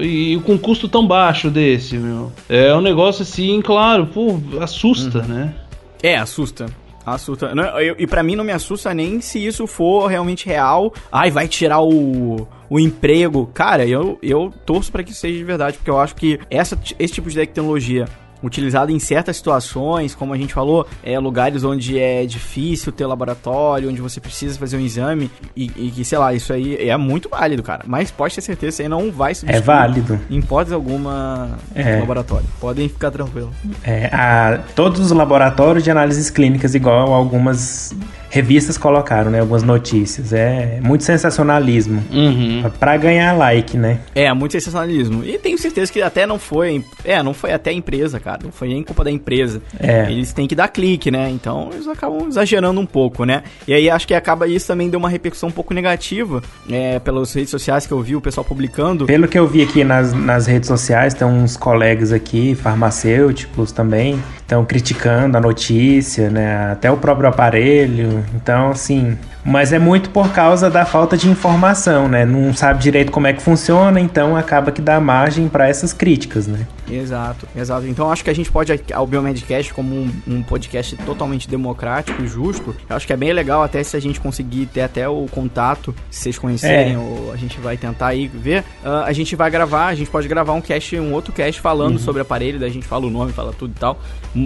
e, 0.00 0.38
com 0.44 0.52
um 0.52 0.58
custo 0.58 0.88
tão 0.88 1.06
baixo 1.06 1.50
desse, 1.50 1.96
meu, 1.96 2.30
é 2.48 2.74
um 2.74 2.80
negócio 2.80 3.22
assim, 3.22 3.60
claro, 3.62 4.06
pô, 4.06 4.38
assusta, 4.60 5.22
né? 5.22 5.54
É, 6.02 6.16
assusta. 6.16 6.66
Assusta. 7.04 7.52
Não, 7.52 7.64
eu- 7.80 7.96
e 7.98 8.06
pra 8.06 8.22
mim 8.22 8.36
não 8.36 8.44
me 8.44 8.52
assusta 8.52 8.94
nem 8.94 9.20
se 9.20 9.44
isso 9.44 9.66
for 9.66 10.06
realmente 10.06 10.46
real. 10.46 10.92
Ai, 11.10 11.32
vai 11.32 11.48
tirar 11.48 11.80
o, 11.80 12.46
o 12.70 12.78
emprego. 12.78 13.50
Cara, 13.52 13.84
eu, 13.84 14.18
eu 14.22 14.52
torço 14.64 14.92
pra 14.92 15.02
que 15.02 15.12
seja 15.12 15.36
de 15.36 15.42
verdade, 15.42 15.78
porque 15.78 15.90
eu 15.90 15.98
acho 15.98 16.14
que 16.14 16.38
essa, 16.48 16.78
esse 17.00 17.14
tipo 17.14 17.28
de 17.28 17.34
tecnologia 17.34 18.04
utilizada 18.42 18.90
em 18.90 18.98
certas 18.98 19.36
situações, 19.36 20.14
como 20.14 20.32
a 20.34 20.36
gente 20.36 20.52
falou, 20.52 20.86
é 21.02 21.18
lugares 21.18 21.64
onde 21.64 21.98
é 21.98 22.24
difícil 22.26 22.90
ter 22.92 23.06
laboratório, 23.06 23.88
onde 23.88 24.00
você 24.00 24.20
precisa 24.20 24.58
fazer 24.58 24.76
um 24.76 24.80
exame 24.80 25.30
e, 25.56 25.70
e 25.76 25.90
que, 25.90 26.04
sei 26.04 26.18
lá, 26.18 26.34
isso 26.34 26.52
aí 26.52 26.76
é 26.88 26.96
muito 26.96 27.28
válido, 27.28 27.62
cara. 27.62 27.82
Mas 27.86 28.10
pode 28.10 28.34
ter 28.34 28.40
certeza, 28.40 28.70
isso 28.74 28.82
aí 28.82 28.88
não 28.88 29.10
vai 29.12 29.32
É 29.32 29.34
substituir 29.34 29.62
válido. 29.64 30.20
em 30.30 30.38
hipótese 30.38 30.74
alguma 30.74 31.58
É. 31.74 31.98
laboratório. 32.00 32.46
Podem 32.60 32.88
ficar 32.88 33.10
tranquilos. 33.10 33.50
É, 33.84 34.06
a, 34.06 34.58
todos 34.74 35.00
os 35.00 35.10
laboratórios 35.12 35.84
de 35.84 35.90
análises 35.90 36.30
clínicas, 36.30 36.74
igual 36.74 37.12
algumas 37.12 37.94
revistas 38.32 38.78
colocaram, 38.78 39.30
né? 39.30 39.40
Algumas 39.40 39.62
notícias. 39.62 40.32
É 40.32 40.80
muito 40.82 41.04
sensacionalismo. 41.04 42.02
Uhum. 42.10 42.62
Pra 42.80 42.96
ganhar 42.96 43.34
like, 43.34 43.76
né? 43.76 44.00
É, 44.14 44.32
muito 44.32 44.52
sensacionalismo. 44.52 45.22
E 45.22 45.36
tenho 45.36 45.58
certeza 45.58 45.92
que 45.92 46.00
até 46.00 46.26
não 46.26 46.38
foi. 46.38 46.82
É, 47.04 47.22
não 47.22 47.34
foi 47.34 47.52
até 47.52 47.68
a 47.68 47.72
empresa, 47.74 48.18
cara. 48.18 48.40
Não 48.42 48.50
foi 48.50 48.68
nem 48.68 48.82
culpa 48.82 49.04
da 49.04 49.10
empresa. 49.10 49.60
É. 49.78 50.10
Eles 50.10 50.32
têm 50.32 50.48
que 50.48 50.54
dar 50.54 50.68
clique, 50.68 51.10
né? 51.10 51.28
Então 51.28 51.68
eles 51.74 51.86
acabam 51.86 52.26
exagerando 52.26 52.80
um 52.80 52.86
pouco, 52.86 53.26
né? 53.26 53.42
E 53.68 53.74
aí 53.74 53.90
acho 53.90 54.08
que 54.08 54.14
acaba 54.14 54.48
isso 54.48 54.66
também 54.66 54.88
deu 54.88 54.98
uma 54.98 55.10
repercussão 55.10 55.50
um 55.50 55.52
pouco 55.52 55.74
negativa. 55.74 56.42
É, 56.70 56.98
pelas 57.00 57.34
redes 57.34 57.50
sociais 57.50 57.86
que 57.86 57.92
eu 57.92 58.00
vi 58.00 58.16
o 58.16 58.20
pessoal 58.22 58.46
publicando. 58.46 59.04
Pelo 59.04 59.28
que 59.28 59.38
eu 59.38 59.46
vi 59.46 59.60
aqui 59.60 59.84
nas, 59.84 60.14
nas 60.14 60.46
redes 60.46 60.68
sociais, 60.68 61.12
tem 61.12 61.28
uns 61.28 61.54
colegas 61.54 62.12
aqui, 62.12 62.54
farmacêuticos 62.54 63.72
também, 63.72 64.18
estão 64.38 64.64
criticando 64.64 65.36
a 65.36 65.40
notícia, 65.40 66.30
né? 66.30 66.72
Até 66.72 66.90
o 66.90 66.96
próprio 66.96 67.28
aparelho. 67.28 68.21
Então, 68.34 68.70
assim. 68.70 69.16
Mas 69.44 69.72
é 69.72 69.78
muito 69.78 70.10
por 70.10 70.30
causa 70.32 70.70
da 70.70 70.84
falta 70.84 71.16
de 71.16 71.28
informação, 71.28 72.08
né? 72.08 72.24
Não 72.24 72.54
sabe 72.54 72.80
direito 72.80 73.10
como 73.10 73.26
é 73.26 73.32
que 73.32 73.42
funciona, 73.42 74.00
então 74.00 74.36
acaba 74.36 74.70
que 74.70 74.80
dá 74.80 75.00
margem 75.00 75.48
para 75.48 75.68
essas 75.68 75.92
críticas, 75.92 76.46
né? 76.46 76.60
Exato, 76.94 77.46
exato. 77.56 77.86
Então 77.86 78.10
acho 78.10 78.22
que 78.24 78.30
a 78.30 78.34
gente 78.34 78.50
pode, 78.50 78.72
o 78.72 79.06
Biomedcast, 79.06 79.72
como 79.72 79.94
um, 79.94 80.12
um, 80.26 80.42
podcast 80.42 80.96
totalmente 80.96 81.48
democrático 81.48 82.22
e 82.22 82.26
justo, 82.26 82.74
eu 82.88 82.96
acho 82.96 83.06
que 83.06 83.12
é 83.12 83.16
bem 83.16 83.32
legal 83.32 83.62
até 83.62 83.82
se 83.82 83.96
a 83.96 84.00
gente 84.00 84.20
conseguir 84.20 84.66
ter 84.66 84.82
até 84.82 85.08
o 85.08 85.26
contato, 85.30 85.94
se 86.10 86.22
vocês 86.22 86.38
conhecerem, 86.38 86.94
é. 86.94 86.98
ou 86.98 87.32
a 87.32 87.36
gente 87.36 87.58
vai 87.60 87.76
tentar 87.76 88.08
aí 88.08 88.28
ver. 88.28 88.60
Uh, 88.84 89.04
a 89.04 89.12
gente 89.12 89.34
vai 89.34 89.50
gravar, 89.50 89.86
a 89.86 89.94
gente 89.94 90.10
pode 90.10 90.28
gravar 90.28 90.52
um 90.52 90.60
cast, 90.60 90.98
um 90.98 91.12
outro 91.12 91.32
cast 91.32 91.60
falando 91.60 91.94
uhum. 91.94 91.98
sobre 91.98 92.22
aparelho, 92.22 92.58
daí 92.58 92.70
a 92.70 92.72
gente 92.72 92.86
fala 92.86 93.06
o 93.06 93.10
nome, 93.10 93.32
fala 93.32 93.52
tudo 93.52 93.72
e 93.76 93.78
tal. 93.78 93.98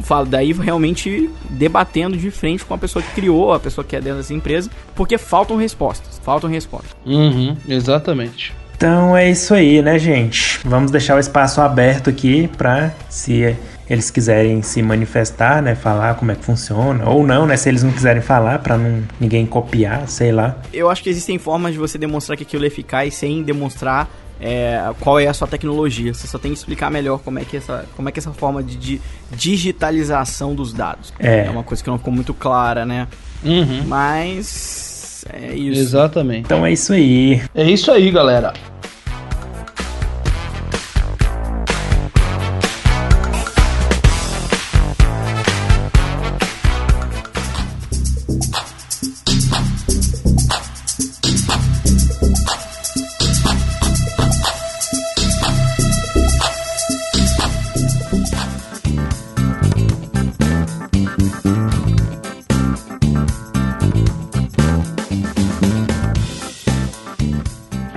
Fala, 0.02 0.26
daí 0.26 0.52
realmente 0.52 1.30
debatendo 1.50 2.16
de 2.16 2.30
frente 2.30 2.64
com 2.64 2.74
a 2.74 2.78
pessoa 2.78 3.02
que 3.02 3.12
criou, 3.14 3.52
a 3.52 3.60
pessoa 3.60 3.84
que 3.84 3.96
é 3.96 4.00
dentro 4.00 4.18
dessa 4.18 4.34
empresa, 4.34 4.70
porque 4.94 5.18
faltam 5.18 5.56
respostas. 5.56 6.20
Faltam 6.22 6.50
respostas. 6.50 6.96
Uhum, 7.04 7.56
exatamente. 7.68 8.54
Então 8.76 9.16
é 9.16 9.30
isso 9.30 9.54
aí, 9.54 9.80
né, 9.80 9.98
gente? 9.98 10.60
Vamos 10.62 10.90
deixar 10.90 11.16
o 11.16 11.18
espaço 11.18 11.62
aberto 11.62 12.10
aqui 12.10 12.46
para 12.58 12.92
se 13.08 13.56
eles 13.88 14.10
quiserem 14.10 14.60
se 14.60 14.82
manifestar, 14.82 15.62
né, 15.62 15.74
falar 15.74 16.14
como 16.16 16.32
é 16.32 16.34
que 16.34 16.44
funciona 16.44 17.08
ou 17.08 17.26
não, 17.26 17.46
né, 17.46 17.56
se 17.56 17.68
eles 17.68 17.82
não 17.82 17.92
quiserem 17.92 18.20
falar 18.20 18.58
para 18.58 18.76
não 18.76 19.02
ninguém 19.18 19.46
copiar, 19.46 20.06
sei 20.08 20.30
lá. 20.30 20.56
Eu 20.72 20.90
acho 20.90 21.02
que 21.02 21.08
existem 21.08 21.38
formas 21.38 21.72
de 21.72 21.78
você 21.78 21.96
demonstrar 21.96 22.36
que 22.36 22.42
aquilo 22.42 22.64
é 22.64 22.66
eficaz 22.66 23.14
sem 23.14 23.42
demonstrar 23.42 24.10
é, 24.40 24.78
qual 25.00 25.18
é 25.18 25.26
a 25.26 25.32
sua 25.32 25.48
tecnologia. 25.48 26.12
Você 26.12 26.26
só 26.26 26.38
tem 26.38 26.52
que 26.52 26.58
explicar 26.58 26.90
melhor 26.90 27.20
como 27.20 27.38
é 27.38 27.44
que 27.44 27.56
essa, 27.56 27.86
como 27.96 28.08
é 28.08 28.12
que 28.12 28.18
essa 28.18 28.32
forma 28.32 28.62
de, 28.62 28.76
de 28.76 29.00
digitalização 29.30 30.54
dos 30.54 30.72
dados. 30.72 31.14
É. 31.18 31.46
é 31.46 31.50
uma 31.50 31.62
coisa 31.62 31.82
que 31.82 31.88
não 31.88 31.96
ficou 31.96 32.12
muito 32.12 32.34
clara, 32.34 32.84
né? 32.84 33.08
Uhum. 33.42 33.84
Mas 33.86 34.95
é 35.32 35.54
isso. 35.54 35.80
Exatamente. 35.80 36.40
Então 36.40 36.64
é 36.64 36.72
isso 36.72 36.92
aí. 36.92 37.40
É 37.54 37.68
isso 37.68 37.90
aí, 37.90 38.10
galera. 38.10 38.52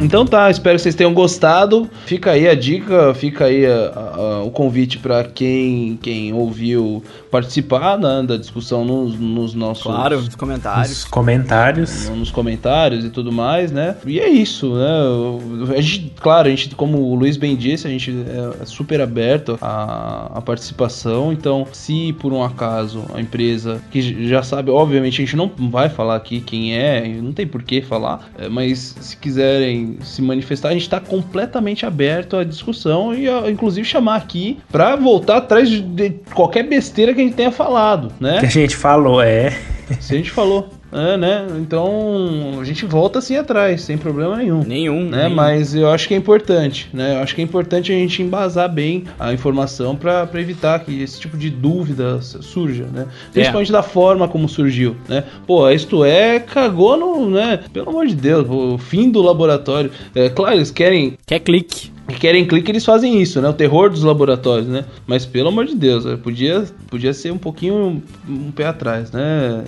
Então 0.09 0.25
tá, 0.25 0.49
espero 0.49 0.75
que 0.75 0.81
vocês 0.81 0.95
tenham 0.95 1.13
gostado. 1.13 1.87
Fica 2.07 2.31
aí 2.31 2.47
a 2.47 2.55
dica, 2.55 3.13
fica 3.13 3.45
aí 3.45 3.63
a, 3.63 4.08
o 4.43 4.51
convite 4.51 4.97
para 4.97 5.23
quem, 5.23 5.97
quem 6.01 6.33
ouviu 6.33 7.03
participar 7.31 7.97
né, 7.97 8.23
da 8.27 8.37
discussão 8.37 8.83
nos, 8.83 9.17
nos, 9.19 9.53
nossos. 9.53 9.83
Claro, 9.83 10.21
nos 10.21 10.35
comentários. 10.35 10.89
Nos 10.89 11.03
comentários. 11.05 12.09
Nos 12.09 12.31
comentários 12.31 13.05
e 13.05 13.09
tudo 13.09 13.31
mais, 13.31 13.71
né? 13.71 13.95
E 14.05 14.19
é 14.19 14.29
isso, 14.29 14.75
né? 14.75 15.75
A 15.75 15.81
gente, 15.81 16.13
claro, 16.19 16.47
a 16.47 16.51
gente, 16.51 16.75
como 16.75 16.97
o 16.97 17.15
Luiz 17.15 17.37
bem 17.37 17.55
disse, 17.55 17.87
a 17.87 17.89
gente 17.89 18.13
é 18.61 18.65
super 18.65 19.01
aberto 19.01 19.57
à, 19.61 20.37
à 20.37 20.41
participação. 20.41 21.31
Então, 21.31 21.67
se 21.71 22.13
por 22.13 22.33
um 22.33 22.43
acaso 22.43 23.05
a 23.13 23.21
empresa, 23.21 23.81
que 23.91 24.27
já 24.27 24.43
sabe, 24.43 24.71
obviamente 24.71 25.21
a 25.21 25.25
gente 25.25 25.35
não 25.35 25.51
vai 25.69 25.89
falar 25.89 26.15
aqui 26.15 26.41
quem 26.41 26.75
é, 26.75 27.07
não 27.07 27.31
tem 27.31 27.47
por 27.47 27.63
que 27.63 27.81
falar, 27.81 28.29
é, 28.37 28.49
mas 28.49 28.95
se 28.99 29.17
quiserem 29.17 29.97
se 30.01 30.21
manifestar, 30.21 30.69
a 30.69 30.73
gente 30.73 30.83
está 30.83 30.99
completamente 30.99 31.85
aberto 31.85 32.37
à 32.37 32.43
discussão 32.43 33.13
e 33.13 33.27
a, 33.27 33.49
inclusive 33.49 33.85
chamar 33.85 34.15
aqui 34.29 34.59
para 34.71 34.95
voltar 34.95 35.37
atrás 35.37 35.67
de, 35.67 35.81
de 35.81 36.11
qualquer 36.33 36.63
besteira 36.63 37.13
que 37.13 37.19
a 37.19 37.23
gente 37.23 37.35
tenha 37.35 37.51
falado, 37.51 38.11
né? 38.19 38.39
Que 38.39 38.45
a 38.45 38.49
gente 38.49 38.75
falou, 38.75 39.21
é. 39.21 39.57
Se 39.99 40.13
a 40.13 40.17
gente 40.17 40.29
falou. 40.29 40.69
É, 40.91 41.17
né? 41.17 41.47
Então 41.59 42.59
a 42.59 42.63
gente 42.63 42.83
volta 42.85 43.19
assim 43.19 43.35
atrás, 43.35 43.81
sem 43.81 43.95
problema 43.95 44.37
nenhum. 44.37 44.63
Nenhum. 44.63 45.03
Né? 45.03 45.23
Nenhum. 45.23 45.35
Mas 45.35 45.75
eu 45.75 45.89
acho 45.89 46.07
que 46.07 46.15
é 46.15 46.17
importante, 46.17 46.89
né? 46.91 47.15
Eu 47.15 47.19
acho 47.19 47.35
que 47.35 47.41
é 47.41 47.43
importante 47.43 47.91
a 47.91 47.95
gente 47.95 48.23
embasar 48.23 48.71
bem 48.71 49.03
a 49.19 49.31
informação 49.31 49.95
para 49.95 50.27
evitar 50.35 50.79
que 50.79 51.01
esse 51.01 51.19
tipo 51.19 51.37
de 51.37 51.49
dúvida 51.49 52.19
surja, 52.21 52.85
né? 52.91 53.07
Principalmente 53.31 53.69
é. 53.69 53.73
da 53.73 53.83
forma 53.83 54.27
como 54.27 54.49
surgiu, 54.49 54.95
né? 55.07 55.23
Pô, 55.45 55.69
isto 55.69 56.03
é 56.03 56.39
cagou 56.39 56.97
no, 56.97 57.29
né? 57.29 57.59
Pelo 57.71 57.89
amor 57.89 58.07
de 58.07 58.15
Deus, 58.15 58.47
o 58.49 58.79
fim 58.79 59.11
do 59.11 59.21
laboratório. 59.21 59.91
É, 60.15 60.27
claro, 60.29 60.55
eles 60.55 60.71
querem. 60.71 61.17
Quer 61.25 61.39
clique 61.39 61.91
que 62.09 62.19
querem 62.19 62.45
clique, 62.45 62.71
eles 62.71 62.83
fazem 62.83 63.21
isso, 63.21 63.41
né? 63.41 63.49
O 63.49 63.53
terror 63.53 63.89
dos 63.89 64.03
laboratórios, 64.03 64.67
né? 64.67 64.85
Mas 65.07 65.25
pelo 65.25 65.49
amor 65.49 65.65
de 65.65 65.75
Deus, 65.75 66.05
podia, 66.21 66.65
podia 66.89 67.13
ser 67.13 67.31
um 67.31 67.37
pouquinho 67.37 67.75
um, 67.75 68.01
um 68.27 68.51
pé 68.51 68.65
atrás, 68.65 69.11
né? 69.11 69.63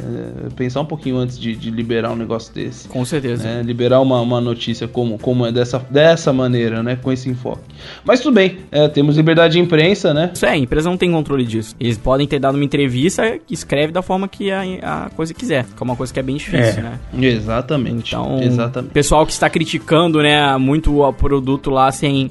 É, 0.46 0.50
pensar 0.56 0.82
um 0.82 0.86
pouquinho 0.86 1.18
antes 1.18 1.40
de, 1.40 1.56
de, 1.56 1.70
liberar 1.70 2.12
um 2.12 2.16
negócio 2.16 2.54
desse. 2.54 2.88
Com 2.88 3.06
certeza. 3.06 3.44
Né? 3.44 3.64
Liberar 3.64 4.02
uma, 4.02 4.20
uma 4.20 4.42
notícia 4.42 4.88
como, 4.88 5.18
como 5.18 5.46
é 5.46 5.52
dessa, 5.52 5.80
dessa 5.90 6.34
maneira, 6.34 6.82
né? 6.84 6.98
Com 7.02 7.12
esse 7.12 7.30
enfoque. 7.30 7.64
Mas 8.04 8.20
tudo 8.20 8.34
bem, 8.34 8.58
é, 8.72 8.88
temos 8.88 9.18
liberdade 9.18 9.54
de 9.54 9.60
imprensa, 9.60 10.14
né? 10.14 10.32
Isso 10.34 10.46
é, 10.46 10.50
a 10.50 10.58
empresa 10.58 10.90
não 10.90 10.98
tem 10.98 11.12
controle 11.12 11.46
disso. 11.46 11.76
Eles 11.80 11.98
podem 11.98 12.28
ter 12.28 12.40
dado 12.40 12.56
uma 12.56 12.66
entrevista 12.66 13.40
que 13.40 13.54
escreve 13.54 13.92
da 13.92 14.02
forma 14.02 14.28
que 14.28 14.52
a, 14.52 14.62
a 14.82 15.10
coisa 15.12 15.34
quiser, 15.34 15.66
que 15.66 15.82
é 15.82 15.84
uma 15.84 15.96
coisa 15.96 16.14
que 16.14 16.20
é 16.20 16.24
bem 16.24 16.38
difícil, 16.38 16.80
é. 16.80 16.82
né? 16.82 17.00
Exatamente. 17.14 18.16
Então, 18.16 18.42
Exatamente. 18.42 18.92
pessoal 18.92 19.26
que 19.26 19.32
está 19.32 19.50
criticando, 19.50 20.22
né, 20.22 20.58
muito 20.58 21.02
o 21.02 21.14
produto 21.14 21.70
lá 21.70 21.92
sem 21.92 22.31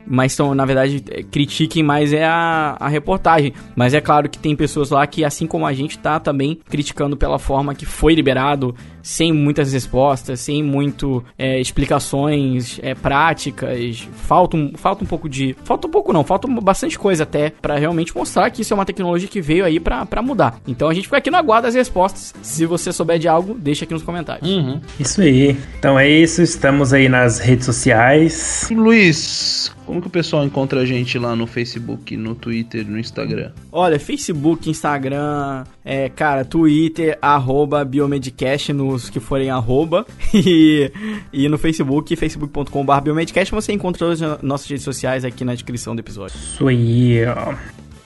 mas 0.11 0.33
são, 0.33 0.53
na 0.53 0.65
verdade, 0.65 1.01
é, 1.09 1.23
critiquem 1.23 1.81
mais 1.81 2.11
é 2.11 2.25
a, 2.25 2.75
a 2.77 2.89
reportagem. 2.89 3.53
Mas 3.77 3.93
é 3.93 4.01
claro 4.01 4.27
que 4.27 4.37
tem 4.37 4.53
pessoas 4.57 4.89
lá 4.89 5.07
que, 5.07 5.23
assim 5.23 5.47
como 5.47 5.65
a 5.65 5.71
gente, 5.71 5.97
tá 5.97 6.19
também 6.19 6.59
criticando 6.69 7.15
pela 7.15 7.39
forma 7.39 7.73
que 7.73 7.85
foi 7.85 8.13
liberado, 8.13 8.75
sem 9.01 9.31
muitas 9.31 9.71
respostas, 9.71 10.41
sem 10.41 10.61
muito 10.61 11.23
é, 11.37 11.61
explicações 11.61 12.77
é, 12.83 12.93
práticas. 12.93 14.07
Falta 14.13 14.57
um, 14.57 14.73
falta 14.75 15.03
um 15.03 15.07
pouco 15.07 15.29
de. 15.29 15.55
Falta 15.63 15.87
um 15.87 15.89
pouco 15.89 16.11
não, 16.11 16.25
falta 16.25 16.45
bastante 16.61 16.99
coisa 16.99 17.23
até 17.23 17.49
para 17.61 17.77
realmente 17.77 18.15
mostrar 18.15 18.49
que 18.49 18.63
isso 18.63 18.73
é 18.73 18.75
uma 18.75 18.85
tecnologia 18.85 19.29
que 19.29 19.39
veio 19.39 19.63
aí 19.63 19.79
para 19.79 20.21
mudar. 20.21 20.59
Então 20.67 20.89
a 20.89 20.93
gente 20.93 21.05
fica 21.05 21.17
aqui 21.17 21.31
no 21.31 21.37
aguardo 21.37 21.67
das 21.67 21.75
respostas. 21.75 22.33
Se 22.41 22.65
você 22.65 22.91
souber 22.91 23.17
de 23.17 23.29
algo, 23.29 23.53
deixa 23.53 23.85
aqui 23.85 23.93
nos 23.93 24.03
comentários. 24.03 24.49
Uhum. 24.49 24.81
Isso 24.99 25.21
aí. 25.21 25.55
Então 25.79 25.97
é 25.97 26.09
isso, 26.09 26.41
estamos 26.41 26.91
aí 26.91 27.07
nas 27.07 27.39
redes 27.39 27.65
sociais. 27.65 28.67
Luiz, 28.71 29.73
como 29.85 30.00
que 30.01 30.07
o 30.07 30.11
pessoal 30.11 30.43
encontra 30.43 30.81
a 30.81 30.85
gente 30.85 31.17
lá 31.17 31.35
no 31.35 31.47
Facebook, 31.47 32.17
no 32.17 32.35
Twitter, 32.35 32.85
no 32.85 32.99
Instagram? 32.99 33.51
Olha, 33.71 33.99
Facebook, 33.99 34.69
Instagram, 34.69 35.63
é, 35.85 36.09
cara, 36.09 36.43
Twitter, 36.43 37.17
arroba 37.21 37.85
Biomedcast 37.85 38.73
nos 38.73 39.09
que 39.09 39.19
forem 39.19 39.49
arroba 39.49 40.05
e, 40.33 40.91
e 41.31 41.47
no 41.47 41.57
Facebook, 41.57 42.15
facebook.com.br 42.15 43.01
Biomedcast, 43.01 43.51
você 43.53 43.71
encontra 43.71 44.11
as 44.11 44.19
nossas 44.41 44.67
redes 44.67 44.83
sociais 44.83 45.23
aqui 45.23 45.45
na 45.45 45.53
descrição 45.53 45.95
do 45.95 45.99
episódio. 45.99 46.35
Isso 46.35 46.67
aí, 46.67 47.25
ó. 47.25 47.53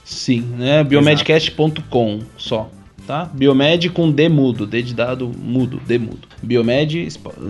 Sim, 0.03 0.41
né? 0.57 0.83
Biomedcast.com 0.83 2.19
só 2.37 2.69
tá? 3.05 3.29
Biomed 3.33 3.89
com 3.89 4.11
D 4.11 4.27
mudo, 4.27 4.65
D 4.65 4.81
de 4.81 4.93
dado 4.93 5.31
mudo, 5.37 5.79
D 5.85 5.97
mudo. 5.97 6.27
Biomed 6.41 7.07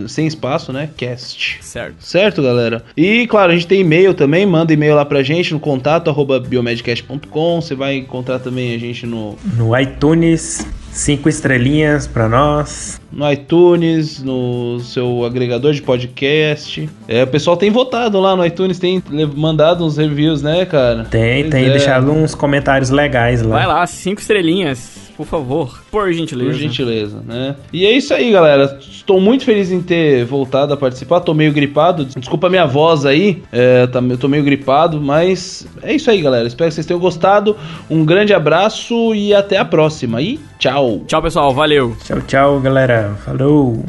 sem 0.08 0.28
espaço, 0.28 0.72
né? 0.72 0.89
Cast. 0.95 1.60
Certo. 1.62 1.95
Certo, 1.99 2.41
galera? 2.41 2.84
E 2.95 3.26
claro, 3.28 3.51
a 3.51 3.56
gente 3.56 3.68
tem 3.68 3.82
e-mail 3.82 4.14
também, 4.14 4.45
manda 4.45 4.74
e-mail 4.74 4.95
lá 4.95 5.06
pra 5.06 5.24
gente 5.24 5.53
no 5.53 5.60
contato 5.60 6.10
arroba 6.10 6.39
biomedcast.com. 6.39 7.62
Você 7.62 7.76
vai 7.76 7.95
encontrar 7.95 8.39
também 8.39 8.74
a 8.74 8.78
gente 8.78 9.06
no 9.06 9.38
no 9.56 9.78
iTunes, 9.80 10.68
cinco 10.91 11.30
estrelinhas 11.30 12.08
para 12.08 12.28
nós. 12.28 12.99
No 13.12 13.32
iTunes, 13.32 14.22
no 14.22 14.80
seu 14.80 15.24
agregador 15.24 15.74
de 15.74 15.82
podcast. 15.82 16.89
É, 17.08 17.24
o 17.24 17.28
pessoal 17.28 17.56
tem 17.56 17.72
votado 17.72 18.20
lá 18.20 18.36
no 18.36 18.45
iTunes, 18.45 18.80
tem 18.80 19.01
mandado 19.36 19.86
uns 19.86 19.97
reviews, 19.97 20.41
né, 20.41 20.66
cara? 20.66 21.06
Tem, 21.06 21.43
pois 21.43 21.51
tem 21.51 21.66
é. 21.66 21.70
deixado 21.70 22.12
uns 22.12 22.36
comentários 22.36 22.89
legais 22.89 23.41
lá. 23.41 23.58
Vai 23.58 23.68
lá, 23.68 23.88
cinco 23.88 24.20
estrelinhas 24.20 25.05
por 25.16 25.26
favor. 25.26 25.82
Por 25.91 26.11
gentileza. 26.11 26.51
Por 26.51 26.59
gentileza, 26.59 27.24
né? 27.26 27.55
E 27.72 27.86
é 27.86 27.91
isso 27.91 28.13
aí, 28.13 28.32
galera. 28.32 28.78
Estou 28.82 29.20
muito 29.20 29.45
feliz 29.45 29.72
em 29.72 29.82
ter 29.82 30.26
voltado 30.26 30.74
a 30.74 30.78
participar. 30.78 31.22
Tô 31.22 31.34
meio 31.34 31.53
gripado. 31.53 32.05
Desculpa 32.05 32.47
a 32.47 32.49
minha 32.49 32.66
voz 32.66 33.05
aí. 33.05 33.43
É, 33.51 33.88
tá, 33.88 33.99
eu 33.99 34.18
tô 34.18 34.28
meio 34.28 34.43
gripado, 34.43 34.99
mas 34.99 35.68
é 35.82 35.93
isso 35.93 36.09
aí, 36.09 36.22
galera. 36.22 36.47
Espero 36.47 36.70
que 36.70 36.76
vocês 36.76 36.86
tenham 36.86 36.99
gostado. 36.99 37.55
Um 37.89 38.03
grande 38.03 38.34
abraço 38.34 39.13
e 39.13 39.34
até 39.34 39.57
a 39.57 39.66
próxima. 39.66 40.22
E 40.22 40.39
tchau. 40.59 41.03
Tchau, 41.07 41.22
pessoal. 41.22 41.53
Valeu. 41.53 41.95
Tchau, 42.03 42.22
tchau, 42.22 42.59
galera. 42.59 43.16
Falou. 43.24 43.86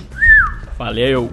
Valeu. 0.78 1.30